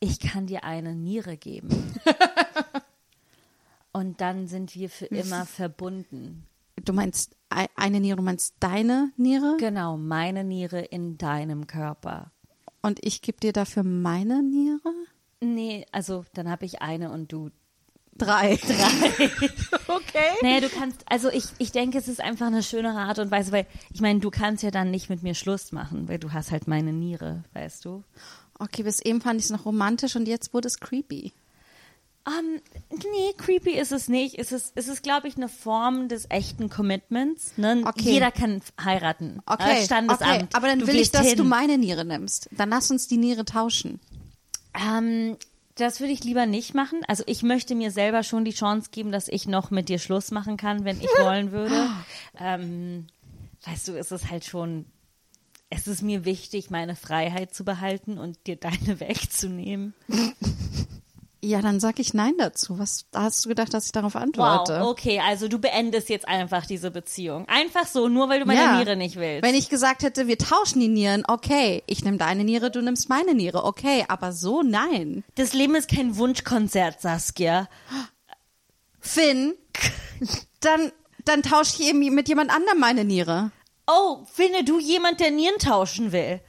[0.00, 1.68] ich kann dir eine Niere geben.
[3.92, 6.46] und dann sind wir für immer verbunden.
[6.84, 9.56] Du meinst ei- eine Niere, du meinst deine Niere?
[9.58, 12.30] Genau, meine Niere in deinem Körper.
[12.82, 14.92] Und ich gebe dir dafür meine Niere?
[15.40, 17.50] Nee, also dann habe ich eine und du
[18.18, 18.56] Drei.
[19.88, 20.30] Okay.
[20.42, 23.52] Naja, du kannst, also ich, ich denke, es ist einfach eine schönere Art und Weise,
[23.52, 26.50] weil ich meine, du kannst ja dann nicht mit mir Schluss machen, weil du hast
[26.50, 28.02] halt meine Niere, weißt du.
[28.58, 31.32] Okay, bis eben fand ich es noch romantisch und jetzt wurde es creepy.
[32.26, 32.60] Ähm,
[32.90, 34.36] nee, creepy ist es nicht.
[34.38, 37.52] Es ist, es ist glaube ich, eine Form des echten Commitments.
[37.56, 37.82] Ne?
[37.86, 38.12] Okay.
[38.14, 39.40] Jeder kann heiraten.
[39.46, 40.22] Okay, Äh, Standesamt.
[40.22, 40.46] okay.
[40.54, 41.36] aber dann Du will ich, dass hin.
[41.36, 42.48] du meine Niere nimmst.
[42.50, 44.00] Dann lass uns die Niere tauschen.
[44.74, 45.36] Ähm,
[45.76, 47.02] das würde ich lieber nicht machen.
[47.06, 50.30] Also ich möchte mir selber schon die Chance geben, dass ich noch mit dir Schluss
[50.32, 51.88] machen kann, wenn ich wollen würde.
[52.40, 53.06] Ähm,
[53.66, 54.86] weißt du, es ist halt schon,
[55.70, 59.94] es ist mir wichtig, meine Freiheit zu behalten und dir deine wegzunehmen.
[61.42, 62.78] Ja, dann sag ich Nein dazu.
[62.78, 64.80] Was hast du gedacht, dass ich darauf antworte?
[64.80, 67.46] Wow, okay, also du beendest jetzt einfach diese Beziehung.
[67.48, 68.76] Einfach so, nur weil du meine Ja.
[68.76, 69.44] Niere nicht willst.
[69.44, 71.82] Wenn ich gesagt hätte, wir tauschen die Nieren, okay.
[71.86, 74.04] Ich nehme deine Niere, du nimmst meine Niere, okay.
[74.08, 75.24] Aber so nein.
[75.36, 77.68] das Leben ist kein Wunschkonzert, Saskia.
[78.98, 79.54] Finn,
[80.60, 80.90] dann,
[81.24, 83.52] dann tausche ich eben mit jemand anderem meine Niere.
[83.86, 86.40] Oh, finde du jemand, der Nieren tauschen will?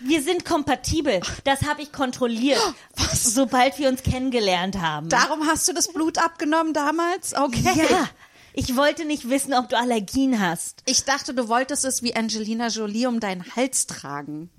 [0.00, 1.20] Wir sind kompatibel.
[1.44, 2.60] Das habe ich kontrolliert,
[3.14, 5.08] sobald wir uns kennengelernt haben.
[5.08, 7.34] Darum hast du das Blut abgenommen damals?
[7.34, 7.86] Okay.
[7.88, 8.08] ja,
[8.52, 10.82] ich wollte nicht wissen, ob du Allergien hast.
[10.84, 14.50] Ich dachte, du wolltest es wie Angelina Jolie um deinen Hals tragen.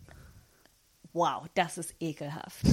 [1.14, 2.58] Wow, das ist ekelhaft.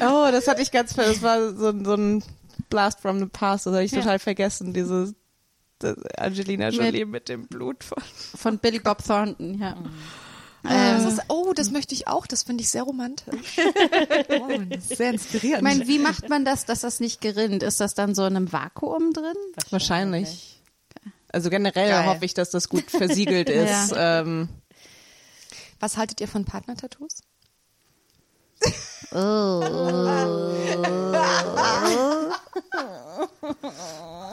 [0.00, 2.24] Oh, das hatte ich ganz ver Das war so, so ein
[2.74, 3.66] Blast from the past.
[3.66, 5.14] Das habe ich total vergessen, dieses
[5.78, 8.02] das Angelina Jolie mit, dem Blut von.
[8.36, 9.76] Von Billy Bob Thornton, ja.
[10.64, 12.26] Das ist, oh, das möchte ich auch.
[12.26, 13.58] Das finde ich sehr romantisch.
[14.40, 15.58] oh, das ist sehr inspirierend.
[15.58, 17.62] Ich meine, wie macht man das, dass das nicht gerinnt?
[17.62, 19.36] Ist das dann so in einem Vakuum drin?
[19.70, 20.62] Wahrscheinlich.
[21.28, 22.06] Also generell Geil.
[22.06, 23.92] hoffe ich, dass das gut versiegelt ist.
[23.94, 24.48] Ähm,
[25.78, 27.20] Was haltet ihr von Partner-Tattoos?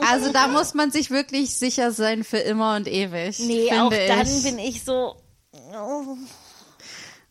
[0.01, 3.39] Also da muss man sich wirklich sicher sein für immer und ewig.
[3.39, 4.43] Nee, auch dann ich.
[4.43, 5.15] bin ich so.
[5.73, 6.17] oh,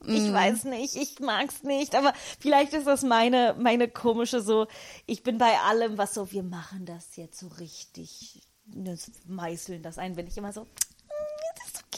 [0.07, 4.67] Ich weiß nicht, ich mag's nicht, aber vielleicht ist das meine, meine komische so,
[5.07, 9.99] ich bin bei allem, was so, wir machen das jetzt so richtig, das meißeln das
[9.99, 10.67] ein, bin ich immer so, "Mm,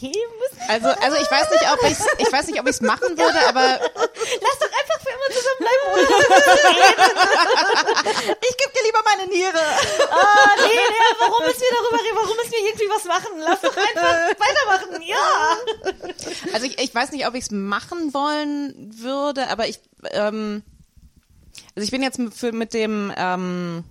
[0.03, 2.81] okay, müssen, also, also ich weiß nicht, ob ich ich weiß nicht, ob ich es
[2.81, 6.07] machen würde, aber lass doch einfach für immer zusammenbleiben, oder?
[8.41, 9.63] ich gebe dir lieber meine Niere.
[10.11, 13.33] Ah, nee, nee, warum müssen wir darüber reden, warum müssen wir irgendwie was machen?
[13.39, 15.57] Lass doch einfach weitermachen, ja.
[16.53, 19.81] Also ich, ich weiß nicht, ob ich es machen wollen würde, aber ich
[20.11, 20.63] ähm,
[21.75, 23.85] also ich bin jetzt mit, für, mit dem ähm,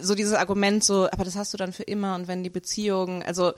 [0.00, 3.22] so dieses Argument so, aber das hast du dann für immer und wenn die Beziehung,
[3.22, 3.52] also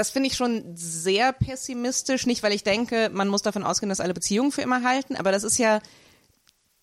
[0.00, 4.00] das finde ich schon sehr pessimistisch, nicht weil ich denke, man muss davon ausgehen, dass
[4.00, 5.80] alle Beziehungen für immer halten, aber das ist ja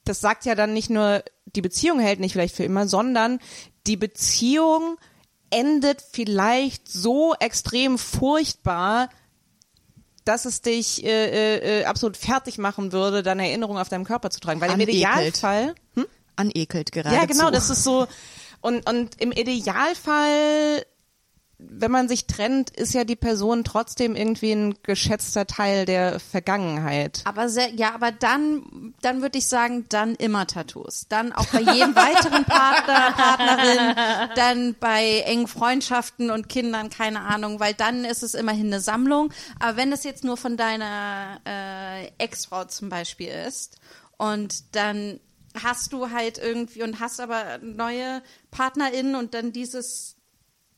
[0.08, 3.40] das sagt ja dann nicht nur, die Beziehung hält nicht vielleicht für immer, sondern
[3.86, 4.98] die Beziehung
[5.50, 9.10] endet vielleicht so extrem furchtbar,
[10.26, 14.30] dass es dich äh, äh, äh, absolut fertig machen würde, deine Erinnerung auf deinem Körper
[14.30, 14.60] zu tragen.
[14.60, 14.80] Weil im.
[14.80, 16.06] Idealfall, hm?
[16.36, 17.16] Anekelt gerade.
[17.16, 18.08] ja genau, das ist so
[18.62, 20.86] und und im Idealfall
[21.60, 27.22] wenn man sich trennt, ist ja die Person trotzdem irgendwie ein geschätzter Teil der Vergangenheit.
[27.26, 31.08] Aber sehr, ja, aber dann, dann würde ich sagen, dann immer Tattoos.
[31.10, 33.96] Dann auch bei jedem weiteren Partner, Partnerin,
[34.36, 39.34] dann bei engen Freundschaften und Kindern, keine Ahnung, weil dann ist es immerhin eine Sammlung.
[39.60, 43.78] Aber wenn es jetzt nur von deiner äh, Ex-Frau zum Beispiel ist
[44.18, 45.20] und dann
[45.64, 48.22] hast du halt irgendwie und hast aber neue
[48.52, 50.17] PartnerInnen und dann dieses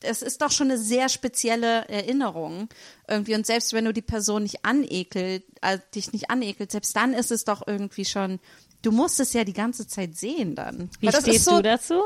[0.01, 2.69] es ist doch schon eine sehr spezielle Erinnerung
[3.07, 7.13] irgendwie und selbst wenn du die Person nicht anekelt, äh, dich nicht anekelt, selbst dann
[7.13, 8.39] ist es doch irgendwie schon,
[8.81, 10.89] du musst es ja die ganze Zeit sehen dann.
[10.99, 12.01] Wie Aber das ist stehst so- du dazu?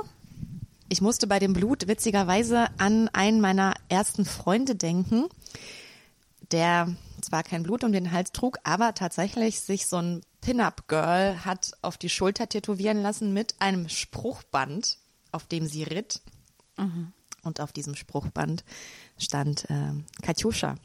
[0.89, 5.25] Ich musste bei dem Blut witzigerweise an einen meiner ersten Freunde denken,
[6.51, 11.71] der zwar kein Blut um den Hals trug, aber tatsächlich sich so ein Pin-Up-Girl hat
[11.81, 14.97] auf die Schulter tätowieren lassen mit einem Spruchband,
[15.31, 16.21] auf dem sie ritt.
[17.43, 18.63] Und auf diesem Spruchband
[19.17, 20.75] stand ähm, Katjuscha.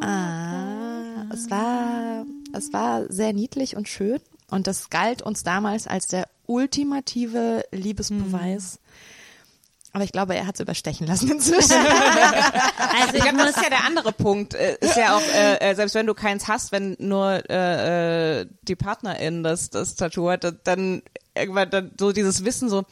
[0.00, 4.20] Ah, es war, es war sehr niedlich und schön
[4.50, 8.78] und das galt uns damals als der ultimative Liebesbeweis.
[9.92, 11.72] Aber ich glaube, er hat es überstechen lassen inzwischen.
[13.00, 14.54] Also Ich glaube, das ist ja der andere Punkt.
[14.54, 18.46] Äh, Ist ja auch, äh, äh, selbst wenn du keins hast, wenn nur äh, äh,
[18.62, 21.02] die Partnerin das, das Tattoo hat, dann
[21.34, 22.84] irgendwann dann so dieses Wissen so,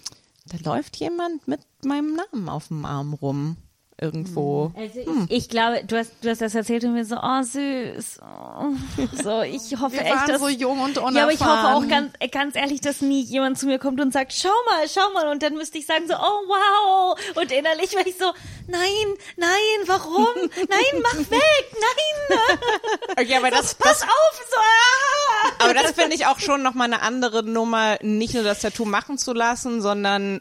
[0.46, 3.56] da läuft jemand mit meinem Namen auf dem Arm rum.
[3.98, 4.72] Irgendwo.
[4.76, 8.20] Also ich, ich glaube, du hast, du hast das erzählt und mir so, oh süß.
[8.20, 8.74] Oh.
[9.22, 11.78] So, ich hoffe Wir echt, waren dass so jung und Ja, aber ich hoffe auch
[11.78, 12.12] unerfahren.
[12.20, 15.28] ganz, ganz ehrlich, dass nie jemand zu mir kommt und sagt, schau mal, schau mal.
[15.28, 17.18] Und dann müsste ich sagen so, oh wow.
[17.36, 18.26] Und innerlich wäre ich so,
[18.66, 19.48] nein, nein,
[19.86, 20.26] warum?
[20.68, 22.38] Nein, mach weg, nein.
[23.18, 25.64] Okay, aber das, Pass auf, so, ah.
[25.64, 29.16] aber das finde ich auch schon nochmal eine andere Nummer, nicht nur das Tattoo machen
[29.16, 30.40] zu lassen, sondern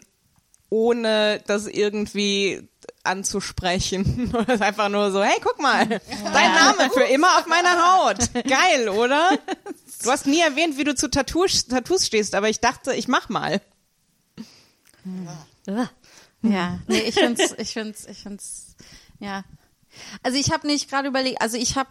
[0.69, 2.67] ohne das irgendwie
[3.05, 4.33] anzusprechen.
[4.35, 8.17] Oder einfach nur so, hey, guck mal, dein Name für immer auf meiner Haut.
[8.47, 9.37] Geil, oder?
[10.03, 13.29] Du hast nie erwähnt, wie du zu Tattoos, Tattoos stehst, aber ich dachte, ich mach
[13.29, 13.61] mal.
[16.41, 18.75] Ja, nee, ich find's, ich find's, ich find's,
[19.19, 19.43] ja.
[20.23, 21.89] Also ich habe nicht gerade überlegt, also ich habe,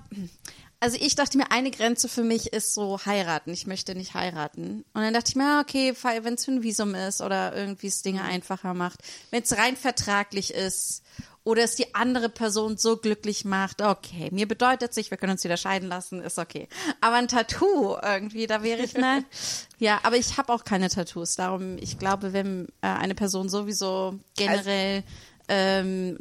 [0.85, 3.55] also ich dachte mir, eine Grenze für mich ist so heiraten.
[3.55, 4.85] Ich möchte nicht heiraten.
[4.93, 7.87] Und dann dachte ich mir, ja, okay, wenn es für ein Visum ist oder irgendwie
[7.87, 9.01] es Dinge einfacher macht,
[9.31, 11.03] wenn es rein vertraglich ist
[11.43, 15.45] oder es die andere Person so glücklich macht, okay, mir bedeutet sich, wir können uns
[15.45, 16.69] wieder scheiden lassen, ist okay.
[17.01, 19.25] Aber ein Tattoo irgendwie, da wäre ich, ne?
[19.79, 21.35] Ja, aber ich habe auch keine Tattoos.
[21.35, 25.03] Darum, ich glaube, wenn äh, eine Person sowieso generell
[25.49, 26.19] ähm,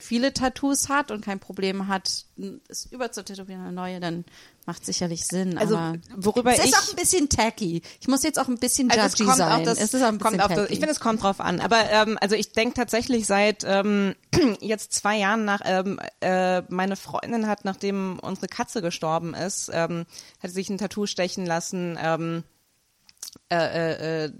[0.00, 2.24] viele Tattoos hat und kein Problem hat,
[2.68, 4.24] es überzutätowieren eine neue, dann
[4.66, 5.56] macht sicherlich Sinn.
[5.58, 7.82] Also, aber worüber es ist ich- auch ein bisschen tacky.
[8.00, 9.52] Ich muss jetzt auch ein bisschen Also es judgy kommt sein.
[9.52, 10.72] auf das, es ist auch ein bisschen kommt auf das, tacky.
[10.72, 11.60] ich finde, es kommt drauf an.
[11.60, 14.14] Aber ähm, also ich denke tatsächlich seit ähm,
[14.60, 20.06] jetzt zwei Jahren nach, ähm, äh, meine Freundin hat, nachdem unsere Katze gestorben ist, ähm,
[20.42, 21.98] hat sich ein Tattoo stechen lassen.
[22.00, 22.44] Ähm,
[23.48, 24.32] äh, äh, äh,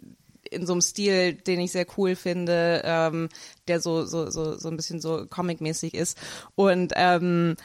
[0.51, 3.29] in so einem Stil, den ich sehr cool finde, ähm,
[3.69, 6.19] der so so so so ein bisschen so comic-mäßig ist.
[6.55, 7.57] Und ähm,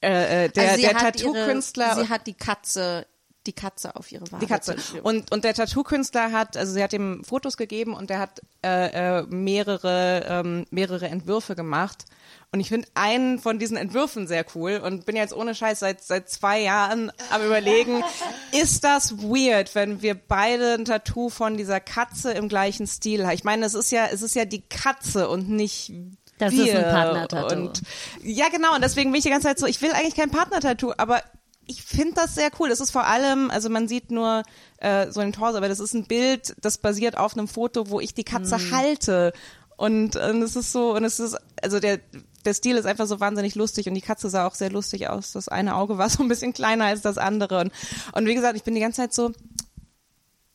[0.00, 3.06] äh, äh, der also der Tattoo-Künstler Sie hat die Katze,
[3.46, 4.44] die Katze auf ihre Wade.
[4.44, 4.76] die Katze.
[5.02, 9.20] Und, und der Tattoo-Künstler hat, also sie hat ihm Fotos gegeben und der hat äh,
[9.20, 12.04] äh, mehrere, ähm, mehrere Entwürfe gemacht.
[12.52, 16.02] Und ich finde einen von diesen Entwürfen sehr cool und bin jetzt ohne Scheiß seit,
[16.02, 18.02] seit zwei Jahren am überlegen,
[18.52, 23.34] ist das weird, wenn wir beide ein Tattoo von dieser Katze im gleichen Stil haben?
[23.34, 25.92] Ich meine, es ist ja, es ist ja die Katze und nicht
[26.38, 26.64] Das wir.
[26.66, 27.56] ist ein Partner-Tattoo.
[27.56, 27.82] Und
[28.22, 28.74] ja, genau.
[28.74, 31.22] Und deswegen bin ich die ganze Zeit so, ich will eigentlich kein Partner-Tattoo, aber
[31.66, 32.68] ich finde das sehr cool.
[32.68, 34.42] Das ist vor allem, also man sieht nur
[34.78, 38.00] äh, so den Torso, aber das ist ein Bild, das basiert auf einem Foto, wo
[38.00, 38.70] ich die Katze Mhm.
[38.70, 39.32] halte.
[39.76, 42.00] Und, und es ist so, und es ist, also der,
[42.44, 45.32] der Stil ist einfach so wahnsinnig lustig und die Katze sah auch sehr lustig aus.
[45.32, 47.60] Das eine Auge war so ein bisschen kleiner als das andere.
[47.60, 47.72] Und,
[48.12, 49.32] und wie gesagt, ich bin die ganze Zeit so,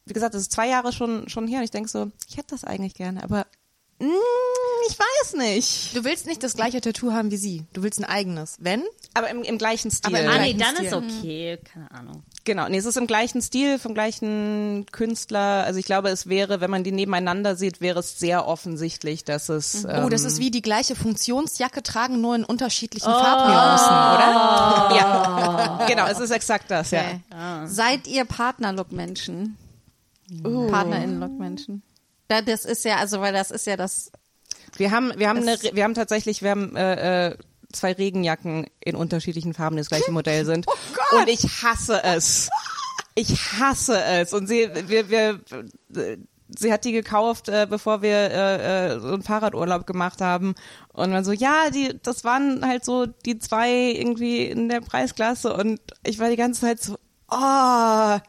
[0.05, 2.49] wie gesagt, das ist zwei Jahre schon, schon her und ich denke so, ich hätte
[2.51, 3.45] das eigentlich gerne, aber
[4.87, 5.95] ich weiß nicht.
[5.95, 7.65] Du willst nicht das gleiche Tattoo haben wie sie.
[7.73, 8.57] Du willst ein eigenes.
[8.59, 8.83] Wenn?
[9.13, 10.15] Aber im, im gleichen Stil.
[10.15, 10.87] Aber im Ah, nee, dann Stil.
[10.87, 12.23] ist okay, keine Ahnung.
[12.43, 15.63] Genau, nee, es ist im gleichen Stil, vom gleichen Künstler.
[15.65, 19.49] Also ich glaube, es wäre, wenn man die nebeneinander sieht, wäre es sehr offensichtlich, dass
[19.49, 19.85] es.
[19.85, 24.95] Oh, das ähm, ist wie die gleiche Funktionsjacke tragen, nur in unterschiedlichen Farbnuancen, oder?
[24.97, 27.01] ja, genau, es ist exakt das, ja.
[27.01, 27.67] Okay.
[27.67, 29.57] Seid ihr Partnerlook-Menschen?
[30.43, 31.83] PartnerInnen-Look-Menschen?
[32.31, 34.09] Da, das ist ja, also, weil das ist ja das,
[34.77, 37.37] Wir haben, wir haben, eine, wir haben tatsächlich, wir haben äh, äh,
[37.73, 40.65] zwei Regenjacken in unterschiedlichen Farben, die das gleiche Modell sind.
[41.11, 42.49] Und ich hasse es.
[43.15, 44.33] Ich hasse es.
[44.33, 45.41] Und sie, wir, wir,
[46.57, 50.55] sie hat die gekauft, äh, bevor wir äh, äh, so einen Fahrradurlaub gemacht haben.
[50.93, 55.53] Und man so, ja, die, das waren halt so die zwei irgendwie in der Preisklasse
[55.53, 56.95] und ich war die ganze Zeit so,
[57.29, 58.19] oh,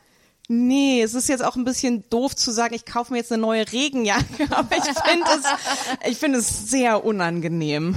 [0.52, 3.40] nee, es ist jetzt auch ein bisschen doof zu sagen, ich kaufe mir jetzt eine
[3.40, 7.96] neue Regenjacke, aber ich finde es, ich finde es sehr unangenehm.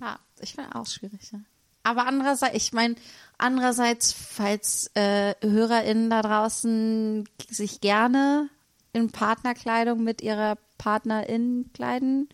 [0.00, 1.32] Ja, ich finde auch schwierig.
[1.32, 1.38] Ja.
[1.84, 2.96] Aber andererseits, ich meine,
[3.38, 8.48] andererseits, falls äh, HörerInnen da draußen sich gerne
[8.92, 12.28] in Partnerkleidung mit ihrer Partnerin kleiden,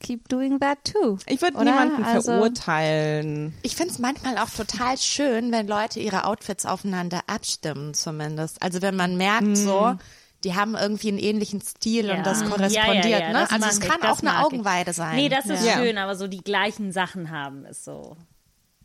[0.00, 1.18] keep doing that too.
[1.26, 3.54] Ich würde niemanden Also- verurteilen.
[3.62, 8.62] Ich finde es manchmal auch total schön, wenn Leute ihre Outfits aufeinander abstimmen, zumindest.
[8.62, 9.96] Also wenn man merkt, so,
[10.44, 13.04] die haben irgendwie einen ähnlichen Stil und das korrespondiert.
[13.04, 13.32] Ja, ja, ja, ne?
[13.40, 14.44] das Also es ich, kann das auch eine ich.
[14.46, 15.16] Augenweide sein.
[15.16, 15.74] Nee, das ist Ja.
[15.78, 18.16] schön, aber so die gleichen Sachen haben ist so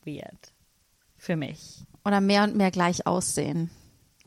[0.06, 0.52] weird.
[1.18, 1.84] Für mich.
[2.04, 3.70] Oder mehr und mehr gleich aussehen.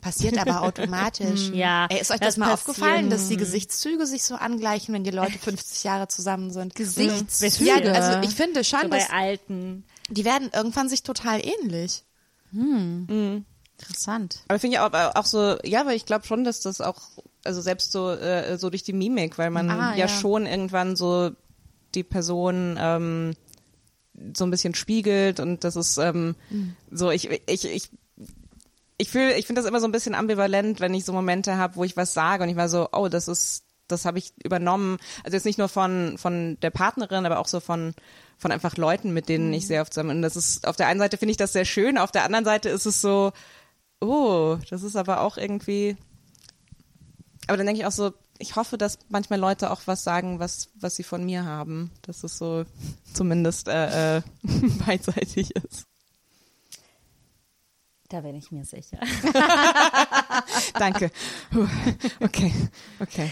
[0.01, 1.49] Passiert aber automatisch.
[1.53, 2.69] Ja, Ey, ist euch das das, mal passiert.
[2.69, 6.75] aufgefallen, dass die Gesichtszüge sich so angleichen, wenn die Leute 50 Jahre zusammen sind?
[6.75, 7.65] Gesichtszüge?
[7.65, 9.83] Ja, also ich finde schon, So dass bei alten.
[10.09, 12.03] die werden irgendwann sich total ähnlich.
[13.79, 14.39] Interessant.
[14.47, 17.01] Aber finde ich auch, auch so, ja, weil ich glaube schon, dass das auch,
[17.43, 20.07] also selbst so, äh, so durch die Mimik, weil man Ah, ja, ja.
[20.07, 21.31] schon irgendwann so
[21.95, 23.33] die Person ähm,
[24.35, 26.35] so ein bisschen spiegelt und das ist ähm,
[26.91, 27.89] so, ich, ich, ich
[28.97, 31.75] ich fühle, ich finde das immer so ein bisschen ambivalent, wenn ich so Momente habe,
[31.75, 34.97] wo ich was sage und ich war so, oh, das ist, das habe ich übernommen.
[35.23, 37.93] Also jetzt nicht nur von von der Partnerin, aber auch so von
[38.37, 40.17] von einfach Leuten, mit denen ich sehr oft zusammen.
[40.17, 42.45] Und das ist auf der einen Seite finde ich das sehr schön, auf der anderen
[42.45, 43.31] Seite ist es so,
[44.01, 45.95] oh, das ist aber auch irgendwie.
[47.47, 50.69] Aber dann denke ich auch so, ich hoffe, dass manchmal Leute auch was sagen, was
[50.75, 51.91] was sie von mir haben.
[52.01, 52.65] Dass es so
[53.13, 54.21] zumindest äh, äh,
[54.85, 55.86] beidseitig ist.
[58.09, 58.99] Da bin ich mir sicher.
[60.79, 61.11] Danke.
[62.21, 62.53] Okay,
[62.99, 63.31] okay.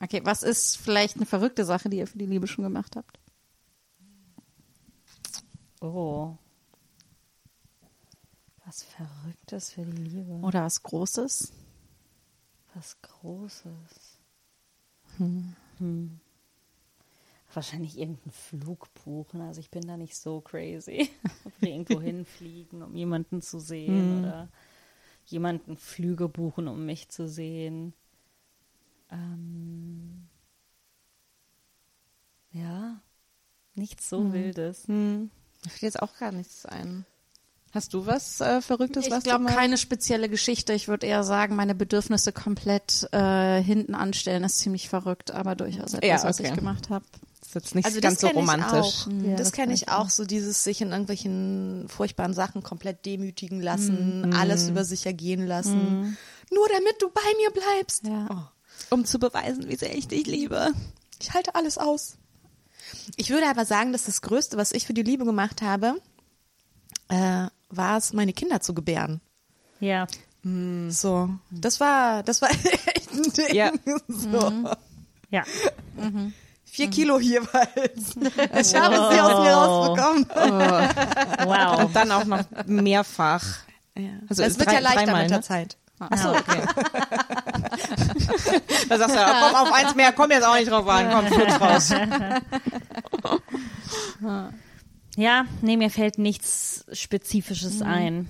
[0.00, 3.18] Okay, was ist vielleicht eine verrückte Sache, die ihr für die Liebe schon gemacht habt?
[5.80, 6.36] Oh.
[8.64, 10.32] Was Verrücktes für die Liebe.
[10.42, 11.52] Oder was Großes?
[12.74, 14.18] Was Großes.
[15.16, 16.20] Hm.
[17.52, 19.40] Wahrscheinlich irgendeinen Flug buchen.
[19.40, 21.10] Also ich bin da nicht so crazy.
[21.60, 24.20] Irgendwo hinfliegen, um jemanden zu sehen.
[24.20, 24.48] Oder
[25.26, 27.94] jemanden Flüge buchen, um mich zu sehen.
[29.10, 30.28] Ähm,
[32.50, 33.00] ja,
[33.74, 34.86] nichts so Wildes.
[34.88, 35.30] Hm.
[35.64, 37.06] Mir fällt jetzt auch gar nichts ein.
[37.74, 40.72] Hast du was äh, Verrücktes, Ich was glaube, keine spezielle Geschichte.
[40.72, 45.92] Ich würde eher sagen, meine Bedürfnisse komplett äh, hinten anstellen ist ziemlich verrückt, aber durchaus
[45.94, 46.48] etwas, Ja, was okay.
[46.48, 47.04] ich gemacht habe.
[47.42, 49.06] ist jetzt nicht Also ganz das so romantisch.
[49.06, 49.06] Auch.
[49.08, 53.04] Ja, das das kenne kenn ich auch, so dieses sich in irgendwelchen furchtbaren Sachen komplett
[53.04, 56.16] demütigen lassen, alles über sich ergehen lassen,
[56.50, 58.06] nur damit du bei mir bleibst.
[58.06, 58.50] Ja.
[58.90, 60.72] Um zu beweisen, wie sehr ich dich liebe.
[61.20, 62.16] Ich halte alles aus.
[63.16, 66.00] Ich würde aber sagen, dass das Größte, was ich für die Liebe gemacht habe,
[67.08, 69.20] äh, war es, meine Kinder zu gebären.
[69.80, 70.06] Ja.
[70.42, 72.50] So, das war, das war
[72.94, 73.54] echt ein Ding.
[73.54, 73.72] Ja.
[74.08, 74.52] So.
[75.30, 75.42] Ja.
[76.64, 78.14] Vier Kilo jeweils.
[78.60, 80.26] Ich habe sie aus mir rausbekommen.
[81.44, 81.84] Wow.
[81.84, 83.44] Und dann auch noch mehrfach.
[84.28, 85.42] Also das wird drei- ja leichter dreimal, mit der ne?
[85.44, 85.76] Zeit.
[85.98, 86.62] Achso, okay.
[88.88, 91.26] da sagst du, komm auf eins mehr, komm jetzt auch nicht drauf an, komm,
[91.60, 91.90] raus.
[95.18, 98.28] Ja, nee, mir fällt nichts Spezifisches ein.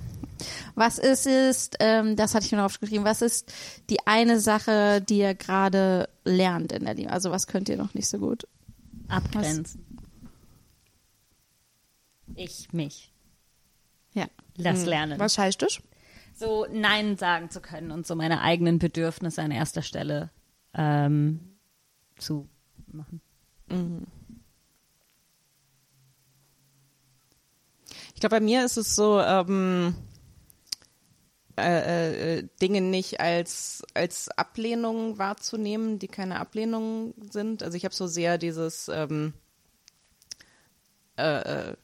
[0.74, 3.52] Was ist, ist ähm, das hatte ich mir noch aufgeschrieben, was ist
[3.90, 7.10] die eine Sache, die ihr gerade lernt in der Liebe?
[7.10, 8.48] Also was könnt ihr noch nicht so gut?
[9.06, 9.84] Abgrenzen.
[12.34, 13.12] Ich mich.
[14.14, 14.24] Ja.
[14.56, 15.18] Das lernen.
[15.18, 15.82] Was heißt das?
[16.34, 20.30] So Nein sagen zu können und so meine eigenen Bedürfnisse an erster Stelle
[20.72, 21.58] ähm,
[22.16, 22.48] zu
[22.86, 23.20] machen.
[28.18, 29.94] Ich glaube, bei mir ist es so, ähm,
[31.56, 37.62] äh, äh, Dinge nicht als, als Ablehnung wahrzunehmen, die keine Ablehnung sind.
[37.62, 39.34] Also ich habe so sehr dieses, ähm,
[41.16, 41.76] äh, äh,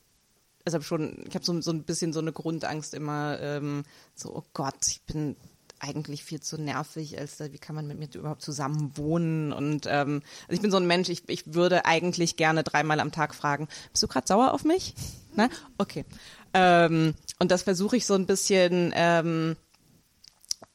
[0.65, 3.85] also hab schon, ich habe so, so ein bisschen so eine Grundangst immer, ähm,
[4.17, 5.37] so, oh Gott, ich bin
[5.81, 9.53] eigentlich viel zu nervig, als wie kann man mit mir überhaupt zusammen wohnen?
[9.53, 13.13] Und ähm, also ich bin so ein Mensch, ich, ich würde eigentlich gerne dreimal am
[13.13, 14.95] Tag fragen, bist du gerade sauer auf mich?
[15.35, 15.49] Na?
[15.79, 16.05] Okay.
[16.53, 19.57] Ähm, und das versuche ich so ein bisschen, ähm,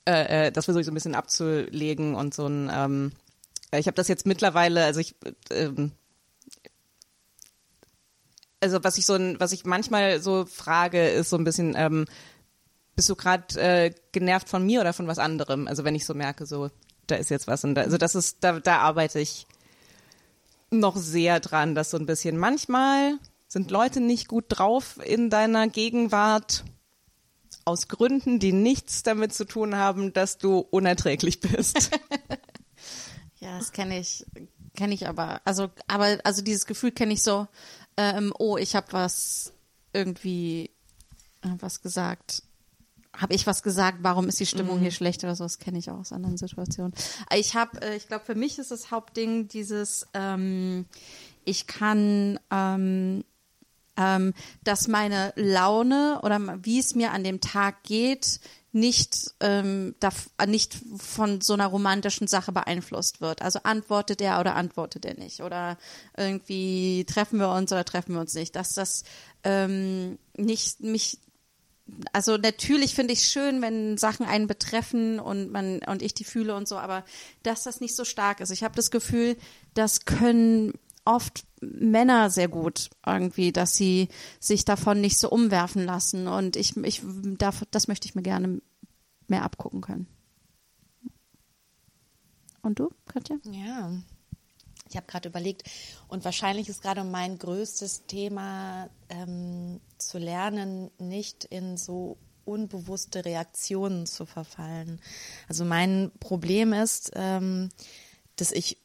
[0.05, 3.11] äh, äh, das versuche ich so ein bisschen abzulegen und so ein, ähm,
[3.71, 5.15] ich habe das jetzt mittlerweile, also ich,
[5.51, 5.91] ähm,
[8.61, 12.05] also was ich so was ich manchmal so frage, ist so ein bisschen, ähm,
[12.99, 15.69] bist du gerade äh, genervt von mir oder von was anderem?
[15.69, 16.69] Also wenn ich so merke, so
[17.07, 17.63] da ist jetzt was.
[17.63, 19.47] Und da, also das ist, da, da arbeite ich
[20.69, 23.13] noch sehr dran, dass so ein bisschen manchmal
[23.47, 26.65] sind Leute nicht gut drauf in deiner Gegenwart
[27.63, 31.91] aus Gründen, die nichts damit zu tun haben, dass du unerträglich bist.
[33.41, 34.25] Ja, das kenne ich,
[34.75, 35.39] kenne ich aber.
[35.45, 37.47] Also, aber also dieses Gefühl kenne ich so.
[37.95, 39.53] Ähm, oh, ich habe was
[39.93, 40.71] irgendwie
[41.41, 42.43] äh, was gesagt.
[43.19, 43.99] Habe ich was gesagt?
[44.01, 45.43] Warum ist die Stimmung hier schlecht oder so?
[45.43, 46.93] Das kenne ich auch aus anderen Situationen.
[47.35, 50.07] Ich habe, äh, ich glaube, für mich ist das Hauptding dieses.
[50.13, 50.85] Ähm,
[51.45, 53.23] ich kann ähm,
[53.99, 54.33] ähm,
[54.63, 58.39] dass meine Laune oder wie es mir an dem Tag geht,
[58.71, 59.95] nicht, ähm,
[60.37, 63.41] äh, nicht von so einer romantischen Sache beeinflusst wird.
[63.41, 65.41] Also antwortet er oder antwortet er nicht.
[65.41, 65.77] Oder
[66.15, 68.55] irgendwie treffen wir uns oder treffen wir uns nicht.
[68.55, 69.03] Dass das
[69.43, 71.17] ähm, nicht mich
[72.13, 76.23] also natürlich finde ich es schön, wenn Sachen einen betreffen und man und ich die
[76.23, 77.05] fühle und so, aber
[77.43, 78.51] dass das nicht so stark ist.
[78.51, 79.37] Ich habe das Gefühl,
[79.73, 80.73] das können
[81.05, 84.09] oft Männer sehr gut irgendwie, dass sie
[84.39, 86.27] sich davon nicht so umwerfen lassen.
[86.27, 88.61] Und ich, ich darf, das möchte ich mir gerne
[89.27, 90.07] mehr abgucken können.
[92.61, 93.37] Und du, Katja?
[93.51, 93.91] Ja.
[94.89, 95.63] Ich habe gerade überlegt,
[96.07, 104.07] und wahrscheinlich ist gerade mein größtes Thema ähm, zu lernen, nicht in so unbewusste Reaktionen
[104.07, 104.99] zu verfallen.
[105.47, 107.69] Also mein Problem ist, ähm,
[108.35, 108.77] dass ich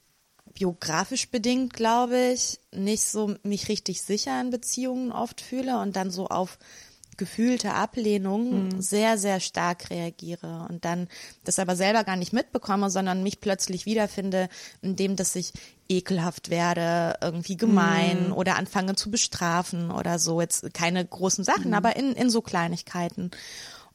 [0.52, 6.10] biografisch bedingt, glaube ich, nicht so mich richtig sicher in Beziehungen oft fühle und dann
[6.10, 6.58] so auf
[7.16, 8.82] gefühlte Ablehnung Mhm.
[8.82, 11.08] sehr, sehr stark reagiere und dann
[11.44, 14.48] das aber selber gar nicht mitbekomme, sondern mich plötzlich wiederfinde,
[14.82, 15.52] indem dass ich
[15.88, 18.32] ekelhaft werde, irgendwie gemein Mhm.
[18.32, 20.40] oder anfange zu bestrafen oder so.
[20.40, 21.74] Jetzt keine großen Sachen, Mhm.
[21.74, 23.30] aber in, in so Kleinigkeiten.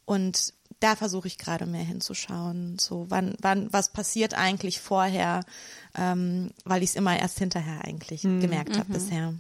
[0.06, 2.78] Und da versuche ich gerade mehr hinzuschauen.
[2.80, 5.42] So, wann, wann, was passiert eigentlich vorher,
[5.98, 8.40] ähm, weil ich es immer erst hinterher eigentlich Mhm.
[8.40, 9.34] gemerkt habe bisher.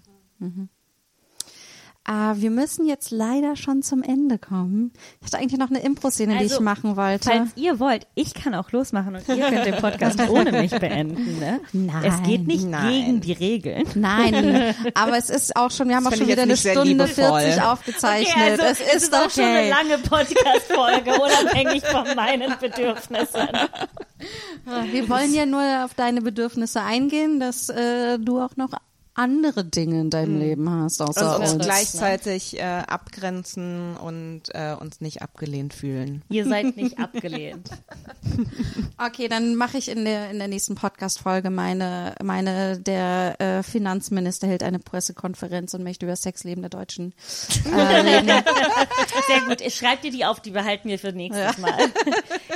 [2.06, 4.94] Ah, wir müssen jetzt leider schon zum Ende kommen.
[5.20, 7.30] Ich hatte eigentlich noch eine Impro-Szene, die ich Also, machen wollte.
[7.30, 11.40] Falls ihr wollt, ich kann auch losmachen und ihr könnt den Podcast ohne mich beenden.
[11.40, 11.60] Ne?
[11.72, 12.90] Nein, es geht nicht nein.
[12.90, 13.84] gegen die Regeln.
[13.94, 16.84] Nein, aber es ist auch schon, wir haben auch Das schon finde ich wieder eine
[16.84, 17.42] Stunde liebevoll.
[17.42, 18.36] 40 aufgezeichnet.
[18.36, 19.70] Okay, also, es ist, auch schon eine okay.
[19.70, 23.50] lange Podcast-Folge, unabhängig von meinen Bedürfnissen.
[24.92, 28.72] Wir wollen ja nur auf deine Bedürfnisse eingehen, dass äh, du auch noch
[29.20, 31.66] andere Dinge in deinem Leben hast, außer Und uns uns.
[31.66, 36.22] gleichzeitig äh, abgrenzen und äh, uns nicht abgelehnt fühlen.
[36.30, 37.70] Ihr seid nicht abgelehnt.
[39.02, 44.46] Okay, dann mache ich in der in der nächsten Podcast-Folge meine meine der äh, Finanzminister
[44.48, 47.14] hält eine Pressekonferenz und möchte über das Sexleben der Deutschen
[47.74, 48.28] äh, reden.
[49.28, 49.62] Sehr gut.
[49.62, 51.74] Ich schreibe dir die auf, die behalten wir für nächstes Mal.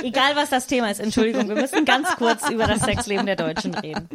[0.02, 3.74] Egal was das Thema ist, Entschuldigung, wir müssen ganz kurz über das Sexleben der Deutschen
[3.74, 4.08] reden.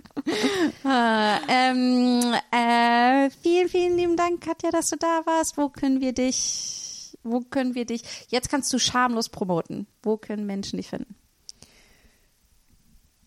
[0.85, 5.57] Äh, ähm, äh, vielen, vielen lieben Dank, Katja, dass du da warst.
[5.57, 9.87] Wo können wir dich, wo können wir dich, jetzt kannst du schamlos promoten.
[10.01, 11.15] Wo können Menschen dich finden?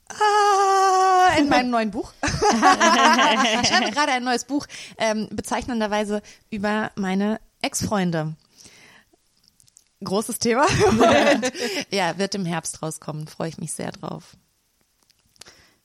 [0.09, 2.13] Ah, in meinem neuen Buch.
[2.23, 4.67] ich schreibe gerade ein neues Buch,
[4.99, 8.37] ähm, bezeichnenderweise über meine Ex-Freunde.
[10.03, 10.67] Großes Thema.
[11.91, 13.27] Ja, wird im Herbst rauskommen.
[13.29, 14.37] Freue ich mich sehr drauf.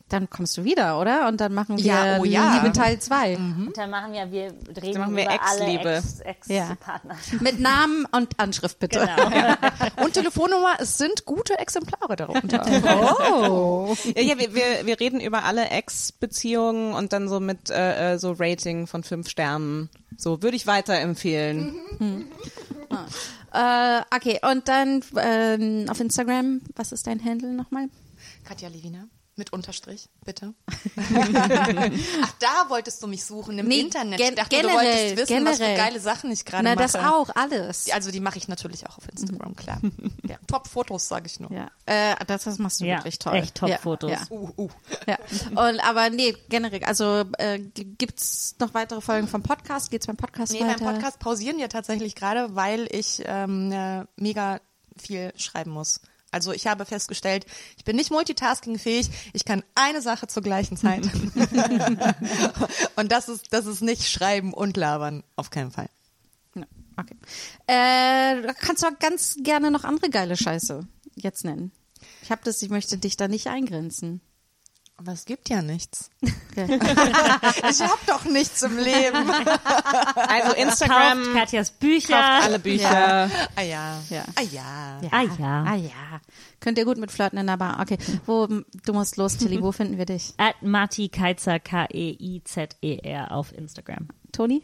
[0.10, 1.28] Dann kommst du wieder, oder?
[1.28, 2.56] Und dann machen wir Ja, oh ja.
[2.56, 3.36] Liebe Teil 2.
[3.36, 4.44] Und dann machen wir, wir
[4.82, 6.04] reden Dann machen wir über alle Ex-Liebe.
[6.24, 6.72] Ex- Ja.
[6.72, 7.18] Ex-Partner.
[7.42, 9.00] Mit Namen und Anschrift bitte.
[9.00, 9.56] Genau.
[10.06, 12.66] Und Telefonnummer, es sind gute Exemplare darunter.
[13.48, 13.96] Oh.
[14.16, 18.18] Ja, ja wir, wir, wir reden über alle Ex-Beziehungen und dann so mit äh, äh,
[18.20, 19.90] so Rating von fünf Sternen.
[20.16, 21.76] So würde ich weiterempfehlen.
[23.54, 27.88] Äh, okay, und dann ähm, auf Instagram, was ist dein Handle nochmal?
[28.46, 29.08] Katja Levina.
[29.40, 30.56] Mit Unterstrich, bitte.
[30.98, 34.18] Ach, da wolltest du mich suchen, im Nee, Internet.
[34.20, 35.78] gen- ich dachte, generell, du wolltest wissen, was für generell.
[35.78, 36.84] geile Sachen ich gerade Na, mache.
[36.84, 37.92] das auch, alles.
[37.92, 39.80] Also die mache ich natürlich auch auf Instagram, klar.
[40.28, 40.38] Ja.
[40.48, 41.52] Top-Fotos, sage ich nur.
[41.52, 43.36] Ja, äh, das, das machst du Ja, wirklich toll.
[43.36, 44.12] echt Top-Fotos.
[44.12, 44.70] Ja, Uh, uh.
[45.08, 45.18] ja,
[45.54, 45.70] ja.
[45.70, 49.90] Und, aber nee, generell, also äh, g- gibt's noch weitere Folgen vom Podcast?
[49.92, 50.84] Geht's beim Podcast Nee, weiter?
[50.84, 54.60] beim Podcast pausieren wir tatsächlich gerade, weil ich ähm, äh, mega
[54.98, 56.02] viel schreiben muss.
[56.32, 57.46] Also ich habe festgestellt,
[57.78, 61.04] ich bin nicht multitaskingfähig, ich kann eine Sache zur gleichen Zeit.
[62.96, 65.90] und das ist, das ist nicht schreiben und labern, auf keinen Fall.
[66.56, 66.64] Ja,
[67.00, 67.16] Okay.
[67.68, 71.72] Äh, kannst du auch ganz gerne noch andere geile Scheiße jetzt nennen.
[72.24, 74.22] Ich habe das, ich möchte dich da nicht eingrenzen.
[75.00, 76.10] Aber es gibt ja nichts.
[76.52, 76.80] Okay.
[77.70, 79.30] Ich hab doch nichts im Leben.
[79.30, 82.14] Also Kauft Instagram, Katjas Bücher.
[82.14, 83.30] kauft alle Bücher.
[83.56, 84.00] Ah ja.
[84.10, 84.24] Ja.
[84.36, 85.00] Ah ja.
[85.12, 85.64] Ah ja.
[85.68, 86.22] Ah ja.
[86.60, 87.80] Könnt ihr gut mit Flirten in der Bar.
[87.80, 87.98] Okay.
[88.26, 89.62] Wo, du musst los, Tilly.
[89.62, 90.34] Wo finden wir dich?
[90.38, 94.08] At Marti Keizer, K-E-I-Z-E-R auf Instagram.
[94.32, 94.64] Toni?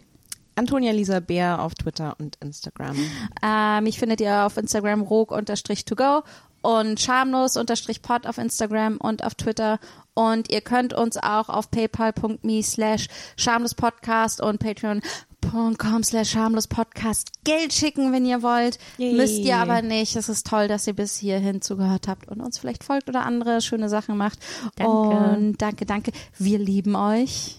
[0.56, 2.96] Antonia Lisa Bär auf Twitter und Instagram.
[3.42, 6.24] Äh, mich findet ihr auf Instagram rog-to-go
[6.62, 9.80] und schamlos-pod auf Instagram und auf Twitter.
[10.14, 18.12] Und ihr könnt uns auch auf paypal.me slash schamlospodcast und patreon.com slash schamlospodcast Geld schicken,
[18.14, 18.78] wenn ihr wollt.
[18.98, 19.14] Yay.
[19.14, 20.16] Müsst ihr aber nicht.
[20.16, 23.62] Es ist toll, dass ihr bis hierhin zugehört habt und uns vielleicht folgt oder andere
[23.62, 24.40] schöne Sachen macht.
[24.76, 24.94] Danke.
[24.94, 26.12] Und danke, danke.
[26.38, 27.58] Wir lieben euch.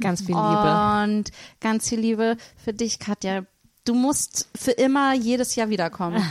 [0.00, 1.04] Ganz viel Liebe.
[1.04, 1.30] Und
[1.60, 3.44] ganz viel Liebe für dich, Katja.
[3.86, 6.22] Du musst für immer jedes Jahr wiederkommen.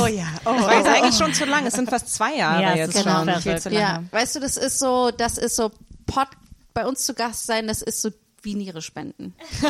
[0.00, 0.26] Oh ja.
[0.44, 0.52] Oh.
[0.56, 1.66] Das war jetzt eigentlich schon zu lang.
[1.66, 3.12] Es sind fast zwei Jahre Ja, jetzt ist schon.
[3.12, 3.42] verrückt.
[3.42, 4.08] Viel zu ja, lange.
[4.12, 5.70] weißt du, das ist so, das ist so
[6.06, 6.28] Pod
[6.74, 8.10] bei uns zu Gast sein, das ist so
[8.42, 9.34] wie Niere spenden.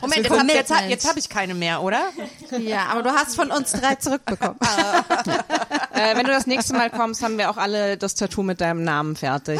[0.00, 2.02] Moment, jetzt habe jetzt, hab- jetzt hab ich keine mehr, oder?
[2.58, 4.58] Ja, aber du hast von uns drei zurückbekommen.
[5.96, 8.84] Äh, wenn du das nächste Mal kommst, haben wir auch alle das Tattoo mit deinem
[8.84, 9.58] Namen fertig.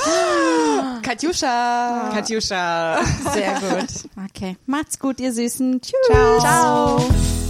[1.02, 2.10] Katjuscha.
[2.12, 2.98] Katjuscha.
[3.32, 3.86] Sehr gut.
[4.36, 5.80] Okay, macht's gut, ihr Süßen.
[5.80, 5.94] Tschüss.
[6.10, 6.38] Ciao.
[6.40, 7.45] Ciao.